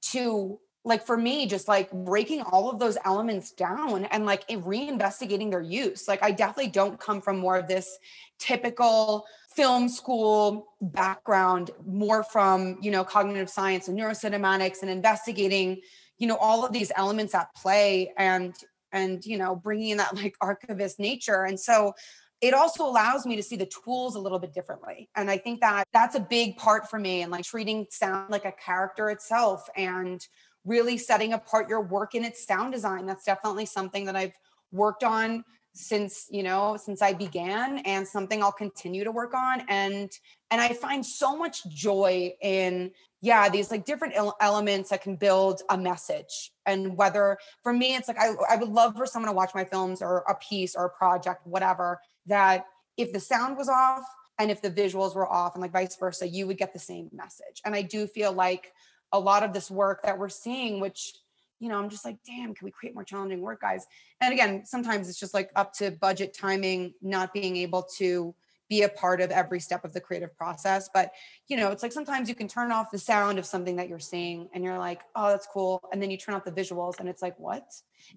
to 0.00 0.58
like 0.84 1.04
for 1.04 1.16
me 1.16 1.46
just 1.46 1.68
like 1.68 1.90
breaking 1.92 2.40
all 2.42 2.70
of 2.70 2.78
those 2.78 2.96
elements 3.04 3.50
down 3.50 4.04
and 4.06 4.24
like 4.24 4.46
reinvestigating 4.48 5.50
their 5.50 5.60
use. 5.62 6.08
Like 6.08 6.22
i 6.22 6.30
definitely 6.30 6.70
don't 6.70 6.98
come 6.98 7.20
from 7.20 7.38
more 7.38 7.56
of 7.56 7.68
this 7.68 7.98
typical 8.38 9.24
film 9.54 9.88
school 9.88 10.68
background 10.80 11.70
more 11.84 12.22
from 12.22 12.78
you 12.80 12.90
know 12.90 13.04
cognitive 13.04 13.50
science 13.50 13.88
and 13.88 13.98
neurocinematics 13.98 14.82
and 14.82 14.90
investigating 14.90 15.80
you 16.18 16.28
know 16.28 16.36
all 16.36 16.64
of 16.64 16.72
these 16.72 16.92
elements 16.96 17.34
at 17.34 17.52
play 17.56 18.12
and 18.16 18.54
and 18.92 19.24
you 19.24 19.38
know 19.38 19.56
bringing 19.56 19.90
in 19.90 19.98
that 19.98 20.14
like 20.16 20.34
archivist 20.40 20.98
nature. 20.98 21.44
And 21.44 21.58
so 21.58 21.94
it 22.40 22.54
also 22.54 22.84
allows 22.86 23.26
me 23.26 23.36
to 23.36 23.42
see 23.42 23.56
the 23.56 23.66
tools 23.66 24.14
a 24.14 24.18
little 24.18 24.38
bit 24.38 24.52
differently. 24.52 25.08
And 25.16 25.30
i 25.30 25.36
think 25.36 25.60
that 25.60 25.84
that's 25.92 26.14
a 26.14 26.20
big 26.20 26.56
part 26.56 26.88
for 26.88 26.98
me 26.98 27.22
and 27.22 27.32
like 27.32 27.44
treating 27.44 27.86
sound 27.90 28.30
like 28.30 28.44
a 28.44 28.52
character 28.52 29.10
itself 29.10 29.68
and 29.76 30.24
really 30.64 30.98
setting 30.98 31.32
apart 31.32 31.68
your 31.68 31.80
work 31.80 32.14
in 32.14 32.24
its 32.24 32.46
sound 32.46 32.72
design. 32.72 33.06
That's 33.06 33.24
definitely 33.24 33.66
something 33.66 34.04
that 34.06 34.16
i've 34.16 34.34
worked 34.70 35.02
on 35.02 35.44
since 35.74 36.26
you 36.30 36.42
know 36.42 36.76
since 36.76 37.02
i 37.02 37.12
began 37.12 37.78
and 37.80 38.06
something 38.06 38.42
i'll 38.42 38.52
continue 38.52 39.04
to 39.04 39.12
work 39.12 39.34
on. 39.34 39.62
And 39.68 40.10
and 40.50 40.60
i 40.60 40.68
find 40.68 41.04
so 41.04 41.36
much 41.36 41.66
joy 41.68 42.32
in 42.42 42.90
yeah 43.20 43.48
these 43.48 43.70
like 43.70 43.84
different 43.84 44.14
elements 44.40 44.90
that 44.90 45.02
can 45.02 45.16
build 45.16 45.62
a 45.70 45.76
message. 45.76 46.52
And 46.66 46.96
whether 46.96 47.38
for 47.62 47.72
me 47.72 47.96
it's 47.96 48.06
like 48.06 48.18
I, 48.18 48.34
I 48.48 48.56
would 48.56 48.68
love 48.68 48.94
for 48.96 49.06
someone 49.06 49.30
to 49.30 49.36
watch 49.36 49.50
my 49.54 49.64
films 49.64 50.02
or 50.02 50.18
a 50.28 50.34
piece 50.36 50.76
or 50.76 50.84
a 50.84 50.90
project 50.90 51.46
whatever 51.46 51.98
that 52.28 52.66
if 52.96 53.12
the 53.12 53.20
sound 53.20 53.56
was 53.56 53.68
off 53.68 54.04
and 54.38 54.50
if 54.50 54.62
the 54.62 54.70
visuals 54.70 55.14
were 55.14 55.30
off 55.30 55.54
and 55.54 55.62
like 55.62 55.72
vice 55.72 55.96
versa 55.96 56.26
you 56.26 56.46
would 56.46 56.58
get 56.58 56.72
the 56.72 56.78
same 56.78 57.08
message 57.12 57.60
and 57.64 57.74
i 57.74 57.82
do 57.82 58.06
feel 58.06 58.32
like 58.32 58.72
a 59.12 59.18
lot 59.18 59.42
of 59.42 59.52
this 59.52 59.70
work 59.70 60.02
that 60.02 60.18
we're 60.18 60.28
seeing 60.28 60.80
which 60.80 61.14
you 61.60 61.68
know, 61.68 61.78
I'm 61.78 61.88
just 61.88 62.04
like, 62.04 62.18
damn, 62.24 62.54
can 62.54 62.64
we 62.64 62.70
create 62.70 62.94
more 62.94 63.04
challenging 63.04 63.40
work, 63.40 63.60
guys? 63.60 63.86
And 64.20 64.32
again, 64.32 64.64
sometimes 64.64 65.08
it's 65.08 65.18
just 65.18 65.34
like 65.34 65.50
up 65.56 65.72
to 65.74 65.90
budget 65.90 66.34
timing, 66.34 66.94
not 67.02 67.32
being 67.32 67.56
able 67.56 67.82
to 67.96 68.34
be 68.68 68.82
a 68.82 68.88
part 68.88 69.20
of 69.20 69.30
every 69.30 69.60
step 69.60 69.84
of 69.84 69.92
the 69.92 70.00
creative 70.00 70.36
process. 70.36 70.88
But, 70.92 71.12
you 71.48 71.56
know, 71.56 71.70
it's 71.70 71.82
like 71.82 71.92
sometimes 71.92 72.28
you 72.28 72.34
can 72.34 72.48
turn 72.48 72.70
off 72.70 72.90
the 72.90 72.98
sound 72.98 73.38
of 73.38 73.46
something 73.46 73.76
that 73.76 73.88
you're 73.88 73.98
seeing 73.98 74.48
and 74.52 74.62
you're 74.62 74.78
like, 74.78 75.02
oh, 75.16 75.30
that's 75.30 75.46
cool. 75.46 75.82
And 75.92 76.02
then 76.02 76.10
you 76.10 76.16
turn 76.16 76.34
off 76.34 76.44
the 76.44 76.52
visuals 76.52 77.00
and 77.00 77.08
it's 77.08 77.22
like, 77.22 77.38
what? 77.38 77.64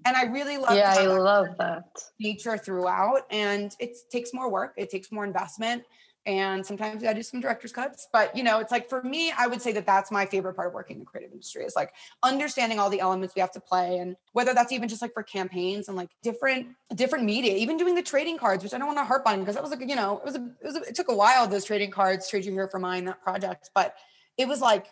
And 0.05 0.15
I 0.15 0.23
really 0.25 0.57
love 0.57 0.75
Yeah, 0.75 0.93
I 0.97 1.05
love 1.05 1.47
that. 1.57 1.85
Nature 2.19 2.57
throughout. 2.57 3.21
And 3.31 3.75
it 3.79 3.97
takes 4.11 4.33
more 4.33 4.49
work, 4.49 4.73
it 4.77 4.89
takes 4.89 5.11
more 5.11 5.25
investment 5.25 5.83
and 6.25 6.65
sometimes 6.65 7.03
I 7.03 7.13
do 7.13 7.23
some 7.23 7.41
director's 7.41 7.71
cuts. 7.71 8.07
But 8.11 8.35
you 8.35 8.43
know, 8.43 8.59
it's 8.59 8.71
like 8.71 8.89
for 8.89 9.01
me, 9.03 9.31
I 9.37 9.47
would 9.47 9.61
say 9.61 9.71
that 9.73 9.85
that's 9.85 10.11
my 10.11 10.25
favorite 10.25 10.55
part 10.55 10.67
of 10.67 10.73
working 10.73 10.97
in 10.97 10.99
the 10.99 11.05
creative 11.05 11.31
industry 11.31 11.63
is 11.63 11.75
like 11.75 11.93
understanding 12.23 12.79
all 12.79 12.89
the 12.89 12.99
elements 12.99 13.35
we 13.35 13.41
have 13.41 13.51
to 13.53 13.59
play, 13.59 13.97
and 13.97 14.15
whether 14.33 14.53
that's 14.53 14.71
even 14.71 14.87
just 14.87 15.01
like 15.01 15.13
for 15.13 15.23
campaigns 15.23 15.87
and 15.87 15.97
like 15.97 16.09
different 16.23 16.67
different 16.95 17.25
media, 17.25 17.55
even 17.55 17.77
doing 17.77 17.95
the 17.95 18.03
trading 18.03 18.37
cards, 18.37 18.63
which 18.63 18.73
I 18.73 18.77
don't 18.77 18.87
want 18.87 18.99
to 18.99 19.05
harp 19.05 19.25
on 19.25 19.39
because 19.39 19.55
that 19.55 19.63
was 19.63 19.71
like 19.71 19.81
you 19.87 19.95
know 19.95 20.17
it 20.19 20.25
was 20.25 20.35
a, 20.35 20.49
it 20.61 20.65
was 20.65 20.75
a, 20.75 20.81
it 20.81 20.95
took 20.95 21.09
a 21.09 21.15
while 21.15 21.47
those 21.47 21.65
trading 21.65 21.91
cards, 21.91 22.29
trade 22.29 22.45
you 22.45 22.51
here 22.51 22.67
for 22.67 22.79
mine 22.79 23.05
that 23.05 23.21
project, 23.21 23.69
but 23.73 23.95
it 24.37 24.47
was 24.47 24.61
like 24.61 24.87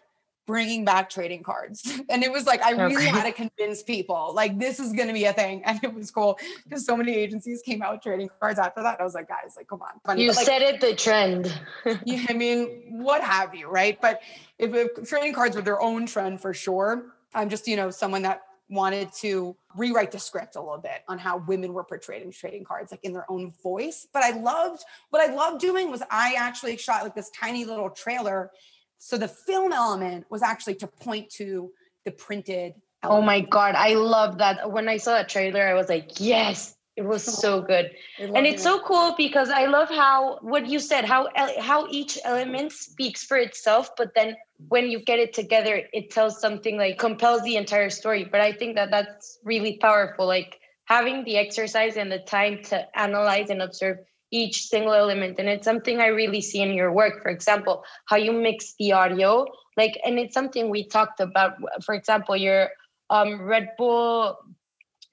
bringing 0.50 0.84
back 0.84 1.12
trading 1.12 1.44
cards. 1.44 2.02
And 2.10 2.24
it 2.24 2.32
was 2.32 2.48
like, 2.48 2.60
I 2.64 2.72
really 2.72 2.96
okay. 2.96 3.06
had 3.06 3.24
to 3.26 3.32
convince 3.32 3.84
people, 3.84 4.32
like, 4.34 4.58
this 4.58 4.80
is 4.80 4.94
going 4.94 5.10
to 5.10 5.14
be 5.14 5.26
a 5.26 5.34
thing. 5.34 5.62
And 5.70 5.80
it 5.84 5.94
was 5.94 6.10
cool 6.10 6.40
because 6.64 6.84
so 6.84 6.98
many 6.98 7.14
agencies 7.14 7.62
came 7.62 7.84
out 7.84 7.94
with 7.94 8.02
trading 8.02 8.30
cards 8.40 8.58
after 8.58 8.82
that. 8.82 9.00
I 9.00 9.04
was 9.04 9.14
like, 9.14 9.28
guys, 9.28 9.54
like, 9.56 9.68
come 9.68 9.84
on. 9.84 10.00
Funny. 10.04 10.24
You 10.24 10.30
like, 10.30 10.48
set 10.48 10.64
it 10.64 10.82
the 10.82 10.96
trend. 10.96 11.54
yeah, 12.04 12.26
I 12.28 12.34
mean, 12.34 12.86
what 12.90 13.22
have 13.24 13.54
you, 13.54 13.68
right? 13.70 14.02
But 14.02 14.22
if, 14.58 14.74
if 14.74 15.08
trading 15.08 15.34
cards 15.34 15.56
were 15.56 15.62
their 15.62 15.80
own 15.80 16.08
trend 16.08 16.42
for 16.42 16.52
sure, 16.52 17.14
I'm 17.36 17.48
just, 17.48 17.68
you 17.68 17.76
know, 17.76 17.92
someone 17.92 18.24
that 18.24 18.42
wanted 18.70 19.14
to 19.22 19.56
rewrite 19.76 20.12
the 20.12 20.20
script 20.20 20.56
a 20.56 20.60
little 20.60 20.80
bit 20.80 21.04
on 21.08 21.20
how 21.20 21.38
women 21.38 21.74
were 21.74 21.84
portrayed 21.84 22.24
in 22.24 22.32
trading 22.32 22.64
cards 22.64 22.92
like 22.92 23.04
in 23.04 23.14
their 23.14 23.26
own 23.32 23.52
voice 23.64 24.08
but 24.14 24.24
i 24.24 24.30
loved 24.30 24.84
what 25.10 25.28
i 25.28 25.34
loved 25.34 25.60
doing 25.60 25.90
was 25.90 26.04
i 26.12 26.36
actually 26.38 26.78
shot 26.78 27.02
like 27.02 27.16
this 27.16 27.32
tiny 27.32 27.66
little 27.66 27.90
trailer 27.90 28.52
so 29.00 29.18
the 29.18 29.28
film 29.28 29.72
element 29.74 30.26
was 30.30 30.44
actually 30.44 30.76
to 30.76 30.88
point 30.88 31.30
to 31.32 31.72
the 32.06 32.12
printed. 32.12 32.74
Element. 33.02 33.24
Oh 33.24 33.26
my 33.26 33.40
god, 33.40 33.76
I 33.76 33.94
love 33.94 34.38
that. 34.40 34.72
When 34.72 34.90
I 34.90 34.98
saw 34.98 35.14
that 35.14 35.30
trailer, 35.30 35.66
I 35.66 35.74
was 35.74 35.88
like, 35.88 36.20
yes, 36.20 36.76
it 36.98 37.04
was 37.04 37.24
so 37.24 37.62
good. 37.62 37.92
And 38.20 38.46
it's 38.46 38.62
it. 38.62 38.66
so 38.66 38.82
cool 38.82 39.16
because 39.18 39.50
I 39.50 39.68
love 39.68 39.90
how 39.90 40.40
what 40.42 40.68
you 40.68 40.80
said, 40.80 41.06
how 41.06 41.30
how 41.58 41.88
each 41.90 42.20
element 42.26 42.74
speaks 42.74 43.24
for 43.24 43.38
itself, 43.38 43.90
but 43.96 44.10
then 44.16 44.36
when 44.68 44.92
you 44.92 45.00
get 45.00 45.18
it 45.18 45.34
together, 45.34 45.82
it 45.94 46.12
tells 46.12 46.42
something 46.42 46.78
like 46.78 46.98
compels 46.98 47.42
the 47.44 47.56
entire 47.56 47.90
story. 47.90 48.28
But 48.30 48.42
I 48.42 48.52
think 48.52 48.76
that 48.76 48.92
that's 48.92 49.40
really 49.46 49.78
powerful. 49.78 50.28
Like 50.28 50.60
having 50.86 51.24
the 51.24 51.38
exercise 51.38 51.96
and 51.96 52.12
the 52.12 52.20
time 52.20 52.64
to 52.64 52.86
analyze 53.00 53.50
and 53.50 53.62
observe 53.62 54.00
each 54.32 54.66
single 54.66 54.94
element 54.94 55.40
and 55.40 55.50
it's 55.50 55.66
something 55.66 56.00
i 56.00 56.08
really 56.08 56.42
see 56.42 56.62
in 56.62 56.74
your 56.74 56.92
work. 56.92 57.22
For 57.24 57.30
example 57.30 57.84
how 58.06 58.18
you 58.18 58.32
mix 58.32 58.76
the 58.80 58.92
audio 58.94 59.46
like 59.78 60.00
and 60.06 60.20
it's 60.20 60.34
something 60.34 60.70
we 60.70 60.88
talked 60.88 61.20
about. 61.20 61.54
For 61.84 61.96
example 61.96 62.36
your 62.36 62.70
um 63.10 63.42
red 63.42 63.70
bull 63.78 64.38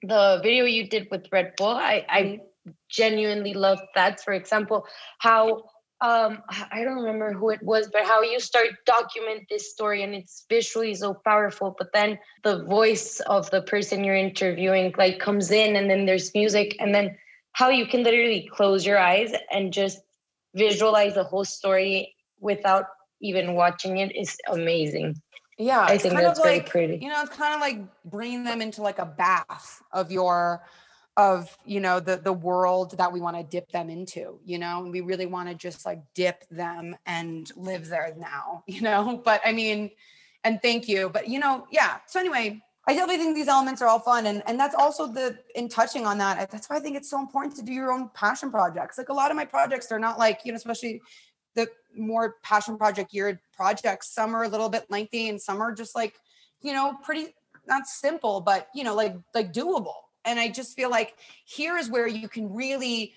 the 0.03 0.39
video 0.43 0.65
you 0.65 0.87
did 0.87 1.07
with 1.09 1.27
red 1.31 1.53
bull 1.57 1.75
i 1.75 2.05
i 2.09 2.39
genuinely 2.89 3.53
love 3.53 3.79
that. 3.95 4.19
For 4.21 4.33
example 4.33 4.85
how 5.19 5.63
um 6.01 6.43
i 6.71 6.83
don't 6.83 6.97
remember 6.97 7.33
who 7.33 7.49
it 7.49 7.63
was 7.63 7.89
but 7.91 8.03
how 8.05 8.21
you 8.21 8.39
start 8.39 8.67
document 8.85 9.43
this 9.49 9.71
story 9.71 10.03
and 10.03 10.13
it's 10.13 10.45
visually 10.47 10.93
so 10.93 11.15
powerful 11.25 11.75
but 11.77 11.91
then 11.91 12.19
the 12.43 12.63
voice 12.65 13.19
of 13.21 13.49
the 13.49 13.63
person 13.63 14.03
you're 14.03 14.15
interviewing 14.15 14.93
like 14.97 15.17
comes 15.17 15.49
in 15.49 15.75
and 15.75 15.89
then 15.89 16.05
there's 16.05 16.33
music 16.35 16.75
and 16.79 16.93
then 16.93 17.17
how 17.57 17.69
you 17.69 17.87
can 17.87 18.03
literally 18.03 18.47
close 18.53 18.85
your 18.85 18.99
eyes 18.99 19.33
and 19.51 19.73
just 19.73 20.01
visualize 20.53 21.15
the 21.15 21.23
whole 21.23 21.43
story 21.43 22.15
without 22.39 22.85
even 23.19 23.55
watching 23.55 23.97
it 23.97 24.15
is 24.15 24.37
amazing. 24.47 25.19
Yeah, 25.57 25.81
I 25.81 25.97
think 25.97 26.13
that's 26.13 26.39
very 26.39 26.57
like, 26.57 26.69
pretty. 26.69 26.99
You 27.01 27.09
know, 27.09 27.19
it's 27.19 27.35
kind 27.35 27.55
of 27.55 27.59
like 27.59 27.79
bringing 28.05 28.43
them 28.43 28.61
into 28.61 28.83
like 28.83 28.99
a 28.99 29.07
bath 29.07 29.81
of 29.91 30.11
your 30.11 30.61
of 31.17 31.57
you 31.65 31.79
know 31.79 31.99
the 31.99 32.17
the 32.17 32.31
world 32.31 32.95
that 32.99 33.11
we 33.11 33.19
want 33.19 33.35
to 33.35 33.41
dip 33.41 33.71
them 33.71 33.89
into 33.89 34.39
you 34.45 34.59
know 34.59 34.83
and 34.83 34.91
we 34.91 35.01
really 35.01 35.25
want 35.25 35.49
to 35.49 35.55
just 35.55 35.83
like 35.83 35.99
dip 36.13 36.47
them 36.51 36.95
and 37.07 37.49
live 37.55 37.87
there 37.87 38.13
now 38.19 38.63
you 38.67 38.81
know 38.81 39.19
but 39.25 39.41
i 39.43 39.51
mean 39.51 39.89
and 40.43 40.61
thank 40.61 40.87
you 40.87 41.09
but 41.09 41.27
you 41.27 41.39
know 41.39 41.65
yeah 41.71 41.97
so 42.05 42.19
anyway 42.19 42.61
I 42.87 42.93
definitely 42.93 43.17
think 43.17 43.35
these 43.35 43.49
elements 43.49 43.81
are 43.81 43.87
all 43.89 43.99
fun. 43.99 44.27
And, 44.27 44.41
and 44.47 44.57
that's 44.57 44.73
also 44.73 45.07
the, 45.07 45.37
in 45.55 45.67
touching 45.67 46.05
on 46.05 46.17
that, 46.19 46.49
that's 46.49 46.69
why 46.69 46.77
I 46.77 46.79
think 46.79 46.95
it's 46.95 47.09
so 47.09 47.19
important 47.19 47.55
to 47.57 47.61
do 47.61 47.73
your 47.73 47.91
own 47.91 48.09
passion 48.13 48.49
projects. 48.49 48.97
Like 48.97 49.09
a 49.09 49.13
lot 49.13 49.29
of 49.29 49.35
my 49.35 49.43
projects, 49.43 49.87
they're 49.87 49.99
not 49.99 50.17
like, 50.17 50.39
you 50.45 50.53
know, 50.53 50.55
especially 50.55 51.01
the 51.53 51.67
more 51.95 52.35
passion 52.43 52.77
project 52.77 53.13
year 53.13 53.41
projects. 53.53 54.13
Some 54.13 54.33
are 54.33 54.43
a 54.43 54.47
little 54.47 54.69
bit 54.69 54.85
lengthy 54.89 55.27
and 55.27 55.41
some 55.41 55.61
are 55.61 55.73
just 55.73 55.95
like, 55.95 56.15
you 56.61 56.71
know, 56.71 56.95
pretty, 57.03 57.35
not 57.67 57.87
simple, 57.87 58.39
but, 58.39 58.69
you 58.73 58.85
know, 58.85 58.95
like, 58.95 59.15
like 59.35 59.51
doable. 59.51 59.95
And 60.23 60.39
I 60.39 60.47
just 60.47 60.73
feel 60.73 60.89
like 60.89 61.15
here 61.45 61.77
is 61.77 61.89
where 61.89 62.07
you 62.07 62.29
can 62.29 62.53
really 62.53 63.13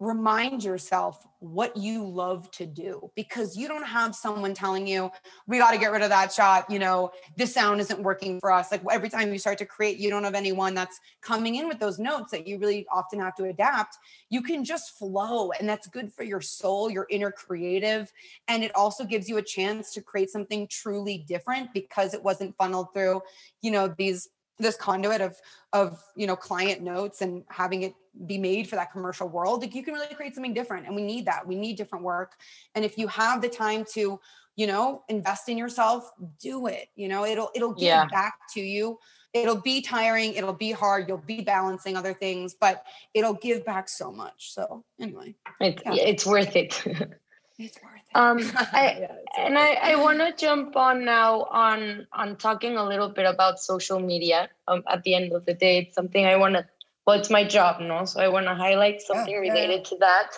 remind 0.00 0.62
yourself 0.62 1.26
what 1.40 1.76
you 1.76 2.06
love 2.06 2.48
to 2.52 2.66
do 2.66 3.10
because 3.16 3.56
you 3.56 3.66
don't 3.66 3.86
have 3.86 4.14
someone 4.14 4.54
telling 4.54 4.86
you 4.86 5.10
we 5.48 5.58
got 5.58 5.72
to 5.72 5.78
get 5.78 5.90
rid 5.90 6.02
of 6.02 6.08
that 6.08 6.32
shot 6.32 6.64
you 6.70 6.78
know 6.78 7.10
this 7.36 7.52
sound 7.54 7.80
isn't 7.80 8.02
working 8.02 8.38
for 8.40 8.52
us. 8.52 8.70
Like 8.70 8.82
every 8.90 9.08
time 9.08 9.32
you 9.32 9.38
start 9.38 9.58
to 9.58 9.66
create 9.66 9.98
you 9.98 10.08
don't 10.08 10.24
have 10.24 10.34
anyone 10.34 10.74
that's 10.74 11.00
coming 11.20 11.56
in 11.56 11.66
with 11.66 11.80
those 11.80 11.98
notes 11.98 12.30
that 12.30 12.46
you 12.46 12.58
really 12.58 12.86
often 12.92 13.18
have 13.18 13.34
to 13.36 13.44
adapt 13.44 13.98
you 14.30 14.40
can 14.40 14.64
just 14.64 14.96
flow 14.98 15.50
and 15.52 15.68
that's 15.68 15.88
good 15.88 16.12
for 16.12 16.22
your 16.22 16.40
soul 16.40 16.90
your 16.90 17.06
inner 17.10 17.32
creative 17.32 18.12
and 18.46 18.62
it 18.62 18.74
also 18.76 19.04
gives 19.04 19.28
you 19.28 19.38
a 19.38 19.42
chance 19.42 19.92
to 19.92 20.00
create 20.00 20.30
something 20.30 20.68
truly 20.68 21.24
different 21.26 21.72
because 21.72 22.14
it 22.14 22.22
wasn't 22.22 22.56
funneled 22.56 22.92
through 22.92 23.20
you 23.62 23.70
know 23.70 23.92
these 23.98 24.28
this 24.58 24.76
conduit 24.76 25.20
of 25.20 25.40
of 25.72 26.02
you 26.16 26.26
know 26.26 26.36
client 26.36 26.82
notes 26.82 27.22
and 27.22 27.44
having 27.48 27.82
it 27.82 27.94
be 28.26 28.38
made 28.38 28.68
for 28.68 28.76
that 28.76 28.90
commercial 28.90 29.28
world 29.28 29.60
like 29.60 29.74
you 29.74 29.82
can 29.82 29.94
really 29.94 30.12
create 30.14 30.34
something 30.34 30.54
different 30.54 30.86
and 30.86 30.94
we 30.94 31.02
need 31.02 31.26
that. 31.26 31.46
We 31.46 31.54
need 31.54 31.76
different 31.76 32.04
work. 32.04 32.32
And 32.74 32.84
if 32.84 32.98
you 32.98 33.06
have 33.08 33.40
the 33.40 33.48
time 33.48 33.84
to 33.94 34.20
you 34.56 34.66
know 34.66 35.04
invest 35.08 35.48
in 35.48 35.56
yourself 35.56 36.10
do 36.40 36.66
it 36.66 36.88
you 36.96 37.08
know? 37.08 37.24
It'll 37.24 37.50
it'll 37.54 37.74
give 37.74 37.84
yeah. 37.84 38.06
back 38.06 38.34
to 38.54 38.60
you. 38.60 38.98
It'll 39.34 39.60
be 39.60 39.80
tiring 39.80 40.34
it'll 40.34 40.52
be 40.52 40.72
hard 40.72 41.08
you'll 41.08 41.18
be 41.18 41.42
balancing 41.42 41.96
other 41.96 42.14
things 42.14 42.54
but 42.58 42.84
it'll 43.14 43.34
give 43.34 43.64
back 43.64 43.88
so 43.88 44.10
much. 44.10 44.52
So 44.52 44.84
anyway. 45.00 45.34
It's, 45.60 45.82
yeah. 45.84 45.94
it's 45.94 46.26
worth 46.26 46.56
it 46.56 46.82
It's 47.58 47.76
worth 47.82 47.92
it. 48.08 48.16
Um, 48.16 48.38
I, 48.72 49.08
and 49.36 49.58
I, 49.58 49.74
I 49.74 49.96
want 49.96 50.18
to 50.18 50.32
jump 50.36 50.76
on 50.76 51.04
now 51.04 51.42
on 51.50 52.06
on 52.12 52.36
talking 52.36 52.76
a 52.76 52.84
little 52.84 53.08
bit 53.08 53.26
about 53.26 53.58
social 53.58 53.98
media. 53.98 54.48
Um, 54.68 54.82
at 54.88 55.02
the 55.02 55.14
end 55.14 55.32
of 55.32 55.44
the 55.44 55.54
day, 55.54 55.78
it's 55.78 55.94
something 55.94 56.24
I 56.24 56.36
want 56.36 56.54
to. 56.54 56.66
Well, 57.06 57.18
it's 57.18 57.30
my 57.30 57.44
job, 57.44 57.80
no. 57.80 58.04
So 58.04 58.20
I 58.20 58.28
want 58.28 58.46
to 58.46 58.54
highlight 58.54 59.00
something 59.00 59.32
yeah, 59.32 59.40
related 59.40 59.78
yeah. 59.78 59.88
to 59.90 59.96
that. 60.00 60.30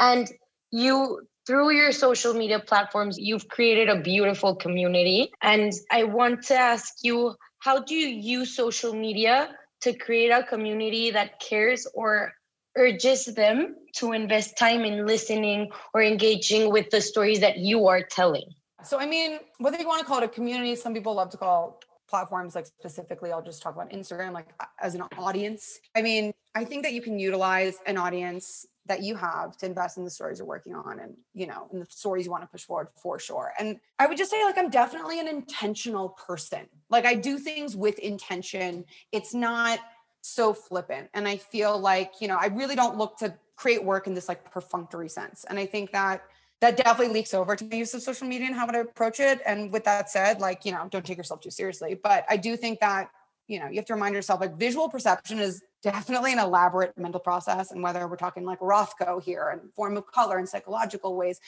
And 0.00 0.30
you, 0.70 1.26
through 1.46 1.72
your 1.72 1.92
social 1.92 2.32
media 2.32 2.58
platforms, 2.58 3.18
you've 3.18 3.48
created 3.48 3.90
a 3.90 4.00
beautiful 4.00 4.56
community. 4.56 5.30
And 5.42 5.72
I 5.92 6.04
want 6.04 6.42
to 6.44 6.54
ask 6.54 6.94
you, 7.02 7.34
how 7.58 7.82
do 7.82 7.94
you 7.94 8.08
use 8.08 8.56
social 8.56 8.94
media 8.94 9.50
to 9.82 9.92
create 9.92 10.30
a 10.30 10.42
community 10.42 11.10
that 11.10 11.38
cares 11.38 11.86
or 11.94 12.32
urges 12.76 13.26
them 13.26 13.76
to 13.96 14.12
invest 14.12 14.56
time 14.58 14.84
in 14.84 15.06
listening 15.06 15.70
or 15.94 16.02
engaging 16.02 16.70
with 16.70 16.90
the 16.90 17.00
stories 17.00 17.40
that 17.40 17.58
you 17.58 17.86
are 17.86 18.02
telling? 18.02 18.44
So, 18.84 18.98
I 19.00 19.06
mean, 19.06 19.38
whether 19.58 19.78
you 19.78 19.86
want 19.86 20.00
to 20.00 20.06
call 20.06 20.18
it 20.18 20.24
a 20.24 20.28
community, 20.28 20.76
some 20.76 20.94
people 20.94 21.14
love 21.14 21.30
to 21.30 21.36
call 21.36 21.80
platforms 22.08 22.54
like 22.54 22.66
specifically, 22.66 23.32
I'll 23.32 23.42
just 23.42 23.62
talk 23.62 23.74
about 23.74 23.90
Instagram, 23.90 24.32
like 24.32 24.48
as 24.80 24.94
an 24.94 25.02
audience. 25.18 25.80
I 25.96 26.02
mean, 26.02 26.32
I 26.54 26.64
think 26.64 26.84
that 26.84 26.92
you 26.92 27.02
can 27.02 27.18
utilize 27.18 27.78
an 27.86 27.98
audience 27.98 28.66
that 28.86 29.02
you 29.02 29.16
have 29.16 29.56
to 29.56 29.66
invest 29.66 29.98
in 29.98 30.04
the 30.04 30.10
stories 30.10 30.38
you're 30.38 30.46
working 30.46 30.74
on 30.74 31.00
and, 31.00 31.14
you 31.34 31.46
know, 31.48 31.68
in 31.72 31.80
the 31.80 31.86
stories 31.90 32.24
you 32.24 32.30
want 32.30 32.44
to 32.44 32.48
push 32.48 32.62
forward 32.62 32.86
for 33.02 33.18
sure. 33.18 33.52
And 33.58 33.78
I 33.98 34.06
would 34.06 34.16
just 34.16 34.30
say, 34.30 34.44
like, 34.44 34.56
I'm 34.56 34.70
definitely 34.70 35.18
an 35.18 35.26
intentional 35.26 36.10
person. 36.10 36.68
Like, 36.88 37.04
I 37.04 37.14
do 37.14 37.38
things 37.38 37.74
with 37.74 37.98
intention. 37.98 38.84
It's 39.10 39.34
not, 39.34 39.80
so 40.26 40.52
flippant. 40.52 41.08
And 41.14 41.26
I 41.28 41.36
feel 41.36 41.78
like, 41.78 42.14
you 42.20 42.28
know, 42.28 42.36
I 42.36 42.46
really 42.46 42.74
don't 42.74 42.98
look 42.98 43.16
to 43.18 43.34
create 43.56 43.82
work 43.84 44.06
in 44.06 44.14
this 44.14 44.28
like 44.28 44.50
perfunctory 44.50 45.08
sense. 45.08 45.44
And 45.48 45.58
I 45.58 45.66
think 45.66 45.92
that 45.92 46.22
that 46.60 46.76
definitely 46.76 47.12
leaks 47.12 47.34
over 47.34 47.54
to 47.54 47.64
the 47.64 47.76
use 47.76 47.92
of 47.94 48.02
social 48.02 48.26
media 48.26 48.46
and 48.46 48.56
how 48.56 48.66
to 48.66 48.80
approach 48.80 49.20
it. 49.20 49.40
And 49.44 49.70
with 49.72 49.84
that 49.84 50.10
said, 50.10 50.40
like, 50.40 50.64
you 50.64 50.72
know, 50.72 50.86
don't 50.90 51.04
take 51.04 51.18
yourself 51.18 51.40
too 51.40 51.50
seriously. 51.50 51.98
But 52.02 52.24
I 52.30 52.36
do 52.38 52.56
think 52.56 52.80
that, 52.80 53.10
you 53.46 53.60
know, 53.60 53.68
you 53.68 53.76
have 53.76 53.84
to 53.86 53.94
remind 53.94 54.14
yourself 54.14 54.40
like 54.40 54.56
visual 54.56 54.88
perception 54.88 55.38
is 55.38 55.62
definitely 55.82 56.32
an 56.32 56.38
elaborate 56.38 56.96
mental 56.96 57.20
process. 57.20 57.72
And 57.72 57.82
whether 57.82 58.08
we're 58.08 58.16
talking 58.16 58.44
like 58.44 58.60
Rothko 58.60 59.22
here 59.22 59.48
and 59.50 59.72
form 59.74 59.96
of 59.96 60.06
color 60.06 60.38
and 60.38 60.48
psychological 60.48 61.14
ways, 61.14 61.40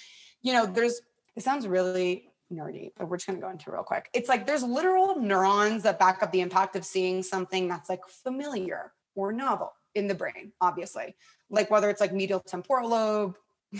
you 0.42 0.52
know, 0.52 0.66
there's, 0.66 1.00
it 1.36 1.42
sounds 1.42 1.66
really 1.66 2.27
nerdy, 2.52 2.92
but 2.96 3.08
we're 3.08 3.16
just 3.16 3.26
going 3.26 3.38
to 3.38 3.44
go 3.44 3.50
into 3.50 3.70
real 3.70 3.82
quick. 3.82 4.08
It's 4.12 4.28
like 4.28 4.46
there's 4.46 4.62
literal 4.62 5.18
neurons 5.18 5.82
that 5.82 5.98
back 5.98 6.22
up 6.22 6.32
the 6.32 6.40
impact 6.40 6.76
of 6.76 6.84
seeing 6.84 7.22
something 7.22 7.68
that's 7.68 7.88
like 7.88 8.00
familiar 8.06 8.92
or 9.14 9.32
novel 9.32 9.72
in 9.94 10.06
the 10.06 10.14
brain, 10.14 10.52
obviously. 10.60 11.16
Like 11.50 11.70
whether 11.70 11.90
it's 11.90 12.00
like 12.00 12.12
medial 12.12 12.40
temporal 12.40 12.90
lobe, 12.90 13.36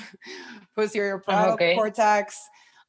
posterior 0.76 1.22
oh, 1.26 1.30
parietal 1.30 1.54
okay. 1.54 1.74
cortex. 1.74 2.38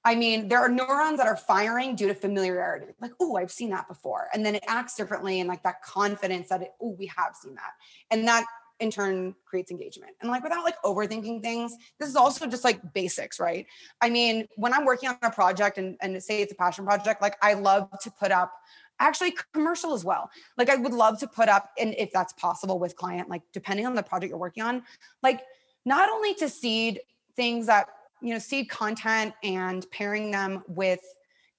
I 0.05 0.15
mean, 0.15 0.47
there 0.47 0.59
are 0.59 0.69
neurons 0.69 1.17
that 1.17 1.27
are 1.27 1.36
firing 1.36 1.95
due 1.95 2.07
to 2.07 2.15
familiarity. 2.15 2.93
Like, 3.01 3.11
oh, 3.19 3.36
I've 3.36 3.51
seen 3.51 3.69
that 3.71 3.88
before. 3.88 4.30
And 4.34 4.45
then 4.45 4.55
it 4.55 4.63
acts 4.65 4.95
differently 4.95 5.41
and 5.41 5.49
like 5.49 5.61
that 5.63 5.82
confidence 5.84 6.49
that, 6.49 6.61
oh, 6.82 6.95
we 6.97 7.07
have 7.07 7.36
seen 7.36 7.55
that. 7.55 7.73
And 8.09 8.25
that 8.27 8.45
in 8.80 8.91
turn 8.91 9.36
creates 9.45 9.71
engagement. 9.71 10.13
And 10.21 10.32
like 10.32 10.43
without 10.43 10.63
like 10.63 10.82
overthinking 10.84 11.41
things, 11.41 11.75
this 11.99 12.09
is 12.09 12.15
also 12.15 12.47
just 12.47 12.63
like 12.63 12.93
basics, 12.93 13.39
right? 13.39 13.65
I 14.01 14.09
mean, 14.09 14.47
when 14.55 14.73
I'm 14.73 14.86
working 14.86 15.09
on 15.09 15.17
a 15.21 15.32
project 15.32 15.77
and, 15.77 15.97
and 16.01 16.21
say 16.21 16.41
it's 16.41 16.53
a 16.53 16.55
passion 16.55 16.86
project, 16.86 17.21
like 17.21 17.38
I 17.41 17.53
love 17.53 17.89
to 18.01 18.11
put 18.11 18.32
up 18.32 18.53
actually 18.99 19.34
commercial 19.53 19.93
as 19.93 20.03
well. 20.03 20.30
Like 20.57 20.69
I 20.69 20.75
would 20.75 20.93
love 20.93 21.19
to 21.19 21.27
put 21.27 21.49
up, 21.49 21.71
and 21.80 21.95
if 21.97 22.11
that's 22.11 22.34
possible 22.34 22.80
with 22.80 22.95
client, 22.95 23.30
like 23.30 23.41
depending 23.53 23.86
on 23.86 23.95
the 23.95 24.03
project 24.03 24.30
you're 24.30 24.39
working 24.39 24.63
on, 24.63 24.84
like 25.23 25.41
not 25.86 26.09
only 26.09 26.34
to 26.36 26.49
seed 26.49 26.99
things 27.36 27.67
that, 27.67 27.88
you 28.21 28.34
know, 28.34 28.39
seed 28.39 28.69
content 28.69 29.34
and 29.43 29.89
pairing 29.91 30.32
them 30.32 30.63
with 30.67 30.99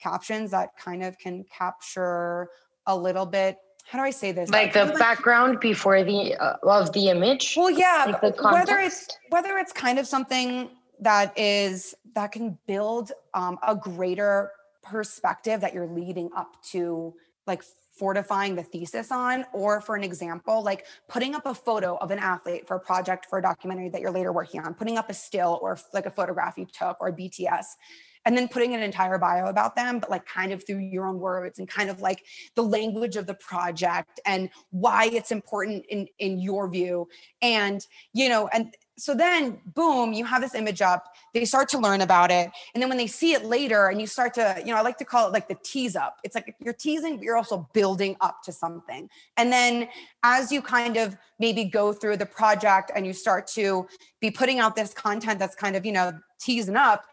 captions 0.01 0.51
that 0.51 0.77
kind 0.79 1.03
of 1.03 1.18
can 1.18 1.45
capture 1.45 2.49
a 2.87 2.97
little 2.97 3.27
bit 3.27 3.59
how 3.91 3.99
do 3.99 4.05
I 4.05 4.11
say 4.11 4.30
this? 4.30 4.49
Like 4.51 4.72
the 4.72 4.95
background 5.01 5.59
before 5.59 6.05
the 6.05 6.36
uh, 6.36 6.57
of 6.62 6.93
the 6.93 7.09
image. 7.09 7.55
Well, 7.57 7.72
yeah, 7.72 8.16
like 8.22 8.41
whether 8.41 8.78
it's 8.78 9.09
whether 9.30 9.59
it's 9.59 9.72
kind 9.72 9.99
of 9.99 10.07
something 10.07 10.70
that 11.01 11.36
is 11.36 11.97
that 12.14 12.30
can 12.30 12.57
build 12.68 13.11
um, 13.34 13.59
a 13.66 13.74
greater 13.74 14.53
perspective 14.84 15.61
that 15.62 15.74
you're 15.74 15.88
leading 15.88 16.30
up 16.36 16.55
to, 16.70 17.12
like 17.49 17.64
fortifying 17.99 18.55
the 18.55 18.62
thesis 18.62 19.11
on, 19.11 19.45
or 19.53 19.80
for 19.80 19.97
an 19.97 20.05
example, 20.05 20.62
like 20.62 20.86
putting 21.09 21.34
up 21.34 21.47
a 21.47 21.55
photo 21.55 21.97
of 21.97 22.12
an 22.12 22.20
athlete 22.20 22.68
for 22.68 22.76
a 22.76 22.80
project 22.80 23.26
for 23.28 23.41
a 23.41 23.43
documentary 23.43 23.88
that 23.88 24.01
you're 24.01 24.12
later 24.12 24.32
working 24.32 24.61
on, 24.61 24.72
putting 24.72 24.99
up 24.99 25.11
a 25.11 25.14
still 25.14 25.59
or 25.62 25.76
like 25.93 26.07
a 26.07 26.11
photograph 26.11 26.57
you 26.57 26.64
took 26.64 26.97
or 27.01 27.11
BTS 27.11 27.64
and 28.27 28.37
then 28.37 28.49
putting 28.49 28.75
an 28.75 28.83
entire 28.83 29.18
bio 29.18 29.47
about 29.47 29.77
them 29.77 29.99
but 29.99 30.11
like 30.11 30.27
kind 30.27 30.53
of 30.53 30.64
through 30.66 30.79
your 30.79 31.07
own 31.07 31.18
words 31.18 31.59
and 31.59 31.68
kind 31.68 31.91
of 31.91 32.01
like 32.01 32.25
the 32.55 32.62
language 32.62 33.16
of 33.16 33.27
the 33.27 33.35
project 33.35 34.21
and 34.27 34.51
why 34.71 35.07
it's 35.07 35.33
important 35.33 35.85
in 35.87 36.07
in 36.18 36.39
your 36.39 36.68
view. 36.68 37.09
And 37.43 37.87
you 38.12 38.29
know 38.29 38.49
and 38.53 38.75
so 38.99 39.14
then 39.14 39.59
boom 39.75 40.12
you 40.12 40.27
have 40.27 40.43
this 40.43 40.55
image 40.55 40.83
up 40.83 41.14
they 41.33 41.47
start 41.47 41.71
to 41.71 41.79
learn 41.79 42.03
about 42.03 42.31
it 42.31 42.51
and 42.75 42.83
then 42.83 42.91
when 42.91 42.99
they 42.99 43.07
see 43.07 43.33
it 43.33 43.47
later 43.47 43.87
and 43.87 43.99
you 43.99 44.07
start 44.07 44.35
to 44.35 44.57
you 44.59 44.66
know 44.66 44.77
i 44.77 44.83
like 44.83 44.99
to 44.99 45.07
call 45.07 45.27
it 45.27 45.33
like 45.33 45.49
the 45.49 45.57
tease 45.62 45.97
up. 45.97 46.18
It's 46.25 46.35
like 46.35 46.55
you're 46.61 46.75
teasing 46.75 47.16
but 47.16 47.25
you're 47.25 47.37
also 47.37 47.68
building 47.73 48.16
up 48.21 48.43
to 48.45 48.53
something. 48.53 49.09
And 49.37 49.53
then 49.53 49.89
as 50.23 50.53
you 50.53 50.61
kind 50.61 50.97
of 50.97 51.16
maybe 51.39 51.64
go 51.64 51.93
through 51.93 52.18
the 52.18 52.27
project 52.27 52.93
and 52.95 53.07
you 53.07 53.12
start 53.12 53.47
to 53.49 53.87
be 54.21 54.31
putting 54.31 54.59
out 54.59 54.77
this 54.77 54.93
content 54.93 55.39
that's 55.39 55.55
kind 55.55 55.77
of 55.77 55.87
you 55.87 55.93
know 55.93 56.12
teasing 56.39 56.77
up 56.77 57.05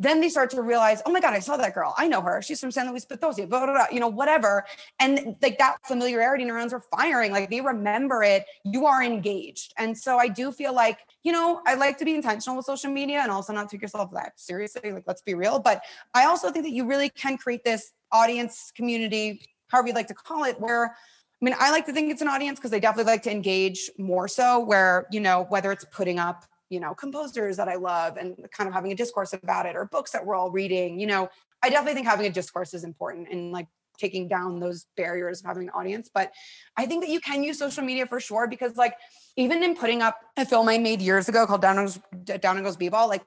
then 0.00 0.22
they 0.22 0.30
start 0.30 0.48
to 0.50 0.62
realize, 0.62 1.02
oh 1.04 1.12
my 1.12 1.20
God, 1.20 1.34
I 1.34 1.40
saw 1.40 1.58
that 1.58 1.74
girl. 1.74 1.94
I 1.98 2.08
know 2.08 2.22
her. 2.22 2.40
She's 2.40 2.58
from 2.58 2.70
San 2.70 2.88
Luis 2.88 3.04
Potosi, 3.04 3.44
blah, 3.44 3.66
blah, 3.66 3.74
blah, 3.74 3.86
you 3.92 4.00
know, 4.00 4.08
whatever. 4.08 4.64
And 4.98 5.36
like 5.42 5.58
that 5.58 5.76
familiarity 5.86 6.44
neurons 6.44 6.72
are 6.72 6.82
firing, 6.90 7.32
like 7.32 7.50
they 7.50 7.60
remember 7.60 8.22
it. 8.22 8.46
You 8.64 8.86
are 8.86 9.02
engaged. 9.02 9.74
And 9.76 9.96
so 9.96 10.16
I 10.16 10.26
do 10.26 10.52
feel 10.52 10.74
like, 10.74 10.98
you 11.22 11.32
know, 11.32 11.60
I 11.66 11.74
like 11.74 11.98
to 11.98 12.06
be 12.06 12.14
intentional 12.14 12.56
with 12.56 12.64
social 12.64 12.90
media 12.90 13.20
and 13.20 13.30
also 13.30 13.52
not 13.52 13.68
take 13.68 13.82
yourself 13.82 14.10
that 14.14 14.40
seriously. 14.40 14.90
Like, 14.90 15.04
let's 15.06 15.22
be 15.22 15.34
real. 15.34 15.58
But 15.58 15.82
I 16.14 16.24
also 16.24 16.50
think 16.50 16.64
that 16.64 16.72
you 16.72 16.86
really 16.86 17.10
can 17.10 17.36
create 17.36 17.62
this 17.62 17.92
audience 18.10 18.72
community, 18.74 19.42
however 19.68 19.88
you'd 19.88 19.96
like 19.96 20.08
to 20.08 20.14
call 20.14 20.44
it, 20.44 20.58
where 20.58 20.96
I 21.42 21.44
mean, 21.44 21.54
I 21.58 21.70
like 21.70 21.86
to 21.86 21.92
think 21.92 22.10
it's 22.10 22.20
an 22.20 22.28
audience 22.28 22.58
because 22.58 22.70
they 22.70 22.80
definitely 22.80 23.10
like 23.10 23.22
to 23.22 23.30
engage 23.30 23.90
more 23.98 24.28
so, 24.28 24.60
where, 24.60 25.06
you 25.10 25.20
know, 25.20 25.46
whether 25.48 25.72
it's 25.72 25.86
putting 25.90 26.18
up 26.18 26.44
you 26.70 26.80
know 26.80 26.94
composers 26.94 27.56
that 27.56 27.68
i 27.68 27.74
love 27.74 28.16
and 28.16 28.36
kind 28.52 28.68
of 28.68 28.74
having 28.74 28.92
a 28.92 28.94
discourse 28.94 29.34
about 29.34 29.66
it 29.66 29.76
or 29.76 29.84
books 29.86 30.12
that 30.12 30.24
we're 30.24 30.34
all 30.34 30.50
reading 30.50 30.98
you 30.98 31.06
know 31.06 31.28
i 31.62 31.68
definitely 31.68 31.94
think 31.94 32.06
having 32.06 32.26
a 32.26 32.30
discourse 32.30 32.72
is 32.72 32.84
important 32.84 33.28
and 33.30 33.52
like 33.52 33.66
taking 34.00 34.26
down 34.26 34.58
those 34.58 34.86
barriers 34.96 35.40
of 35.40 35.46
having 35.46 35.64
an 35.64 35.70
audience. 35.70 36.10
But 36.12 36.32
i 36.76 36.86
think 36.86 37.02
that 37.04 37.10
you 37.10 37.20
can 37.20 37.42
use 37.44 37.58
social 37.58 37.84
media 37.84 38.06
for 38.06 38.18
sure 38.18 38.48
because 38.48 38.76
like 38.76 38.94
even 39.36 39.62
in 39.62 39.76
putting 39.76 40.02
up 40.02 40.16
a 40.36 40.46
film 40.46 40.68
i 40.68 40.78
made 40.78 41.02
years 41.02 41.28
ago 41.28 41.46
called 41.46 41.62
down 41.62 41.78
and 41.78 42.40
down 42.40 42.56
and 42.56 42.64
goes 42.64 42.76
b-ball 42.76 43.08
like 43.08 43.22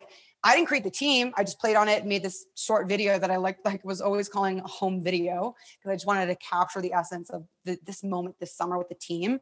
I 0.45 0.55
didn't 0.55 0.67
create 0.67 0.83
the 0.83 0.91
team. 0.91 1.31
I 1.37 1.43
just 1.43 1.57
played 1.57 1.77
on 1.77 1.87
it 1.87 2.01
and 2.01 2.09
made 2.09 2.21
this 2.21 2.45
short 2.55 2.89
video 2.89 3.17
that 3.17 3.31
I 3.31 3.37
liked, 3.37 3.63
like 3.63 3.83
was 3.85 4.01
always 4.01 4.27
calling 4.27 4.59
a 4.59 4.67
home 4.67 5.01
video 5.01 5.55
because 5.79 5.91
I 5.91 5.95
just 5.95 6.05
wanted 6.05 6.25
to 6.25 6.35
capture 6.35 6.81
the 6.81 6.91
essence 6.91 7.29
of 7.29 7.45
the, 7.63 7.77
this 7.85 8.03
moment 8.03 8.35
this 8.39 8.53
summer 8.53 8.77
with 8.77 8.89
the 8.89 8.95
team. 8.95 9.39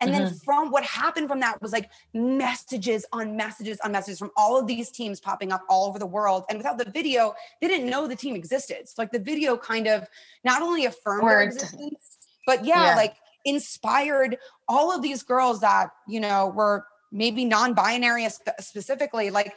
And 0.00 0.10
mm-hmm. 0.10 0.24
then 0.24 0.34
from 0.44 0.70
what 0.70 0.84
happened 0.84 1.28
from 1.28 1.40
that 1.40 1.62
was 1.62 1.72
like 1.72 1.90
messages 2.12 3.06
on 3.12 3.34
messages 3.34 3.78
on 3.82 3.92
messages 3.92 4.18
from 4.18 4.30
all 4.36 4.58
of 4.58 4.66
these 4.66 4.90
teams 4.90 5.20
popping 5.20 5.52
up 5.52 5.62
all 5.70 5.88
over 5.88 5.98
the 5.98 6.06
world. 6.06 6.44
And 6.50 6.58
without 6.58 6.76
the 6.76 6.90
video, 6.90 7.34
they 7.62 7.68
didn't 7.68 7.88
know 7.88 8.06
the 8.06 8.16
team 8.16 8.36
existed. 8.36 8.88
So 8.88 8.94
like 8.98 9.10
the 9.10 9.20
video 9.20 9.56
kind 9.56 9.86
of 9.86 10.06
not 10.44 10.60
only 10.60 10.84
affirmed 10.84 11.26
their 11.26 11.40
existence, 11.40 12.18
but 12.46 12.64
yeah, 12.64 12.88
yeah, 12.88 12.96
like 12.96 13.14
inspired 13.46 14.36
all 14.68 14.94
of 14.94 15.00
these 15.00 15.22
girls 15.22 15.60
that, 15.60 15.90
you 16.06 16.20
know, 16.20 16.48
were 16.48 16.84
maybe 17.10 17.44
non-binary 17.44 18.28
specifically, 18.58 19.30
like 19.30 19.54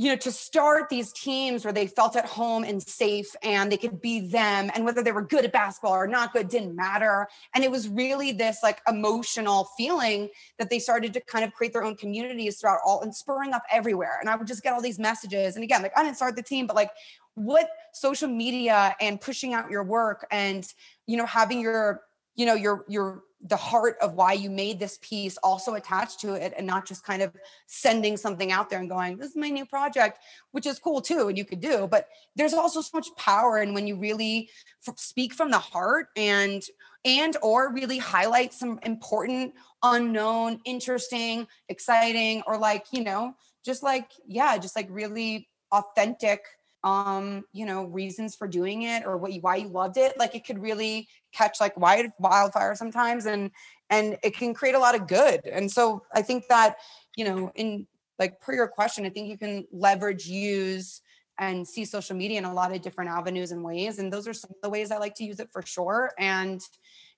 you 0.00 0.08
know, 0.08 0.16
to 0.16 0.32
start 0.32 0.88
these 0.88 1.12
teams 1.12 1.62
where 1.62 1.74
they 1.74 1.86
felt 1.86 2.16
at 2.16 2.24
home 2.24 2.64
and 2.64 2.82
safe 2.82 3.36
and 3.42 3.70
they 3.70 3.76
could 3.76 4.00
be 4.00 4.26
them 4.26 4.70
and 4.74 4.82
whether 4.82 5.02
they 5.02 5.12
were 5.12 5.20
good 5.20 5.44
at 5.44 5.52
basketball 5.52 5.92
or 5.92 6.06
not 6.06 6.32
good 6.32 6.48
didn't 6.48 6.74
matter. 6.74 7.28
And 7.54 7.62
it 7.62 7.70
was 7.70 7.86
really 7.86 8.32
this 8.32 8.60
like 8.62 8.80
emotional 8.88 9.68
feeling 9.76 10.30
that 10.58 10.70
they 10.70 10.78
started 10.78 11.12
to 11.12 11.20
kind 11.20 11.44
of 11.44 11.52
create 11.52 11.74
their 11.74 11.84
own 11.84 11.96
communities 11.96 12.58
throughout 12.58 12.78
all 12.82 13.02
and 13.02 13.14
spurring 13.14 13.52
up 13.52 13.62
everywhere. 13.70 14.16
And 14.22 14.30
I 14.30 14.36
would 14.36 14.46
just 14.46 14.62
get 14.62 14.72
all 14.72 14.80
these 14.80 14.98
messages. 14.98 15.56
And 15.56 15.62
again, 15.62 15.82
like 15.82 15.92
I 15.94 16.02
didn't 16.02 16.16
start 16.16 16.34
the 16.34 16.42
team, 16.42 16.66
but 16.66 16.76
like 16.76 16.92
what 17.34 17.68
social 17.92 18.28
media 18.28 18.96
and 19.02 19.20
pushing 19.20 19.52
out 19.52 19.70
your 19.70 19.82
work 19.82 20.26
and, 20.30 20.66
you 21.06 21.18
know, 21.18 21.26
having 21.26 21.60
your, 21.60 22.00
you 22.36 22.46
know, 22.46 22.54
your, 22.54 22.86
your, 22.88 23.22
the 23.46 23.56
heart 23.56 23.96
of 24.02 24.14
why 24.14 24.34
you 24.34 24.50
made 24.50 24.78
this 24.78 24.98
piece 25.00 25.38
also 25.38 25.74
attached 25.74 26.20
to 26.20 26.34
it 26.34 26.52
and 26.56 26.66
not 26.66 26.86
just 26.86 27.04
kind 27.04 27.22
of 27.22 27.34
sending 27.66 28.16
something 28.16 28.52
out 28.52 28.68
there 28.68 28.80
and 28.80 28.90
going 28.90 29.16
this 29.16 29.30
is 29.30 29.36
my 29.36 29.48
new 29.48 29.64
project 29.64 30.18
which 30.50 30.66
is 30.66 30.78
cool 30.78 31.00
too 31.00 31.28
and 31.28 31.38
you 31.38 31.44
could 31.44 31.60
do 31.60 31.86
but 31.86 32.08
there's 32.36 32.52
also 32.52 32.82
so 32.82 32.90
much 32.92 33.08
power 33.16 33.62
in 33.62 33.72
when 33.72 33.86
you 33.86 33.96
really 33.96 34.50
f- 34.86 34.98
speak 34.98 35.32
from 35.32 35.50
the 35.50 35.58
heart 35.58 36.08
and 36.16 36.64
and 37.06 37.36
or 37.42 37.72
really 37.72 37.96
highlight 37.96 38.52
some 38.52 38.78
important 38.82 39.54
unknown 39.82 40.60
interesting 40.66 41.46
exciting 41.70 42.42
or 42.46 42.58
like 42.58 42.84
you 42.92 43.02
know 43.02 43.34
just 43.64 43.82
like 43.82 44.10
yeah 44.26 44.58
just 44.58 44.76
like 44.76 44.86
really 44.90 45.48
authentic 45.72 46.44
um 46.82 47.44
you 47.52 47.66
know 47.66 47.84
reasons 47.84 48.34
for 48.34 48.48
doing 48.48 48.82
it 48.82 49.04
or 49.04 49.18
what 49.18 49.32
you 49.32 49.40
why 49.40 49.56
you 49.56 49.68
loved 49.68 49.98
it 49.98 50.18
like 50.18 50.34
it 50.34 50.46
could 50.46 50.58
really 50.58 51.06
catch 51.32 51.60
like 51.60 51.76
wild 51.76 52.06
wildfire 52.18 52.74
sometimes 52.74 53.26
and 53.26 53.50
and 53.90 54.16
it 54.22 54.36
can 54.36 54.54
create 54.54 54.74
a 54.74 54.78
lot 54.78 54.94
of 54.94 55.06
good. 55.06 55.44
And 55.46 55.70
so 55.70 56.02
i 56.14 56.22
think 56.22 56.44
that 56.48 56.76
you 57.16 57.24
know 57.24 57.52
in 57.54 57.86
like 58.18 58.40
per 58.40 58.54
your 58.54 58.68
question 58.68 59.04
i 59.04 59.10
think 59.10 59.28
you 59.28 59.36
can 59.36 59.66
leverage 59.72 60.26
use 60.26 61.02
and 61.38 61.66
see 61.66 61.84
social 61.84 62.16
media 62.16 62.38
in 62.38 62.44
a 62.44 62.52
lot 62.52 62.74
of 62.74 62.82
different 62.82 63.10
avenues 63.10 63.50
and 63.50 63.62
ways 63.62 63.98
and 63.98 64.12
those 64.12 64.26
are 64.26 64.34
some 64.34 64.50
of 64.50 64.56
the 64.62 64.70
ways 64.70 64.90
i 64.90 64.96
like 64.96 65.14
to 65.14 65.24
use 65.24 65.40
it 65.40 65.50
for 65.52 65.62
sure. 65.62 66.12
And 66.18 66.60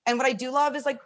and 0.05 0.17
what 0.17 0.27
i 0.27 0.33
do 0.33 0.51
love 0.51 0.75
is 0.75 0.85
like 0.85 0.99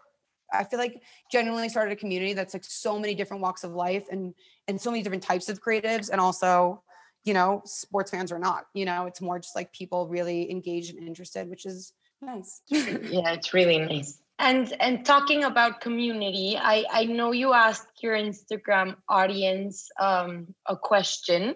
I 0.53 0.63
feel 0.63 0.79
like 0.79 1.03
genuinely 1.29 1.67
started 1.67 1.91
a 1.91 1.95
community 1.97 2.33
that's 2.33 2.53
like 2.53 2.63
so 2.63 2.97
many 2.97 3.13
different 3.15 3.43
walks 3.43 3.63
of 3.65 3.73
life 3.73 4.05
and 4.09 4.33
and 4.67 4.79
so 4.79 4.89
many 4.89 5.03
different 5.03 5.23
types 5.23 5.49
of 5.49 5.61
creatives 5.61 6.09
and 6.09 6.21
also 6.21 6.81
you 7.27 7.33
know 7.33 7.61
sports 7.65 8.11
fans 8.11 8.31
or 8.31 8.39
not 8.39 8.65
you 8.73 8.85
know 8.85 9.05
it's 9.05 9.21
more 9.21 9.37
just 9.37 9.55
like 9.55 9.71
people 9.73 10.07
really 10.07 10.49
engaged 10.49 10.95
and 10.95 11.05
interested 11.05 11.49
which 11.49 11.65
is 11.65 11.93
nice 12.21 12.61
yeah 12.69 13.33
it's 13.33 13.53
really 13.53 13.77
nice 13.77 14.19
and 14.39 14.73
and 14.79 15.05
talking 15.05 15.43
about 15.43 15.81
community 15.81 16.57
i 16.57 16.85
i 16.91 17.03
know 17.03 17.31
you 17.31 17.53
asked 17.53 18.01
your 18.01 18.15
instagram 18.15 18.95
audience 19.09 19.89
um 19.99 20.47
a 20.67 20.75
question 20.75 21.53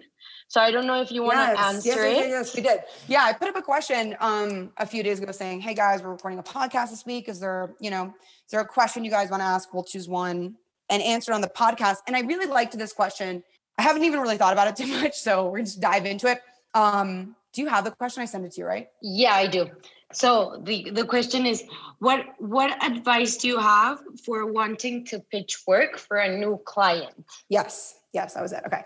so 0.52 0.60
I 0.60 0.70
don't 0.70 0.86
know 0.86 1.00
if 1.00 1.10
you 1.10 1.22
want 1.22 1.38
yes, 1.38 1.56
to 1.56 1.64
answer 1.64 1.88
yes, 1.88 1.98
it. 1.98 2.28
Yes, 2.28 2.28
yes, 2.28 2.56
we 2.56 2.60
did. 2.60 2.80
Yeah, 3.08 3.24
I 3.24 3.32
put 3.32 3.48
up 3.48 3.56
a 3.56 3.62
question 3.62 4.14
um, 4.20 4.70
a 4.76 4.84
few 4.84 5.02
days 5.02 5.18
ago 5.18 5.32
saying, 5.32 5.62
"Hey 5.62 5.72
guys, 5.72 6.02
we're 6.02 6.10
recording 6.10 6.38
a 6.38 6.42
podcast 6.42 6.90
this 6.90 7.06
week. 7.06 7.30
Is 7.30 7.40
there, 7.40 7.74
you 7.80 7.90
know, 7.90 8.08
is 8.08 8.50
there 8.50 8.60
a 8.60 8.66
question 8.66 9.02
you 9.02 9.10
guys 9.10 9.30
want 9.30 9.40
to 9.40 9.46
ask? 9.46 9.72
We'll 9.72 9.82
choose 9.82 10.10
one 10.10 10.56
and 10.90 11.02
answer 11.02 11.32
on 11.32 11.40
the 11.40 11.48
podcast." 11.48 11.96
And 12.06 12.14
I 12.14 12.20
really 12.20 12.44
liked 12.44 12.76
this 12.76 12.92
question. 12.92 13.42
I 13.82 13.84
haven't 13.84 14.04
even 14.04 14.20
really 14.20 14.36
thought 14.36 14.52
about 14.52 14.68
it 14.68 14.76
too 14.76 14.86
much, 15.00 15.18
so 15.18 15.48
we're 15.48 15.62
just 15.62 15.80
dive 15.80 16.06
into 16.06 16.28
it. 16.28 16.40
Um, 16.72 17.34
do 17.52 17.62
you 17.62 17.68
have 17.68 17.84
the 17.84 17.90
question? 17.90 18.22
I 18.22 18.26
sent 18.26 18.44
it 18.46 18.52
to 18.52 18.60
you, 18.60 18.66
right? 18.66 18.88
Yeah, 19.02 19.34
I 19.34 19.48
do. 19.48 19.70
So 20.12 20.60
the 20.62 20.90
the 20.90 21.04
question 21.04 21.46
is, 21.46 21.64
what 21.98 22.20
what 22.38 22.70
advice 22.84 23.38
do 23.38 23.48
you 23.48 23.58
have 23.58 23.98
for 24.24 24.52
wanting 24.52 25.04
to 25.06 25.18
pitch 25.32 25.62
work 25.66 25.98
for 25.98 26.18
a 26.18 26.38
new 26.38 26.60
client? 26.64 27.14
Yes, 27.48 27.96
yes, 28.12 28.34
that 28.34 28.42
was 28.42 28.52
it. 28.52 28.62
Okay. 28.66 28.84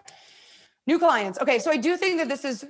New 0.87 0.99
clients. 0.99 1.39
Okay, 1.41 1.59
so 1.59 1.71
I 1.71 1.77
do 1.77 1.97
think 1.97 2.19
that 2.19 2.29
this 2.29 2.45
is 2.45 2.65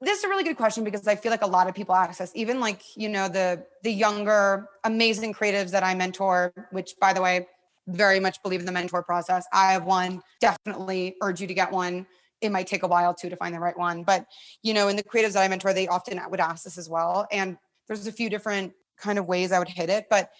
this 0.00 0.18
is 0.18 0.24
a 0.24 0.28
really 0.28 0.44
good 0.44 0.56
question 0.56 0.82
because 0.82 1.06
I 1.06 1.16
feel 1.16 1.30
like 1.30 1.42
a 1.42 1.52
lot 1.58 1.68
of 1.68 1.74
people 1.74 1.94
access, 1.94 2.30
even 2.34 2.58
like 2.58 2.80
you 2.96 3.10
know 3.10 3.28
the 3.28 3.66
the 3.82 3.92
younger 3.92 4.68
amazing 4.84 5.34
creatives 5.34 5.72
that 5.72 5.82
I 5.82 5.94
mentor. 5.94 6.54
Which, 6.70 6.94
by 7.00 7.12
the 7.12 7.20
way, 7.20 7.48
very 7.88 8.20
much 8.20 8.42
believe 8.42 8.60
in 8.60 8.66
the 8.66 8.72
mentor 8.72 9.02
process. 9.02 9.46
I 9.52 9.72
have 9.72 9.84
one. 9.84 10.22
Definitely 10.40 11.16
urge 11.22 11.40
you 11.40 11.46
to 11.46 11.54
get 11.54 11.70
one. 11.70 12.06
It 12.40 12.50
might 12.52 12.66
take 12.66 12.82
a 12.82 12.86
while 12.88 13.14
too 13.14 13.30
to 13.30 13.36
find 13.36 13.54
the 13.54 13.60
right 13.60 13.76
one, 13.78 14.02
but 14.02 14.26
you 14.62 14.74
know, 14.74 14.88
in 14.88 14.96
the 14.96 15.02
creatives 15.02 15.32
that 15.32 15.42
I 15.42 15.48
mentor, 15.48 15.72
they 15.72 15.88
often 15.88 16.20
would 16.30 16.40
ask 16.40 16.64
this 16.64 16.76
as 16.76 16.88
well. 16.88 17.26
And 17.32 17.56
there's 17.86 18.06
a 18.06 18.12
few 18.12 18.28
different 18.28 18.72
kind 18.98 19.18
of 19.18 19.26
ways 19.26 19.52
I 19.52 19.58
would 19.58 19.68
hit 19.68 19.88
it, 19.88 20.06
but 20.10 20.30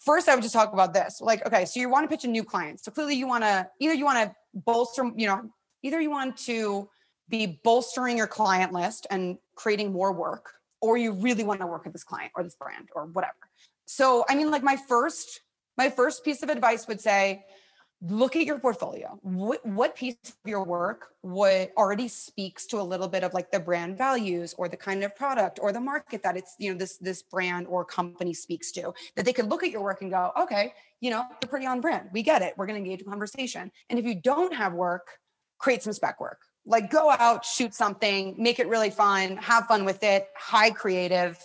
first 0.00 0.28
I 0.28 0.34
would 0.34 0.42
just 0.42 0.54
talk 0.54 0.72
about 0.72 0.92
this. 0.92 1.20
Like, 1.20 1.46
okay, 1.46 1.64
so 1.64 1.80
you 1.80 1.88
want 1.88 2.08
to 2.08 2.14
pitch 2.14 2.24
a 2.24 2.28
new 2.28 2.44
client. 2.44 2.80
So 2.80 2.90
clearly 2.90 3.14
you 3.14 3.26
want 3.26 3.44
to 3.44 3.68
either 3.78 3.94
you 3.94 4.04
want 4.04 4.28
to 4.28 4.34
bolster, 4.54 5.10
you 5.16 5.26
know, 5.26 5.50
either 5.82 6.00
you 6.00 6.10
want 6.10 6.36
to 6.38 6.88
be 7.28 7.60
bolstering 7.64 8.16
your 8.18 8.26
client 8.26 8.72
list 8.72 9.06
and 9.10 9.38
creating 9.54 9.92
more 9.92 10.12
work, 10.12 10.52
or 10.80 10.96
you 10.96 11.12
really 11.12 11.44
want 11.44 11.60
to 11.60 11.66
work 11.66 11.84
with 11.84 11.92
this 11.92 12.04
client 12.04 12.32
or 12.34 12.42
this 12.42 12.56
brand 12.56 12.88
or 12.94 13.06
whatever. 13.06 13.34
So, 13.86 14.24
I 14.28 14.34
mean, 14.34 14.50
like 14.50 14.62
my 14.62 14.76
first, 14.76 15.40
my 15.80 15.88
first 15.88 16.22
piece 16.22 16.42
of 16.42 16.50
advice 16.50 16.86
would 16.88 17.00
say, 17.00 17.42
look 18.02 18.36
at 18.36 18.44
your 18.44 18.58
portfolio. 18.58 19.18
What, 19.22 19.64
what 19.64 19.96
piece 19.96 20.16
of 20.26 20.34
your 20.44 20.62
work 20.62 21.06
what 21.22 21.72
already 21.74 22.06
speaks 22.06 22.66
to 22.66 22.80
a 22.82 22.86
little 22.92 23.08
bit 23.08 23.24
of 23.24 23.32
like 23.32 23.50
the 23.50 23.60
brand 23.60 23.96
values 23.96 24.54
or 24.58 24.68
the 24.68 24.76
kind 24.76 25.02
of 25.02 25.16
product 25.16 25.58
or 25.62 25.72
the 25.72 25.80
market 25.80 26.22
that 26.22 26.36
it's, 26.36 26.54
you 26.58 26.70
know, 26.70 26.78
this, 26.78 26.98
this 26.98 27.22
brand 27.22 27.66
or 27.66 27.82
company 27.86 28.34
speaks 28.34 28.72
to 28.72 28.92
that 29.16 29.24
they 29.24 29.32
could 29.32 29.48
look 29.48 29.62
at 29.62 29.70
your 29.70 29.82
work 29.82 30.02
and 30.02 30.10
go, 30.10 30.32
okay, 30.38 30.74
you 31.00 31.08
know, 31.08 31.24
they're 31.40 31.48
pretty 31.48 31.66
on 31.66 31.80
brand. 31.80 32.10
We 32.12 32.22
get 32.22 32.42
it. 32.42 32.52
We're 32.58 32.66
going 32.66 32.82
to 32.82 32.84
engage 32.84 33.00
in 33.00 33.08
conversation. 33.08 33.72
And 33.88 33.98
if 33.98 34.04
you 34.04 34.16
don't 34.20 34.54
have 34.54 34.74
work, 34.74 35.06
create 35.58 35.82
some 35.82 35.94
spec 35.94 36.20
work. 36.20 36.40
Like 36.66 36.90
go 36.90 37.10
out, 37.10 37.42
shoot 37.46 37.72
something, 37.72 38.34
make 38.36 38.58
it 38.58 38.68
really 38.68 38.90
fun, 38.90 39.38
have 39.38 39.64
fun 39.66 39.86
with 39.86 40.02
it, 40.02 40.28
high 40.36 40.72
creative, 40.72 41.38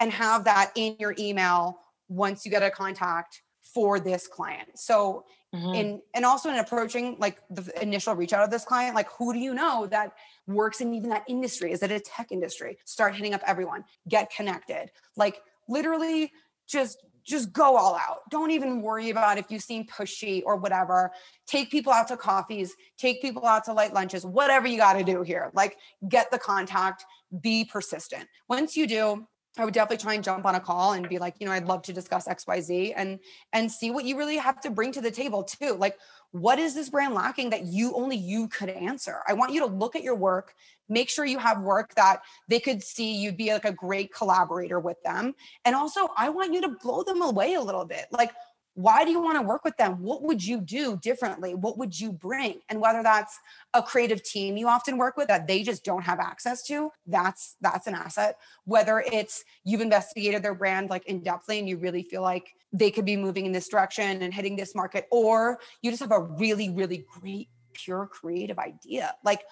and 0.00 0.10
have 0.10 0.44
that 0.44 0.72
in 0.76 0.96
your 0.98 1.14
email 1.18 1.78
once 2.08 2.46
you 2.46 2.50
get 2.50 2.62
a 2.62 2.70
contact 2.70 3.42
for 3.74 4.00
this 4.00 4.26
client. 4.26 4.68
So 4.74 5.24
mm-hmm. 5.54 5.74
in 5.74 6.02
and 6.14 6.24
also 6.24 6.50
in 6.50 6.56
approaching 6.56 7.16
like 7.18 7.40
the 7.50 7.70
initial 7.82 8.14
reach 8.14 8.32
out 8.32 8.44
of 8.44 8.50
this 8.50 8.64
client, 8.64 8.94
like 8.94 9.08
who 9.10 9.32
do 9.32 9.38
you 9.38 9.54
know 9.54 9.86
that 9.86 10.12
works 10.46 10.80
in 10.80 10.94
even 10.94 11.10
that 11.10 11.24
industry? 11.28 11.72
Is 11.72 11.82
it 11.82 11.90
a 11.90 12.00
tech 12.00 12.28
industry? 12.30 12.78
Start 12.84 13.14
hitting 13.14 13.34
up 13.34 13.42
everyone, 13.46 13.84
get 14.08 14.30
connected. 14.34 14.90
Like 15.16 15.40
literally 15.68 16.32
just 16.68 16.98
just 17.24 17.52
go 17.52 17.76
all 17.76 17.94
out. 17.94 18.28
Don't 18.30 18.50
even 18.50 18.82
worry 18.82 19.10
about 19.10 19.38
if 19.38 19.48
you 19.48 19.60
seem 19.60 19.86
pushy 19.86 20.42
or 20.44 20.56
whatever. 20.56 21.12
Take 21.46 21.70
people 21.70 21.92
out 21.92 22.08
to 22.08 22.16
coffees, 22.16 22.74
take 22.98 23.22
people 23.22 23.46
out 23.46 23.64
to 23.66 23.72
light 23.72 23.94
lunches, 23.94 24.26
whatever 24.26 24.66
you 24.66 24.76
got 24.76 24.94
to 24.94 25.04
do 25.04 25.22
here. 25.22 25.52
Like 25.54 25.76
get 26.08 26.30
the 26.32 26.38
contact, 26.38 27.04
be 27.40 27.64
persistent. 27.64 28.28
Once 28.48 28.76
you 28.76 28.88
do, 28.88 29.28
I 29.58 29.64
would 29.64 29.74
definitely 29.74 30.02
try 30.02 30.14
and 30.14 30.24
jump 30.24 30.46
on 30.46 30.54
a 30.54 30.60
call 30.60 30.94
and 30.94 31.08
be 31.08 31.18
like, 31.18 31.34
you 31.38 31.46
know, 31.46 31.52
I'd 31.52 31.66
love 31.66 31.82
to 31.82 31.92
discuss 31.92 32.26
XYZ 32.26 32.94
and 32.96 33.18
and 33.52 33.70
see 33.70 33.90
what 33.90 34.04
you 34.04 34.16
really 34.16 34.38
have 34.38 34.60
to 34.62 34.70
bring 34.70 34.92
to 34.92 35.00
the 35.00 35.10
table 35.10 35.42
too. 35.44 35.74
Like 35.74 35.98
what 36.32 36.58
is 36.58 36.74
this 36.74 36.88
brand 36.88 37.12
lacking 37.12 37.50
that 37.50 37.66
you 37.66 37.94
only 37.94 38.16
you 38.16 38.48
could 38.48 38.70
answer? 38.70 39.18
I 39.28 39.34
want 39.34 39.52
you 39.52 39.60
to 39.60 39.66
look 39.66 39.94
at 39.94 40.02
your 40.02 40.14
work, 40.14 40.54
make 40.88 41.10
sure 41.10 41.26
you 41.26 41.38
have 41.38 41.60
work 41.60 41.94
that 41.94 42.22
they 42.48 42.58
could 42.58 42.82
see 42.82 43.14
you'd 43.14 43.36
be 43.36 43.52
like 43.52 43.66
a 43.66 43.72
great 43.72 44.14
collaborator 44.14 44.80
with 44.80 44.96
them. 45.02 45.34
And 45.66 45.76
also, 45.76 46.08
I 46.16 46.30
want 46.30 46.54
you 46.54 46.62
to 46.62 46.68
blow 46.68 47.02
them 47.02 47.20
away 47.20 47.54
a 47.54 47.60
little 47.60 47.84
bit. 47.84 48.06
Like 48.10 48.32
why 48.74 49.04
do 49.04 49.10
you 49.10 49.20
want 49.20 49.38
to 49.38 49.46
work 49.46 49.64
with 49.64 49.76
them? 49.76 50.02
What 50.02 50.22
would 50.22 50.42
you 50.44 50.60
do 50.60 50.96
differently? 50.96 51.54
What 51.54 51.76
would 51.78 51.98
you 51.98 52.10
bring? 52.10 52.60
And 52.68 52.80
whether 52.80 53.02
that's 53.02 53.38
a 53.74 53.82
creative 53.82 54.22
team 54.22 54.56
you 54.56 54.68
often 54.68 54.96
work 54.96 55.16
with 55.16 55.28
that 55.28 55.46
they 55.46 55.62
just 55.62 55.84
don't 55.84 56.02
have 56.02 56.20
access 56.20 56.62
to 56.64 56.90
that's 57.06 57.56
that's 57.60 57.86
an 57.86 57.94
asset. 57.94 58.38
Whether 58.64 59.00
it's 59.00 59.44
you've 59.64 59.80
investigated 59.80 60.42
their 60.42 60.54
brand 60.54 60.90
like 60.90 61.06
in 61.06 61.20
depthly 61.20 61.58
and 61.58 61.68
you 61.68 61.76
really 61.76 62.02
feel 62.02 62.22
like 62.22 62.54
they 62.72 62.90
could 62.90 63.04
be 63.04 63.16
moving 63.16 63.44
in 63.44 63.52
this 63.52 63.68
direction 63.68 64.22
and 64.22 64.32
hitting 64.32 64.56
this 64.56 64.74
market 64.74 65.06
or 65.10 65.58
you 65.82 65.90
just 65.90 66.02
have 66.02 66.12
a 66.12 66.20
really 66.20 66.70
really 66.70 67.04
great 67.20 67.48
pure 67.74 68.06
creative 68.06 68.58
idea. 68.58 69.14
Like 69.24 69.42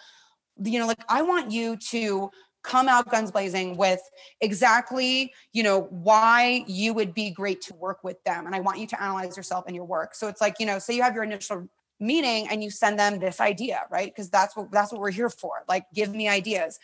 you 0.62 0.78
know 0.78 0.86
like 0.86 1.02
i 1.08 1.22
want 1.22 1.50
you 1.50 1.74
to 1.76 2.30
come 2.62 2.88
out 2.88 3.10
guns 3.10 3.30
blazing 3.30 3.76
with 3.76 4.00
exactly 4.40 5.32
you 5.52 5.62
know 5.62 5.82
why 5.90 6.64
you 6.66 6.92
would 6.92 7.14
be 7.14 7.30
great 7.30 7.60
to 7.62 7.74
work 7.74 8.04
with 8.04 8.22
them 8.24 8.46
and 8.46 8.54
i 8.54 8.60
want 8.60 8.78
you 8.78 8.86
to 8.86 9.02
analyze 9.02 9.36
yourself 9.36 9.64
and 9.66 9.74
your 9.74 9.84
work. 9.84 10.14
So 10.14 10.28
it's 10.28 10.40
like 10.40 10.56
you 10.58 10.66
know 10.66 10.78
say 10.78 10.94
you 10.94 11.02
have 11.02 11.14
your 11.14 11.24
initial 11.24 11.68
meeting 11.98 12.48
and 12.48 12.62
you 12.64 12.70
send 12.70 12.98
them 12.98 13.18
this 13.18 13.40
idea 13.40 13.82
right? 13.90 14.06
Because 14.06 14.30
that's 14.30 14.56
what 14.56 14.70
that's 14.70 14.92
what 14.92 15.00
we're 15.00 15.10
here 15.10 15.30
for 15.30 15.64
like 15.68 15.84
give 15.94 16.14
me 16.14 16.28
ideas. 16.28 16.78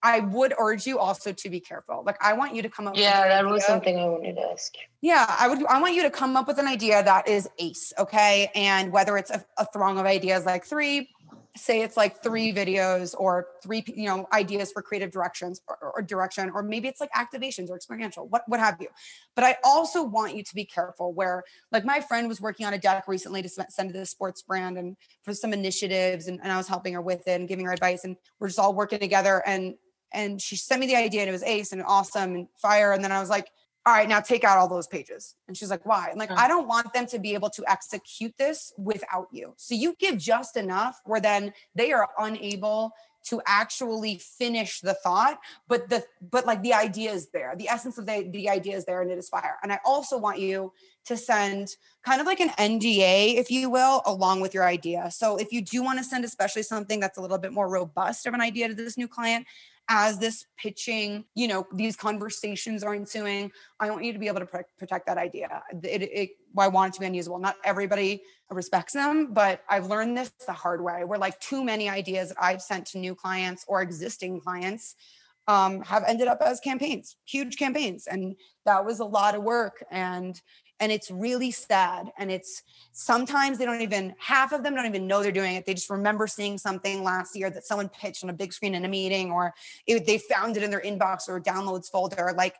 I 0.00 0.20
would 0.20 0.54
urge 0.56 0.86
you 0.86 1.00
also 1.00 1.32
to 1.32 1.50
be 1.50 1.58
careful. 1.58 2.04
Like 2.06 2.16
i 2.22 2.32
want 2.32 2.54
you 2.54 2.62
to 2.62 2.68
come 2.68 2.86
up 2.86 2.96
yeah 2.96 3.26
that 3.28 3.44
was 3.44 3.64
something 3.66 3.98
i 3.98 4.06
wanted 4.06 4.36
to 4.36 4.42
ask. 4.52 4.74
Yeah 5.00 5.26
i 5.38 5.48
would 5.48 5.64
i 5.66 5.80
want 5.80 5.94
you 5.94 6.02
to 6.02 6.10
come 6.10 6.36
up 6.36 6.46
with 6.46 6.58
an 6.58 6.66
idea 6.66 7.02
that 7.02 7.28
is 7.28 7.48
ace 7.58 7.92
okay? 7.98 8.50
And 8.54 8.92
whether 8.92 9.16
it's 9.16 9.30
a, 9.30 9.44
a 9.56 9.66
throng 9.66 9.98
of 9.98 10.06
ideas 10.06 10.46
like 10.46 10.64
three 10.64 11.08
say 11.56 11.82
it's 11.82 11.96
like 11.96 12.22
three 12.22 12.52
videos 12.52 13.14
or 13.18 13.48
three 13.62 13.82
you 13.86 14.06
know 14.06 14.26
ideas 14.32 14.70
for 14.72 14.82
creative 14.82 15.10
directions 15.10 15.60
or, 15.68 15.92
or, 15.96 16.02
direction 16.02 16.50
or 16.50 16.62
maybe 16.62 16.88
it's 16.88 17.00
like 17.00 17.10
activations 17.12 17.70
or 17.70 17.76
experiential 17.76 18.28
what 18.28 18.42
what 18.46 18.60
have 18.60 18.76
you. 18.80 18.88
But 19.34 19.44
i 19.44 19.56
also 19.64 20.02
want 20.02 20.36
you 20.36 20.42
to 20.42 20.54
be 20.54 20.64
careful 20.64 21.12
where 21.12 21.42
like 21.72 21.84
my 21.84 22.00
friend 22.00 22.28
was 22.28 22.40
working 22.40 22.66
on 22.66 22.74
a 22.74 22.78
deck 22.78 23.08
recently 23.08 23.42
to 23.42 23.48
send 23.48 23.92
to 23.92 23.98
the 23.98 24.06
sports 24.06 24.42
brand 24.42 24.78
and 24.78 24.96
for 25.24 25.34
some 25.34 25.52
initiatives 25.52 26.28
and, 26.28 26.40
and 26.42 26.52
i 26.52 26.56
was 26.56 26.68
helping 26.68 26.94
her 26.94 27.02
with 27.02 27.26
it 27.26 27.40
and 27.40 27.48
giving 27.48 27.64
her 27.64 27.72
advice 27.72 28.04
and 28.04 28.16
we're 28.38 28.48
just 28.48 28.58
all 28.58 28.74
working 28.74 28.98
together 28.98 29.42
and 29.46 29.74
and 30.12 30.40
she 30.40 30.56
sent 30.56 30.80
me 30.80 30.86
the 30.86 30.96
idea 30.96 31.20
and 31.20 31.28
it 31.28 31.32
was 31.32 31.42
ace 31.42 31.72
and 31.72 31.82
awesome 31.82 32.34
and 32.34 32.48
fire 32.56 32.92
and 32.92 33.02
then 33.02 33.12
i 33.12 33.20
was 33.20 33.30
like 33.30 33.50
all 33.86 33.94
right, 33.94 34.08
now 34.08 34.20
take 34.20 34.44
out 34.44 34.58
all 34.58 34.68
those 34.68 34.86
pages. 34.86 35.34
And 35.46 35.56
she's 35.56 35.70
like, 35.70 35.86
why? 35.86 36.10
I'm 36.10 36.18
like, 36.18 36.30
I 36.30 36.46
don't 36.46 36.68
want 36.68 36.92
them 36.92 37.06
to 37.06 37.18
be 37.18 37.34
able 37.34 37.48
to 37.50 37.64
execute 37.66 38.36
this 38.36 38.72
without 38.76 39.28
you. 39.32 39.54
So 39.56 39.74
you 39.74 39.94
give 39.98 40.18
just 40.18 40.56
enough 40.56 41.00
where 41.04 41.20
then 41.20 41.54
they 41.74 41.92
are 41.92 42.08
unable 42.18 42.92
to 43.24 43.42
actually 43.46 44.18
finish 44.18 44.80
the 44.80 44.94
thought 44.94 45.38
but 45.66 45.88
the 45.90 46.04
but 46.30 46.46
like 46.46 46.62
the 46.62 46.72
idea 46.72 47.10
is 47.10 47.28
there 47.30 47.52
the 47.58 47.68
essence 47.68 47.98
of 47.98 48.06
the, 48.06 48.28
the 48.32 48.48
idea 48.48 48.76
is 48.76 48.84
there 48.84 49.02
and 49.02 49.10
it 49.10 49.18
is 49.18 49.28
fire 49.28 49.56
and 49.62 49.72
i 49.72 49.78
also 49.84 50.16
want 50.16 50.38
you 50.38 50.72
to 51.08 51.16
send 51.16 51.76
kind 52.04 52.20
of 52.20 52.26
like 52.26 52.40
an 52.40 52.50
nda 52.50 53.34
if 53.34 53.50
you 53.50 53.68
will 53.68 54.02
along 54.06 54.40
with 54.40 54.54
your 54.54 54.64
idea 54.64 55.10
so 55.10 55.36
if 55.36 55.52
you 55.52 55.60
do 55.60 55.82
want 55.82 55.98
to 55.98 56.04
send 56.04 56.24
especially 56.24 56.62
something 56.62 57.00
that's 57.00 57.18
a 57.18 57.20
little 57.20 57.38
bit 57.38 57.52
more 57.52 57.68
robust 57.68 58.26
of 58.26 58.34
an 58.34 58.40
idea 58.40 58.68
to 58.68 58.74
this 58.74 58.96
new 58.96 59.08
client 59.08 59.46
as 59.88 60.18
this 60.18 60.44
pitching, 60.58 61.24
you 61.34 61.48
know, 61.48 61.66
these 61.72 61.96
conversations 61.96 62.84
are 62.84 62.94
ensuing, 62.94 63.50
I 63.80 63.90
want 63.90 64.04
you 64.04 64.12
to 64.12 64.18
be 64.18 64.28
able 64.28 64.40
to 64.40 64.46
pr- 64.46 64.58
protect 64.78 65.06
that 65.06 65.16
idea. 65.16 65.62
It, 65.82 66.02
it, 66.02 66.30
I 66.58 66.68
want 66.68 66.92
it 66.92 66.94
to 66.94 67.00
be 67.00 67.06
unusable. 67.06 67.38
Not 67.38 67.56
everybody 67.64 68.22
respects 68.50 68.92
them, 68.92 69.32
but 69.32 69.62
I've 69.68 69.86
learned 69.86 70.16
this 70.16 70.30
the 70.46 70.52
hard 70.52 70.82
way 70.82 71.04
where 71.04 71.18
like 71.18 71.40
too 71.40 71.64
many 71.64 71.88
ideas 71.88 72.28
that 72.28 72.36
I've 72.40 72.60
sent 72.60 72.86
to 72.88 72.98
new 72.98 73.14
clients 73.14 73.64
or 73.66 73.80
existing 73.80 74.40
clients 74.40 74.94
um, 75.46 75.80
have 75.82 76.04
ended 76.06 76.28
up 76.28 76.42
as 76.42 76.60
campaigns, 76.60 77.16
huge 77.24 77.56
campaigns. 77.56 78.06
And 78.06 78.36
that 78.66 78.84
was 78.84 79.00
a 79.00 79.04
lot 79.06 79.34
of 79.34 79.42
work. 79.42 79.82
And 79.90 80.38
and 80.80 80.92
it's 80.92 81.10
really 81.10 81.50
sad 81.50 82.12
and 82.18 82.30
it's 82.30 82.62
sometimes 82.92 83.58
they 83.58 83.64
don't 83.64 83.80
even 83.80 84.14
half 84.18 84.52
of 84.52 84.62
them 84.62 84.74
don't 84.74 84.86
even 84.86 85.06
know 85.06 85.22
they're 85.22 85.32
doing 85.32 85.56
it. 85.56 85.66
They 85.66 85.74
just 85.74 85.90
remember 85.90 86.26
seeing 86.26 86.58
something 86.58 87.02
last 87.02 87.36
year 87.36 87.50
that 87.50 87.66
someone 87.66 87.88
pitched 87.88 88.22
on 88.24 88.30
a 88.30 88.34
big 88.34 88.52
screen 88.52 88.74
in 88.74 88.84
a 88.84 88.88
meeting 88.88 89.30
or 89.30 89.54
it, 89.86 90.06
they 90.06 90.18
found 90.18 90.56
it 90.56 90.62
in 90.62 90.70
their 90.70 90.80
inbox 90.80 91.28
or 91.28 91.40
downloads 91.40 91.90
folder. 91.90 92.32
Like 92.36 92.54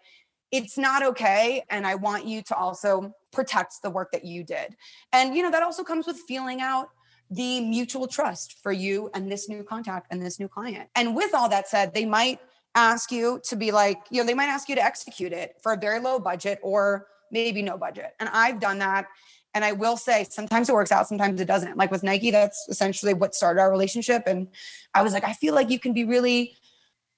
it's 0.50 0.78
not 0.78 1.02
okay 1.02 1.62
and 1.68 1.86
i 1.86 1.94
want 1.94 2.24
you 2.24 2.40
to 2.40 2.56
also 2.56 3.12
protect 3.32 3.82
the 3.82 3.90
work 3.90 4.10
that 4.12 4.24
you 4.24 4.42
did. 4.42 4.76
And 5.12 5.34
you 5.34 5.42
know 5.42 5.50
that 5.50 5.62
also 5.62 5.84
comes 5.84 6.06
with 6.06 6.18
feeling 6.26 6.60
out 6.60 6.88
the 7.30 7.60
mutual 7.60 8.06
trust 8.06 8.58
for 8.62 8.72
you 8.72 9.10
and 9.14 9.30
this 9.30 9.48
new 9.48 9.62
contact 9.62 10.06
and 10.10 10.22
this 10.22 10.40
new 10.40 10.48
client. 10.48 10.88
And 10.94 11.14
with 11.14 11.34
all 11.34 11.48
that 11.50 11.68
said 11.68 11.94
they 11.94 12.06
might 12.06 12.40
ask 12.74 13.12
you 13.12 13.40
to 13.44 13.56
be 13.56 13.70
like 13.70 13.98
you 14.10 14.20
know 14.20 14.26
they 14.26 14.34
might 14.34 14.48
ask 14.48 14.68
you 14.68 14.74
to 14.74 14.84
execute 14.84 15.32
it 15.32 15.56
for 15.62 15.72
a 15.72 15.76
very 15.76 16.00
low 16.00 16.18
budget 16.18 16.58
or 16.62 17.06
maybe 17.30 17.62
no 17.62 17.76
budget. 17.78 18.14
And 18.20 18.28
I've 18.32 18.60
done 18.60 18.78
that. 18.78 19.06
And 19.54 19.64
I 19.64 19.72
will 19.72 19.96
say 19.96 20.26
sometimes 20.28 20.68
it 20.68 20.72
works 20.72 20.92
out, 20.92 21.08
sometimes 21.08 21.40
it 21.40 21.46
doesn't. 21.46 21.76
Like 21.76 21.90
with 21.90 22.02
Nike, 22.02 22.30
that's 22.30 22.66
essentially 22.68 23.14
what 23.14 23.34
started 23.34 23.60
our 23.60 23.70
relationship. 23.70 24.24
And 24.26 24.48
I 24.94 25.02
was 25.02 25.12
like, 25.12 25.24
I 25.24 25.32
feel 25.32 25.54
like 25.54 25.70
you 25.70 25.78
can 25.78 25.92
be 25.92 26.04
really 26.04 26.54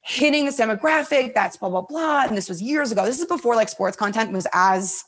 hitting 0.02 0.46
this 0.46 0.58
demographic, 0.58 1.34
that's 1.34 1.56
blah, 1.56 1.68
blah, 1.68 1.82
blah. 1.82 2.24
And 2.26 2.36
this 2.36 2.48
was 2.48 2.62
years 2.62 2.92
ago. 2.92 3.04
This 3.04 3.20
is 3.20 3.26
before 3.26 3.56
like 3.56 3.68
sports 3.68 3.96
content 3.96 4.32
was 4.32 4.46
as, 4.52 5.04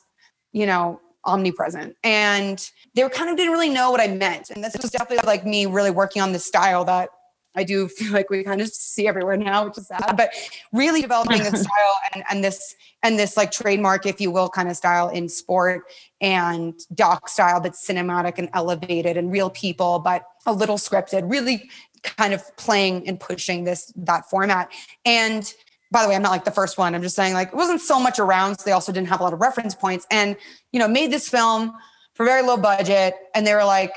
you 0.51 0.65
know, 0.65 0.99
omnipresent. 1.25 1.95
And 2.03 2.69
they 2.93 3.07
kind 3.09 3.29
of 3.29 3.37
didn't 3.37 3.53
really 3.53 3.69
know 3.69 3.89
what 3.89 4.01
I 4.01 4.07
meant. 4.07 4.49
And 4.49 4.63
this 4.63 4.75
was 4.79 4.91
definitely 4.91 5.25
like 5.25 5.45
me 5.45 5.65
really 5.65 5.91
working 5.91 6.21
on 6.21 6.33
the 6.33 6.39
style 6.39 6.85
that 6.85 7.09
I 7.55 7.63
do 7.63 7.87
feel 7.89 8.11
like 8.11 8.29
we 8.29 8.43
kind 8.43 8.61
of 8.61 8.69
see 8.69 9.07
everywhere 9.07 9.37
now, 9.37 9.65
which 9.65 9.77
is 9.77 9.87
sad. 9.87 10.15
But 10.15 10.31
really 10.71 11.01
developing 11.01 11.39
the 11.39 11.57
style 11.57 11.95
and, 12.13 12.23
and 12.29 12.43
this 12.43 12.75
and 13.01 13.17
this 13.19 13.37
like 13.37 13.51
trademark, 13.51 14.05
if 14.05 14.19
you 14.21 14.31
will, 14.31 14.49
kind 14.49 14.69
of 14.69 14.77
style 14.77 15.09
in 15.09 15.27
sport 15.29 15.83
and 16.21 16.73
doc 16.93 17.29
style 17.29 17.59
that's 17.59 17.85
cinematic 17.85 18.37
and 18.37 18.49
elevated 18.53 19.17
and 19.17 19.31
real 19.31 19.49
people, 19.49 19.99
but 19.99 20.23
a 20.45 20.53
little 20.53 20.77
scripted, 20.77 21.29
really 21.29 21.69
kind 22.03 22.33
of 22.33 22.55
playing 22.57 23.07
and 23.07 23.19
pushing 23.19 23.63
this 23.63 23.91
that 23.95 24.29
format. 24.29 24.71
And 25.05 25.53
by 25.91 26.01
the 26.01 26.09
way, 26.09 26.15
I'm 26.15 26.23
not 26.23 26.31
like 26.31 26.43
the 26.43 26.51
first 26.51 26.77
one. 26.77 26.95
I'm 26.95 27.03
just 27.03 27.15
saying 27.15 27.33
like 27.33 27.49
it 27.49 27.55
wasn't 27.55 27.81
so 27.81 27.99
much 27.99 28.19
around. 28.19 28.57
So 28.57 28.63
they 28.65 28.71
also 28.71 28.91
didn't 28.91 29.09
have 29.09 29.19
a 29.19 29.23
lot 29.23 29.33
of 29.33 29.41
reference 29.41 29.75
points. 29.75 30.07
And, 30.09 30.35
you 30.71 30.79
know, 30.79 30.87
made 30.87 31.11
this 31.11 31.29
film 31.29 31.73
for 32.15 32.25
very 32.25 32.41
low 32.41 32.57
budget. 32.57 33.13
And 33.35 33.45
they 33.45 33.53
were 33.53 33.63
like, 33.63 33.93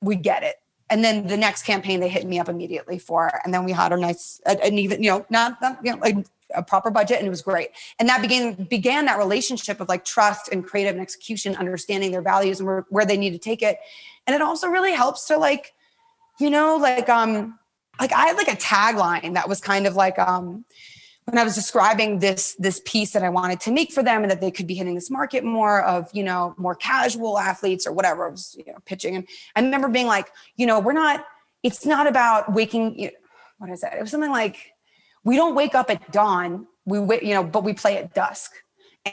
we 0.00 0.16
get 0.16 0.42
it 0.42 0.56
and 0.90 1.02
then 1.02 1.26
the 1.26 1.36
next 1.36 1.64
campaign 1.64 2.00
they 2.00 2.08
hit 2.08 2.26
me 2.26 2.38
up 2.38 2.48
immediately 2.48 2.98
for 2.98 3.40
and 3.44 3.52
then 3.52 3.64
we 3.64 3.72
had 3.72 3.92
a 3.92 3.96
nice 3.96 4.40
an 4.46 4.78
even 4.78 5.02
you 5.02 5.10
know 5.10 5.26
not, 5.30 5.58
you 5.82 5.92
know 5.92 5.98
like 5.98 6.16
a 6.54 6.62
proper 6.62 6.90
budget 6.90 7.18
and 7.18 7.26
it 7.26 7.30
was 7.30 7.42
great. 7.42 7.70
And 7.98 8.08
that 8.08 8.22
began 8.22 8.52
began 8.64 9.06
that 9.06 9.18
relationship 9.18 9.80
of 9.80 9.88
like 9.88 10.04
trust 10.04 10.48
and 10.52 10.64
creative 10.64 10.92
and 10.92 11.00
execution 11.00 11.56
understanding 11.56 12.12
their 12.12 12.22
values 12.22 12.60
and 12.60 12.66
where, 12.66 12.86
where 12.90 13.04
they 13.04 13.16
need 13.16 13.32
to 13.32 13.38
take 13.38 13.62
it. 13.62 13.78
And 14.26 14.34
it 14.36 14.42
also 14.42 14.68
really 14.68 14.92
helps 14.92 15.26
to 15.26 15.36
like 15.36 15.74
you 16.38 16.50
know 16.50 16.76
like 16.76 17.08
um 17.08 17.58
like 18.00 18.12
i 18.12 18.26
had 18.26 18.36
like 18.36 18.48
a 18.48 18.56
tagline 18.56 19.34
that 19.34 19.48
was 19.48 19.60
kind 19.60 19.86
of 19.86 19.94
like 19.94 20.18
um 20.18 20.64
when 21.24 21.38
I 21.38 21.44
was 21.44 21.54
describing 21.54 22.18
this 22.18 22.54
this 22.58 22.80
piece 22.84 23.12
that 23.12 23.22
I 23.22 23.30
wanted 23.30 23.60
to 23.60 23.72
make 23.72 23.92
for 23.92 24.02
them 24.02 24.22
and 24.22 24.30
that 24.30 24.40
they 24.40 24.50
could 24.50 24.66
be 24.66 24.74
hitting 24.74 24.94
this 24.94 25.10
market 25.10 25.44
more 25.44 25.82
of 25.82 26.08
you 26.12 26.22
know 26.22 26.54
more 26.58 26.74
casual 26.74 27.38
athletes 27.38 27.86
or 27.86 27.92
whatever 27.92 28.26
I 28.26 28.30
was 28.30 28.54
you 28.58 28.72
know 28.72 28.78
pitching. 28.84 29.16
And 29.16 29.26
I 29.56 29.60
remember 29.60 29.88
being 29.88 30.06
like 30.06 30.30
you 30.56 30.66
know 30.66 30.80
we're 30.80 30.92
not 30.92 31.24
it's 31.62 31.86
not 31.86 32.06
about 32.06 32.52
waking 32.52 32.98
you 32.98 33.06
know, 33.06 33.12
what 33.58 33.70
is 33.70 33.80
that? 33.80 33.94
It 33.94 34.00
was 34.00 34.10
something 34.10 34.30
like 34.30 34.72
we 35.24 35.36
don't 35.36 35.54
wake 35.54 35.74
up 35.74 35.90
at 35.90 36.12
dawn. 36.12 36.66
We 36.84 36.98
wait 36.98 37.22
you 37.22 37.34
know 37.34 37.42
but 37.44 37.64
we 37.64 37.72
play 37.72 37.96
at 37.96 38.14
dusk. 38.14 38.52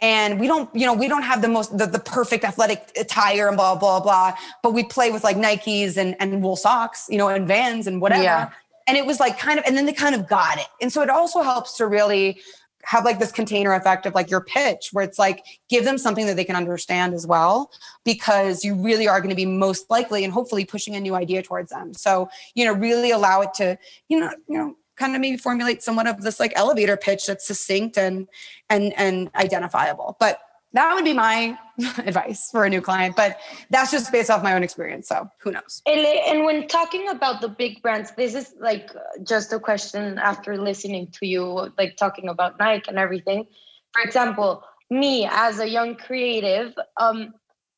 And 0.02 0.40
we 0.40 0.48
don't 0.48 0.74
you 0.76 0.86
know 0.86 0.94
we 0.94 1.08
don't 1.08 1.24
have 1.24 1.42
the 1.42 1.50
most 1.50 1.78
the, 1.78 1.86
the 1.86 2.00
perfect 2.00 2.44
athletic 2.44 2.92
attire 2.98 3.48
and 3.48 3.56
blah 3.56 3.76
blah 3.76 4.02
blah. 4.02 4.34
But 4.64 4.74
we 4.74 4.84
play 4.84 5.12
with 5.12 5.24
like 5.24 5.38
nikes 5.38 5.96
and 5.96 6.16
and 6.20 6.44
wool 6.44 6.58
socks 6.58 7.08
you 7.10 7.18
know 7.18 7.30
and 7.30 7.48
vans 7.48 7.88
and 7.88 8.02
whatever. 8.02 8.24
Yeah 8.24 8.50
and 8.88 8.98
it 8.98 9.06
was 9.06 9.20
like 9.20 9.38
kind 9.38 9.60
of 9.60 9.66
and 9.66 9.78
then 9.78 9.86
they 9.86 9.94
kind 9.94 10.16
of 10.16 10.28
got 10.28 10.58
it. 10.58 10.68
And 10.82 10.92
so 10.92 11.02
it 11.02 11.10
also 11.10 11.42
helps 11.42 11.78
to 11.78 11.88
really 11.88 12.42
have 12.84 13.06
like 13.06 13.20
this 13.20 13.32
container 13.32 13.74
effect 13.74 14.06
of 14.06 14.16
like 14.16 14.30
your 14.30 14.42
pitch 14.42 14.90
where 14.92 15.04
it's 15.04 15.20
like 15.20 15.46
give 15.70 15.86
them 15.86 15.98
something 15.98 16.26
that 16.26 16.36
they 16.36 16.44
can 16.44 16.56
understand 16.56 17.14
as 17.14 17.28
well 17.28 17.72
because 18.04 18.66
you 18.66 18.74
really 18.74 19.08
are 19.08 19.20
going 19.20 19.30
to 19.30 19.36
be 19.36 19.46
most 19.46 19.90
likely 19.90 20.24
and 20.24 20.34
hopefully 20.34 20.66
pushing 20.66 20.96
a 20.96 21.00
new 21.00 21.16
idea 21.16 21.44
towards 21.44 21.70
them. 21.70 21.94
So 21.94 22.30
you 22.56 22.66
know 22.66 22.74
really 22.74 23.12
allow 23.12 23.42
it 23.42 23.54
to 23.56 23.78
you 24.08 24.20
know 24.20 24.32
you 24.48 24.58
know 24.58 24.76
kind 24.96 25.16
of 25.16 25.22
maybe 25.22 25.38
formulate 25.38 25.82
somewhat 25.82 26.08
of 26.08 26.22
this 26.22 26.40
like 26.40 26.54
elevator 26.56 26.98
pitch 26.98 27.26
that's 27.26 27.48
succinct 27.48 27.98
and 27.98 28.28
and 28.70 28.94
and 28.98 29.30
identifiable. 29.36 30.18
But 30.20 30.40
that 30.74 30.94
would 30.94 31.04
be 31.04 31.14
my 31.14 31.58
advice 32.06 32.50
for 32.52 32.66
a 32.66 32.70
new 32.70 32.82
client 32.82 33.16
but 33.16 33.40
that's 33.70 33.92
just 33.92 34.12
based 34.12 34.30
off 34.30 34.44
my 34.44 34.54
own 34.54 34.64
experience 34.64 35.08
so 35.08 35.30
who 35.40 35.52
knows 35.52 35.82
and 35.86 36.46
when 36.46 36.68
talking 36.68 37.08
about 37.10 37.42
the 37.42 37.48
big 37.48 37.82
brands 37.82 38.12
this 38.18 38.36
is 38.36 38.54
like 38.60 38.92
just 39.24 39.54
a 39.54 39.60
question 39.60 40.18
after 40.18 40.58
listening 40.58 41.08
to 41.08 41.26
you 41.26 41.72
like 41.78 41.96
talking 41.98 42.30
about 42.30 42.58
nike 42.60 42.88
and 42.88 42.98
everything 42.98 43.46
for 43.94 44.02
example 44.02 44.64
me 44.90 45.28
as 45.32 45.60
a 45.60 45.68
young 45.68 45.96
creative 45.96 46.74
um 46.98 47.34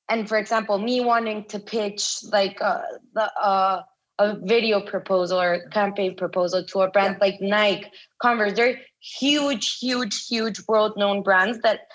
and 0.10 0.28
for 0.28 0.38
example 0.38 0.78
me 0.78 1.02
wanting 1.02 1.44
to 1.46 1.60
pitch 1.60 2.18
like 2.32 2.62
uh, 2.62 2.82
the 3.14 3.32
uh 3.40 3.82
a 4.20 4.38
video 4.44 4.80
proposal 4.80 5.40
or 5.42 5.68
campaign 5.70 6.16
proposal 6.16 6.64
to 6.64 6.82
a 6.82 6.90
brand 6.92 7.18
yeah. 7.20 7.26
like 7.26 7.42
Nike, 7.42 7.92
Converse, 8.22 8.54
they're 8.54 8.80
huge, 9.00 9.80
huge, 9.80 10.28
huge 10.28 10.62
world 10.68 10.94
known 10.98 11.24
brands 11.24 11.60
that 11.64 11.88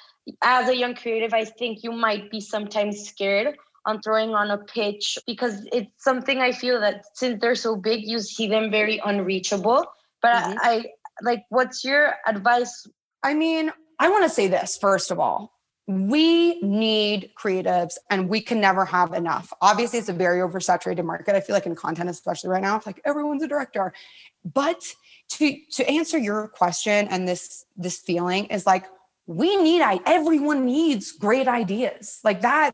as 0.42 0.68
a 0.68 0.76
young 0.76 0.94
creative, 0.94 1.32
I 1.34 1.44
think 1.44 1.82
you 1.82 1.92
might 1.92 2.30
be 2.30 2.40
sometimes 2.40 3.08
scared 3.08 3.56
on 3.86 4.00
throwing 4.02 4.34
on 4.34 4.50
a 4.50 4.58
pitch 4.58 5.18
because 5.26 5.66
it's 5.72 5.90
something 6.04 6.40
I 6.40 6.52
feel 6.52 6.80
that 6.80 7.04
since 7.14 7.40
they're 7.40 7.54
so 7.54 7.76
big, 7.76 8.04
you 8.04 8.20
see 8.20 8.46
them 8.46 8.70
very 8.70 9.00
unreachable. 9.04 9.86
But 10.20 10.34
mm-hmm. 10.34 10.58
I, 10.60 10.70
I 10.70 10.84
like, 11.22 11.44
what's 11.48 11.84
your 11.84 12.14
advice? 12.26 12.86
I 13.22 13.34
mean, 13.34 13.72
I 13.98 14.08
want 14.08 14.24
to 14.24 14.30
say 14.30 14.46
this 14.46 14.76
first 14.76 15.10
of 15.10 15.18
all. 15.18 15.54
We 15.86 16.60
need 16.60 17.30
creatives 17.42 17.94
and 18.10 18.28
we 18.28 18.42
can 18.42 18.60
never 18.60 18.84
have 18.84 19.14
enough. 19.14 19.54
Obviously, 19.62 19.98
it's 19.98 20.10
a 20.10 20.12
very 20.12 20.40
oversaturated 20.40 21.02
market. 21.02 21.34
I 21.34 21.40
feel 21.40 21.54
like 21.54 21.64
in 21.64 21.74
content, 21.74 22.10
especially 22.10 22.50
right 22.50 22.60
now, 22.60 22.76
it's 22.76 22.84
like 22.84 23.00
everyone's 23.06 23.42
a 23.42 23.48
director. 23.48 23.94
But 24.44 24.82
to 25.30 25.56
to 25.72 25.88
answer 25.88 26.18
your 26.18 26.48
question 26.48 27.08
and 27.08 27.26
this 27.26 27.64
this 27.76 27.98
feeling 27.98 28.46
is 28.46 28.66
like 28.66 28.84
we 29.28 29.56
need 29.56 29.82
everyone 30.06 30.64
needs 30.64 31.12
great 31.12 31.46
ideas. 31.46 32.18
Like 32.24 32.40
that 32.40 32.72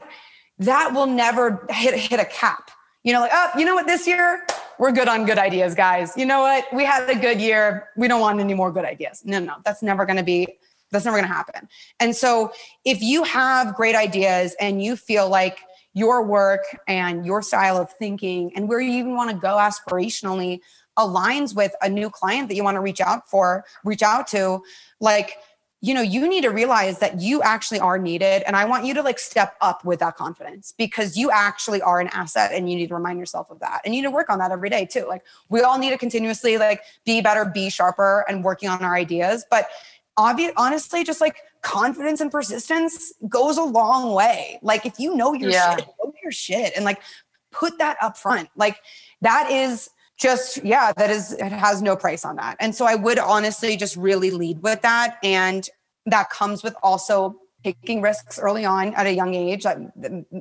that 0.61 0.95
will 0.95 1.07
never 1.07 1.67
hit 1.69 1.95
hit 1.95 2.21
a 2.21 2.25
cap. 2.25 2.71
You 3.03 3.13
know 3.13 3.21
like 3.21 3.33
oh 3.35 3.51
you 3.59 3.67
know 3.67 3.75
what 3.75 3.87
this 3.87 4.07
year 4.07 4.47
we're 4.79 4.93
good 4.93 5.09
on 5.09 5.27
good 5.27 5.37
ideas 5.37 5.75
guys. 5.75 6.17
You 6.17 6.25
know 6.25 6.41
what? 6.41 6.65
We 6.73 6.85
had 6.85 7.11
a 7.11 7.19
good 7.19 7.41
year. 7.41 7.89
We 7.97 8.09
don't 8.09 8.21
want 8.21 8.41
any 8.41 8.55
more 8.55 8.73
good 8.73 8.85
ideas. 8.85 9.23
No 9.25 9.41
no 9.41 9.57
that's 9.65 9.83
never 9.83 10.07
going 10.07 10.17
to 10.17 10.23
be 10.23 10.47
that's 10.93 11.05
never 11.05 11.17
going 11.17 11.29
to 11.29 11.35
happen. 11.35 11.69
And 11.99 12.15
so 12.15 12.53
if 12.85 13.03
you 13.03 13.25
have 13.25 13.75
great 13.75 13.97
ideas 13.97 14.55
and 14.61 14.81
you 14.81 14.95
feel 14.95 15.29
like 15.29 15.59
your 15.93 16.25
work 16.25 16.63
and 16.87 17.27
your 17.27 17.43
style 17.43 17.77
of 17.77 17.91
thinking 17.91 18.53
and 18.55 18.69
where 18.69 18.81
you 18.81 18.93
even 18.93 19.17
want 19.17 19.31
to 19.31 19.37
go 19.37 19.57
aspirationally 19.57 20.61
aligns 20.97 21.55
with 21.57 21.75
a 21.83 21.89
new 21.89 22.09
client 22.09 22.49
that 22.49 22.55
you 22.55 22.63
want 22.63 22.77
to 22.77 22.81
reach 22.81 23.01
out 23.01 23.29
for 23.29 23.65
reach 23.85 24.03
out 24.03 24.29
to 24.29 24.61
like 25.01 25.37
you 25.85 25.93
know 25.93 26.01
you 26.01 26.27
need 26.27 26.41
to 26.41 26.49
realize 26.49 26.99
that 26.99 27.21
you 27.21 27.43
actually 27.43 27.79
are 27.79 27.99
needed 27.99 28.43
and 28.47 28.57
i 28.57 28.65
want 28.65 28.87
you 28.87 28.95
to 28.95 29.03
like 29.03 29.19
step 29.19 29.55
up 29.61 29.85
with 29.85 30.01
that 30.01 30.17
confidence 30.17 30.73
because 30.79 31.15
you 31.15 31.31
actually 31.31 31.83
are 31.83 32.01
an 32.01 32.09
asset 32.09 32.53
and 32.55 32.71
you 32.71 32.77
need 32.77 32.89
to 32.89 32.95
remind 32.95 33.19
yourself 33.19 33.51
of 33.51 33.61
that 33.61 33.83
and 33.85 33.95
you 33.95 34.01
need 34.01 34.07
to 34.07 34.11
work 34.11 34.31
on 34.31 34.39
that 34.39 34.51
every 34.51 34.71
day 34.71 34.87
too. 34.87 35.05
Like 35.07 35.23
we 35.51 35.61
all 35.61 35.79
need 35.79 35.91
to 35.91 35.99
continuously 35.99 36.57
like 36.57 36.81
be 37.05 37.21
better 37.21 37.45
be 37.45 37.69
sharper 37.69 38.25
and 38.29 38.43
working 38.43 38.71
on 38.71 38.83
our 38.83 38.95
ideas 38.97 39.45
but 39.51 39.69
obvious 40.17 40.53
honestly 40.57 41.05
just 41.05 41.21
like 41.21 41.37
confidence 41.61 42.21
and 42.21 42.31
persistence 42.31 43.13
goes 43.29 43.59
a 43.59 43.63
long 43.63 44.15
way. 44.15 44.59
Like 44.63 44.87
if 44.87 44.99
you 44.99 45.15
know 45.15 45.35
your 45.35 45.51
yeah. 45.51 45.77
shit 45.77 45.87
know 46.03 46.15
your 46.23 46.33
shit 46.33 46.73
and 46.77 46.87
like 46.87 47.01
put 47.51 47.77
that 47.79 47.99
up 48.01 48.17
front. 48.17 48.49
Like 48.57 48.81
that 49.21 49.51
is 49.51 49.91
just 50.17 50.65
yeah 50.65 50.93
that 50.97 51.11
is 51.11 51.33
it 51.33 51.53
has 51.53 51.83
no 51.83 51.97
price 51.97 52.25
on 52.25 52.37
that. 52.37 52.57
And 52.61 52.75
so 52.75 52.87
i 52.87 52.95
would 52.95 53.19
honestly 53.19 53.77
just 53.77 53.97
really 53.97 54.31
lead 54.31 54.63
with 54.63 54.83
that. 54.83 55.19
And 55.23 55.69
that 56.07 56.31
comes 56.31 56.63
with 56.63 56.75
also 56.83 57.37
taking 57.65 58.03
risks 58.03 58.39
early 58.39 58.65
on 58.65 58.95
at 58.95 59.07
a 59.07 59.13
young 59.13 59.35
age. 59.35 59.65
That, 59.65 59.79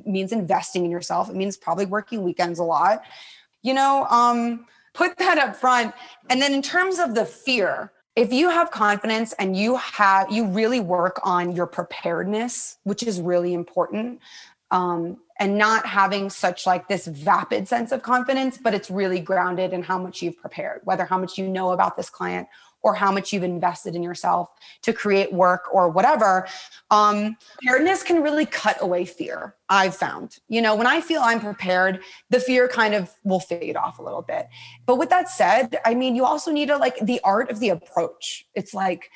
means 0.06 0.30
investing 0.30 0.84
in 0.84 0.90
yourself. 0.90 1.30
It 1.30 1.36
means 1.36 1.56
probably 1.56 1.86
working 1.86 2.22
weekends 2.22 2.58
a 2.58 2.64
lot. 2.64 3.02
You 3.62 3.74
know 3.74 4.06
um 4.10 4.66
put 4.92 5.18
that 5.18 5.38
up 5.38 5.56
front. 5.56 5.94
And 6.30 6.40
then 6.40 6.52
in 6.54 6.62
terms 6.62 6.98
of 6.98 7.14
the 7.14 7.24
fear 7.24 7.92
if 8.16 8.32
you 8.32 8.48
have 8.48 8.70
confidence 8.70 9.32
and 9.40 9.56
you 9.56 9.76
have 9.76 10.30
you 10.30 10.46
really 10.46 10.80
work 10.80 11.20
on 11.24 11.54
your 11.54 11.66
preparedness 11.66 12.78
which 12.84 13.02
is 13.02 13.20
really 13.20 13.54
important 13.54 14.20
um, 14.74 15.16
and 15.38 15.56
not 15.56 15.86
having 15.86 16.28
such 16.28 16.66
like 16.66 16.88
this 16.88 17.06
vapid 17.06 17.66
sense 17.66 17.92
of 17.92 18.02
confidence 18.02 18.58
but 18.58 18.74
it's 18.74 18.90
really 18.90 19.20
grounded 19.20 19.72
in 19.72 19.82
how 19.82 19.98
much 19.98 20.20
you've 20.20 20.36
prepared 20.36 20.80
whether 20.84 21.04
how 21.04 21.16
much 21.16 21.38
you 21.38 21.48
know 21.48 21.70
about 21.72 21.96
this 21.96 22.10
client 22.10 22.46
or 22.84 22.94
how 22.94 23.10
much 23.10 23.32
you've 23.32 23.42
invested 23.42 23.96
in 23.96 24.02
yourself 24.02 24.50
to 24.82 24.92
create 24.92 25.32
work 25.32 25.64
or 25.72 25.88
whatever. 25.88 26.46
Um, 26.90 27.36
preparedness 27.56 28.02
can 28.02 28.22
really 28.22 28.46
cut 28.46 28.76
away 28.80 29.06
fear 29.06 29.56
i've 29.70 29.96
found. 29.96 30.36
You 30.48 30.60
know 30.60 30.76
when 30.76 30.86
i 30.86 31.00
feel 31.00 31.22
i'm 31.22 31.40
prepared 31.40 32.00
the 32.28 32.38
fear 32.38 32.68
kind 32.68 32.94
of 32.94 33.10
will 33.24 33.40
fade 33.40 33.76
off 33.76 33.98
a 33.98 34.02
little 34.02 34.22
bit. 34.22 34.46
But 34.86 34.96
with 34.96 35.08
that 35.08 35.30
said 35.30 35.78
i 35.84 35.94
mean 35.94 36.14
you 36.14 36.24
also 36.24 36.52
need 36.52 36.68
to 36.68 36.76
like 36.76 36.98
the 37.00 37.20
art 37.24 37.50
of 37.50 37.58
the 37.58 37.70
approach. 37.70 38.46
It's 38.54 38.74
like 38.74 39.10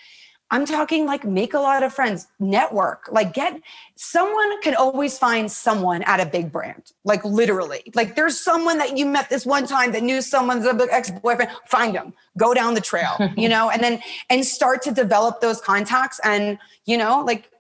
I'm 0.51 0.64
talking 0.64 1.05
like 1.05 1.24
make 1.24 1.53
a 1.53 1.59
lot 1.59 1.82
of 1.82 1.92
friends, 1.92 2.28
network, 2.38 3.09
like 3.12 3.34
get 3.34 3.61
someone 3.96 4.62
can 4.62 4.74
always 4.74 5.18
find 5.18 5.51
someone 5.51 6.03
at 6.05 6.20
a 6.20 6.26
big 6.26 6.51
brand, 6.51 6.92
like 7.05 7.22
literally. 7.22 7.82
Like 7.94 8.16
there's 8.16 8.40
someone 8.40 8.78
that 8.78 8.96
you 8.96 9.05
met 9.05 9.28
this 9.28 9.44
one 9.44 9.66
time 9.66 9.92
that 9.92 10.03
knew 10.03 10.22
someone's 10.22 10.66
ex 10.90 11.11
boyfriend, 11.11 11.51
find 11.66 11.94
them, 11.94 12.14
go 12.38 12.55
down 12.55 12.72
the 12.72 12.80
trail, 12.80 13.16
you 13.36 13.49
know, 13.49 13.68
and 13.68 13.82
then 13.82 14.01
and 14.30 14.44
start 14.44 14.80
to 14.82 14.90
develop 14.90 15.40
those 15.40 15.61
contacts 15.61 16.18
and, 16.24 16.59
you 16.86 16.96
know, 16.96 17.22
like 17.26 17.51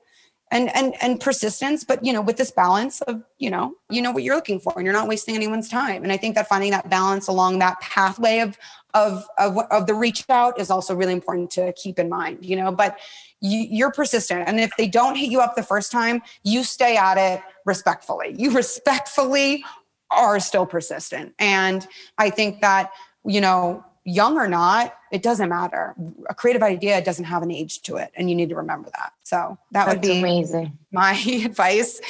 and 0.50 0.74
and 0.74 0.94
and 1.02 1.20
persistence 1.20 1.84
but 1.84 2.04
you 2.04 2.12
know 2.12 2.20
with 2.20 2.36
this 2.36 2.50
balance 2.50 3.00
of 3.02 3.22
you 3.38 3.50
know 3.50 3.74
you 3.90 4.00
know 4.00 4.10
what 4.10 4.22
you're 4.22 4.34
looking 4.34 4.58
for 4.58 4.72
and 4.76 4.84
you're 4.84 4.94
not 4.94 5.08
wasting 5.08 5.34
anyone's 5.34 5.68
time 5.68 6.02
and 6.02 6.12
i 6.12 6.16
think 6.16 6.34
that 6.34 6.48
finding 6.48 6.70
that 6.70 6.88
balance 6.88 7.28
along 7.28 7.58
that 7.58 7.78
pathway 7.80 8.40
of 8.40 8.56
of 8.94 9.26
of, 9.38 9.58
of 9.70 9.86
the 9.86 9.94
reach 9.94 10.24
out 10.28 10.58
is 10.58 10.70
also 10.70 10.94
really 10.94 11.12
important 11.12 11.50
to 11.50 11.72
keep 11.74 11.98
in 11.98 12.08
mind 12.08 12.44
you 12.44 12.56
know 12.56 12.72
but 12.72 12.98
you, 13.40 13.66
you're 13.70 13.92
persistent 13.92 14.48
and 14.48 14.58
if 14.58 14.70
they 14.76 14.88
don't 14.88 15.16
hit 15.16 15.30
you 15.30 15.40
up 15.40 15.54
the 15.56 15.62
first 15.62 15.92
time 15.92 16.22
you 16.42 16.64
stay 16.64 16.96
at 16.96 17.18
it 17.18 17.42
respectfully 17.64 18.34
you 18.38 18.50
respectfully 18.54 19.64
are 20.10 20.40
still 20.40 20.66
persistent 20.66 21.34
and 21.38 21.86
i 22.16 22.30
think 22.30 22.60
that 22.60 22.90
you 23.24 23.40
know 23.40 23.84
young 24.08 24.38
or 24.38 24.48
not, 24.48 24.94
it 25.12 25.22
doesn't 25.22 25.48
matter. 25.48 25.94
A 26.30 26.34
creative 26.34 26.62
idea 26.62 27.02
doesn't 27.02 27.26
have 27.26 27.42
an 27.42 27.50
age 27.50 27.82
to 27.82 27.96
it, 27.96 28.10
and 28.14 28.30
you 28.30 28.34
need 28.34 28.48
to 28.48 28.56
remember 28.56 28.90
that. 28.96 29.12
So 29.22 29.58
that 29.72 29.84
That's 29.84 29.94
would 29.94 30.00
be 30.00 30.18
amazing. 30.18 30.78
My 30.90 31.12
advice 31.44 32.00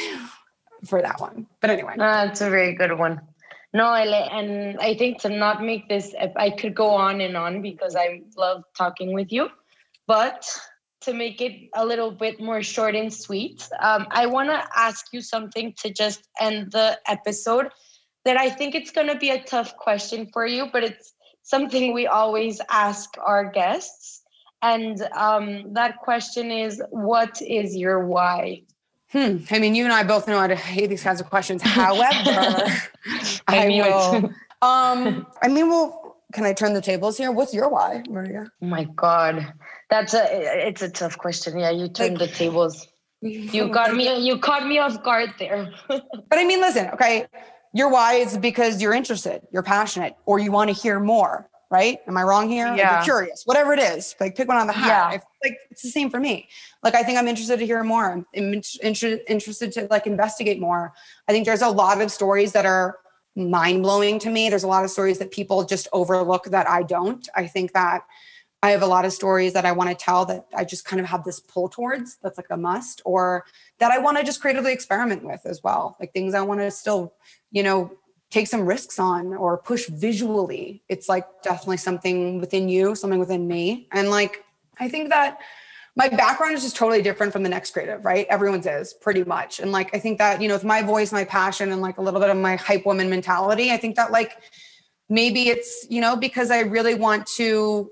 for 0.86 1.02
that 1.02 1.20
one. 1.20 1.46
But 1.60 1.70
anyway, 1.70 1.94
ah, 1.94 2.26
that's 2.26 2.40
a 2.40 2.48
very 2.48 2.74
good 2.74 2.96
one. 2.96 3.20
No, 3.74 3.92
and 3.92 4.78
I 4.80 4.94
think 4.94 5.20
to 5.22 5.28
not 5.28 5.62
make 5.62 5.88
this, 5.88 6.14
I 6.36 6.50
could 6.50 6.74
go 6.74 6.88
on 6.88 7.20
and 7.20 7.36
on 7.36 7.60
because 7.60 7.94
I 7.94 8.22
love 8.36 8.64
talking 8.76 9.12
with 9.12 9.30
you, 9.30 9.50
but 10.06 10.46
to 11.02 11.12
make 11.12 11.40
it 11.40 11.68
a 11.74 11.84
little 11.84 12.10
bit 12.10 12.40
more 12.40 12.62
short 12.62 12.94
and 12.96 13.12
sweet, 13.12 13.68
um, 13.80 14.06
I 14.10 14.26
want 14.26 14.48
to 14.48 14.66
ask 14.74 15.06
you 15.12 15.20
something 15.20 15.74
to 15.78 15.92
just 15.92 16.28
end 16.40 16.72
the 16.72 16.98
episode. 17.06 17.68
That 18.24 18.36
I 18.36 18.50
think 18.50 18.74
it's 18.74 18.90
going 18.90 19.06
to 19.06 19.16
be 19.16 19.30
a 19.30 19.42
tough 19.42 19.76
question 19.76 20.28
for 20.32 20.46
you, 20.46 20.68
but 20.72 20.82
it's 20.84 21.14
something 21.42 21.94
we 21.94 22.06
always 22.06 22.60
ask 22.68 23.10
our 23.24 23.50
guests. 23.50 24.22
And 24.60 25.00
um, 25.14 25.72
that 25.74 25.98
question 25.98 26.50
is 26.50 26.82
what 26.90 27.40
is 27.40 27.76
your 27.76 28.06
why? 28.06 28.62
Hmm. 29.10 29.38
I 29.50 29.58
mean, 29.58 29.74
you 29.74 29.84
and 29.84 29.92
I 29.92 30.02
both 30.02 30.28
know 30.28 30.38
how 30.38 30.46
to 30.46 30.56
hate 30.56 30.88
these 30.88 31.02
kinds 31.02 31.20
of 31.20 31.30
questions. 31.30 31.62
However, 31.64 32.70
I, 33.46 33.66
I 33.66 33.68
will. 33.68 34.30
um, 34.62 35.26
I 35.42 35.48
mean, 35.48 35.68
well, 35.68 36.18
can 36.32 36.44
I 36.44 36.52
turn 36.52 36.74
the 36.74 36.82
tables 36.82 37.16
here? 37.16 37.32
What's 37.32 37.54
your 37.54 37.68
why, 37.68 38.02
Maria? 38.08 38.50
Oh 38.62 38.66
my 38.66 38.84
God, 38.84 39.52
that's 39.88 40.12
a 40.12 40.26
it's 40.68 40.82
a 40.82 40.90
tough 40.90 41.16
question. 41.16 41.58
Yeah, 41.58 41.70
you 41.70 41.88
turned 41.88 42.18
like, 42.18 42.30
the 42.30 42.36
tables. 42.36 42.86
You 43.22 43.68
got 43.72 43.94
me. 43.94 44.18
You 44.18 44.38
caught 44.38 44.66
me 44.66 44.78
off 44.78 45.02
guard 45.02 45.30
there. 45.38 45.72
but 45.88 46.02
I 46.32 46.44
mean, 46.44 46.60
listen. 46.60 46.88
Okay, 46.92 47.26
your 47.72 47.90
why 47.90 48.14
is 48.14 48.36
because 48.36 48.82
you're 48.82 48.92
interested, 48.92 49.42
you're 49.52 49.62
passionate, 49.62 50.16
or 50.26 50.38
you 50.38 50.52
want 50.52 50.68
to 50.68 50.74
hear 50.74 51.00
more, 51.00 51.48
right? 51.70 51.98
Am 52.06 52.16
I 52.16 52.22
wrong 52.22 52.48
here? 52.48 52.66
Yeah. 52.74 52.98
Like 52.98 53.06
you're 53.06 53.16
curious, 53.16 53.42
whatever 53.44 53.72
it 53.72 53.78
is. 53.78 54.14
Like 54.20 54.36
pick 54.36 54.48
one 54.48 54.56
on 54.56 54.66
the 54.66 54.72
hat. 54.72 55.12
Yeah. 55.12 55.20
like 55.44 55.58
it's 55.70 55.82
the 55.82 55.90
same 55.90 56.10
for 56.10 56.18
me. 56.18 56.48
Like 56.82 56.94
I 56.94 57.02
think 57.02 57.18
I'm 57.18 57.28
interested 57.28 57.58
to 57.58 57.66
hear 57.66 57.82
more. 57.84 58.10
I'm 58.12 58.26
inter- 58.34 59.20
interested 59.28 59.72
to 59.72 59.86
like 59.90 60.06
investigate 60.06 60.60
more. 60.60 60.92
I 61.28 61.32
think 61.32 61.44
there's 61.44 61.62
a 61.62 61.68
lot 61.68 62.00
of 62.00 62.10
stories 62.10 62.52
that 62.52 62.66
are 62.66 62.98
mind 63.36 63.82
blowing 63.82 64.18
to 64.20 64.30
me. 64.30 64.48
There's 64.48 64.64
a 64.64 64.68
lot 64.68 64.84
of 64.84 64.90
stories 64.90 65.18
that 65.18 65.30
people 65.30 65.64
just 65.64 65.88
overlook 65.92 66.46
that 66.46 66.68
I 66.68 66.82
don't. 66.82 67.26
I 67.34 67.46
think 67.46 67.72
that 67.72 68.04
I 68.62 68.70
have 68.70 68.82
a 68.82 68.86
lot 68.86 69.04
of 69.04 69.12
stories 69.12 69.52
that 69.52 69.64
I 69.64 69.70
want 69.70 69.90
to 69.90 69.94
tell 69.94 70.24
that 70.26 70.46
I 70.56 70.64
just 70.64 70.84
kind 70.84 70.98
of 70.98 71.06
have 71.06 71.22
this 71.22 71.38
pull 71.38 71.68
towards 71.68 72.16
that's 72.22 72.38
like 72.38 72.50
a 72.50 72.56
must, 72.56 73.00
or 73.04 73.44
that 73.78 73.92
I 73.92 73.98
want 73.98 74.18
to 74.18 74.24
just 74.24 74.40
creatively 74.40 74.72
experiment 74.72 75.22
with 75.22 75.42
as 75.44 75.62
well. 75.62 75.96
Like 76.00 76.12
things 76.12 76.34
I 76.34 76.40
want 76.40 76.60
to 76.60 76.70
still, 76.72 77.14
you 77.52 77.62
know, 77.62 77.92
take 78.30 78.46
some 78.46 78.66
risks 78.66 78.98
on 78.98 79.34
or 79.34 79.56
push 79.56 79.88
visually. 79.88 80.82
It's 80.88 81.08
like 81.08 81.26
definitely 81.42 81.78
something 81.78 82.40
within 82.40 82.68
you, 82.68 82.94
something 82.94 83.18
within 83.18 83.48
me. 83.48 83.88
And 83.92 84.10
like, 84.10 84.44
I 84.78 84.88
think 84.88 85.08
that 85.08 85.38
my 85.96 86.08
background 86.08 86.54
is 86.54 86.62
just 86.62 86.76
totally 86.76 87.02
different 87.02 87.32
from 87.32 87.42
the 87.42 87.48
next 87.48 87.72
creative, 87.72 88.04
right? 88.04 88.26
Everyone's 88.28 88.66
is 88.66 88.92
pretty 88.92 89.24
much. 89.24 89.58
And 89.58 89.72
like, 89.72 89.94
I 89.94 89.98
think 89.98 90.18
that, 90.18 90.40
you 90.40 90.46
know, 90.46 90.54
with 90.54 90.64
my 90.64 90.82
voice, 90.82 91.10
my 91.10 91.24
passion, 91.24 91.72
and 91.72 91.80
like 91.80 91.98
a 91.98 92.02
little 92.02 92.20
bit 92.20 92.30
of 92.30 92.36
my 92.36 92.56
hype 92.56 92.86
woman 92.86 93.10
mentality, 93.10 93.72
I 93.72 93.78
think 93.78 93.96
that 93.96 94.12
like 94.12 94.38
maybe 95.08 95.48
it's, 95.48 95.86
you 95.88 96.00
know, 96.00 96.14
because 96.14 96.50
I 96.50 96.60
really 96.60 96.94
want 96.94 97.26
to 97.36 97.90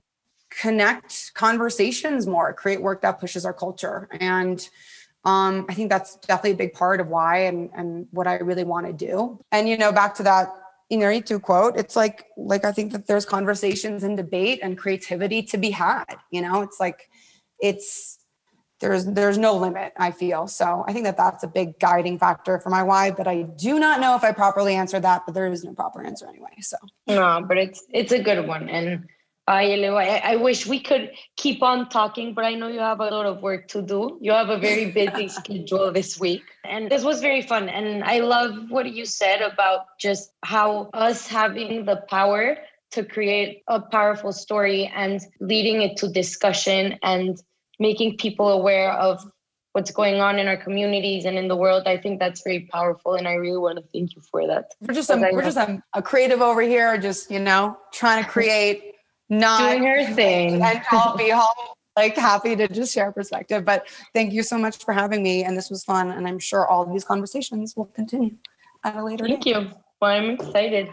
connect 0.50 1.34
conversations 1.34 2.26
more, 2.26 2.52
create 2.52 2.80
work 2.80 3.02
that 3.02 3.18
pushes 3.18 3.44
our 3.44 3.52
culture. 3.52 4.08
And 4.20 4.68
um, 5.26 5.66
I 5.68 5.74
think 5.74 5.90
that's 5.90 6.14
definitely 6.16 6.52
a 6.52 6.56
big 6.56 6.72
part 6.72 7.00
of 7.00 7.08
why 7.08 7.38
and, 7.38 7.68
and 7.74 8.06
what 8.12 8.28
I 8.28 8.36
really 8.36 8.62
want 8.62 8.86
to 8.86 8.92
do. 8.92 9.40
And, 9.50 9.68
you 9.68 9.76
know, 9.76 9.90
back 9.90 10.14
to 10.14 10.22
that 10.22 10.54
Inarritu 10.90 11.42
quote, 11.42 11.76
it's 11.76 11.96
like, 11.96 12.26
like, 12.36 12.64
I 12.64 12.70
think 12.70 12.92
that 12.92 13.08
there's 13.08 13.26
conversations 13.26 14.04
and 14.04 14.16
debate 14.16 14.60
and 14.62 14.78
creativity 14.78 15.42
to 15.42 15.58
be 15.58 15.72
had, 15.72 16.14
you 16.30 16.40
know, 16.40 16.62
it's 16.62 16.78
like, 16.78 17.10
it's, 17.58 18.20
there's, 18.80 19.04
there's 19.06 19.36
no 19.36 19.56
limit, 19.56 19.94
I 19.96 20.12
feel. 20.12 20.46
So 20.46 20.84
I 20.86 20.92
think 20.92 21.04
that 21.06 21.16
that's 21.16 21.42
a 21.42 21.48
big 21.48 21.80
guiding 21.80 22.20
factor 22.20 22.60
for 22.60 22.70
my 22.70 22.84
why, 22.84 23.10
but 23.10 23.26
I 23.26 23.42
do 23.42 23.80
not 23.80 24.00
know 24.00 24.14
if 24.14 24.22
I 24.22 24.30
properly 24.30 24.76
answered 24.76 25.02
that, 25.02 25.22
but 25.26 25.34
there 25.34 25.48
is 25.48 25.64
no 25.64 25.72
proper 25.72 26.04
answer 26.04 26.28
anyway. 26.28 26.54
So, 26.60 26.76
no, 27.08 27.44
but 27.48 27.58
it's, 27.58 27.82
it's 27.92 28.12
a 28.12 28.22
good 28.22 28.46
one. 28.46 28.68
And 28.68 29.06
I, 29.48 30.20
I 30.24 30.36
wish 30.36 30.66
we 30.66 30.80
could 30.80 31.12
keep 31.36 31.62
on 31.62 31.88
talking, 31.88 32.34
but 32.34 32.44
I 32.44 32.54
know 32.54 32.68
you 32.68 32.80
have 32.80 33.00
a 33.00 33.04
lot 33.04 33.26
of 33.26 33.42
work 33.42 33.68
to 33.68 33.82
do. 33.82 34.18
You 34.20 34.32
have 34.32 34.48
a 34.48 34.58
very 34.58 34.90
busy 34.90 35.28
schedule 35.40 35.92
this 35.92 36.18
week. 36.18 36.42
And 36.64 36.90
this 36.90 37.04
was 37.04 37.20
very 37.20 37.42
fun. 37.42 37.68
And 37.68 38.02
I 38.02 38.18
love 38.20 38.70
what 38.70 38.92
you 38.92 39.04
said 39.04 39.42
about 39.42 39.86
just 40.00 40.32
how 40.42 40.90
us 40.94 41.26
having 41.26 41.84
the 41.84 42.02
power 42.08 42.56
to 42.92 43.04
create 43.04 43.62
a 43.68 43.80
powerful 43.80 44.32
story 44.32 44.90
and 44.94 45.20
leading 45.40 45.82
it 45.82 45.96
to 45.98 46.08
discussion 46.08 46.98
and 47.02 47.40
making 47.78 48.16
people 48.16 48.48
aware 48.48 48.92
of 48.92 49.24
what's 49.72 49.90
going 49.90 50.20
on 50.20 50.38
in 50.38 50.48
our 50.48 50.56
communities 50.56 51.26
and 51.26 51.36
in 51.36 51.48
the 51.48 51.56
world. 51.56 51.82
I 51.86 51.98
think 51.98 52.18
that's 52.18 52.42
very 52.42 52.66
powerful, 52.72 53.14
and 53.14 53.28
I 53.28 53.34
really 53.34 53.58
want 53.58 53.76
to 53.76 53.84
thank 53.92 54.16
you 54.16 54.22
for 54.30 54.46
that. 54.46 54.72
We're 54.80 54.94
just 54.94 55.10
um, 55.10 55.22
a, 55.22 55.30
we're 55.30 55.42
just 55.42 55.58
a, 55.58 55.68
um, 55.68 55.82
a 55.92 56.00
creative 56.00 56.40
over 56.40 56.62
here, 56.62 56.96
just 56.96 57.30
you 57.30 57.38
know, 57.38 57.76
trying 57.92 58.24
to 58.24 58.30
create 58.36 58.95
not 59.28 59.70
doing 59.70 59.84
her 59.84 60.04
thing. 60.14 60.62
And 60.62 60.82
I'll 60.90 61.16
be 61.16 61.32
all 61.32 61.76
like 61.96 62.16
happy 62.16 62.54
to 62.56 62.68
just 62.68 62.92
share 62.92 63.10
perspective. 63.10 63.64
But 63.64 63.88
thank 64.14 64.32
you 64.32 64.42
so 64.42 64.58
much 64.58 64.84
for 64.84 64.92
having 64.92 65.22
me. 65.22 65.44
And 65.44 65.56
this 65.56 65.70
was 65.70 65.84
fun. 65.84 66.10
And 66.10 66.28
I'm 66.28 66.38
sure 66.38 66.66
all 66.66 66.84
these 66.84 67.04
conversations 67.04 67.74
will 67.76 67.86
continue 67.86 68.36
at 68.84 68.96
a 68.96 69.04
later 69.04 69.26
Thank 69.26 69.46
you. 69.46 69.70
Well, 70.00 70.10
I'm 70.10 70.30
excited. 70.30 70.90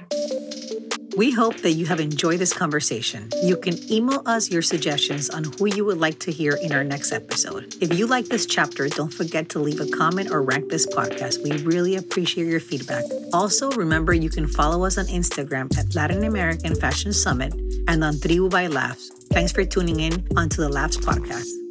We 1.15 1.31
hope 1.31 1.57
that 1.57 1.73
you 1.73 1.85
have 1.85 1.99
enjoyed 1.99 2.39
this 2.39 2.53
conversation. 2.53 3.29
You 3.43 3.55
can 3.55 3.77
email 3.91 4.23
us 4.25 4.49
your 4.49 4.63
suggestions 4.63 5.29
on 5.29 5.43
who 5.43 5.67
you 5.67 5.85
would 5.85 5.99
like 5.99 6.19
to 6.19 6.31
hear 6.31 6.55
in 6.55 6.71
our 6.71 6.83
next 6.83 7.11
episode. 7.11 7.75
If 7.81 7.97
you 7.97 8.07
like 8.07 8.25
this 8.25 8.47
chapter, 8.47 8.87
don't 8.89 9.13
forget 9.13 9.47
to 9.49 9.59
leave 9.59 9.79
a 9.79 9.87
comment 9.87 10.31
or 10.31 10.41
rank 10.41 10.69
this 10.69 10.87
podcast. 10.87 11.43
We 11.43 11.63
really 11.63 11.97
appreciate 11.97 12.47
your 12.47 12.59
feedback. 12.59 13.03
Also, 13.31 13.71
remember 13.71 14.13
you 14.13 14.29
can 14.29 14.47
follow 14.47 14.85
us 14.85 14.97
on 14.97 15.05
Instagram 15.05 15.75
at 15.77 15.93
Latin 15.93 16.23
American 16.23 16.73
Fashion 16.73 17.13
Summit 17.13 17.53
and 17.87 18.03
on 18.03 18.19
Tribu 18.19 18.49
by 18.49 18.67
LAFS. 18.67 19.09
Thanks 19.29 19.51
for 19.51 19.65
tuning 19.65 19.99
in 19.99 20.25
onto 20.35 20.61
the 20.63 20.69
LAFS 20.69 20.97
podcast. 20.97 21.62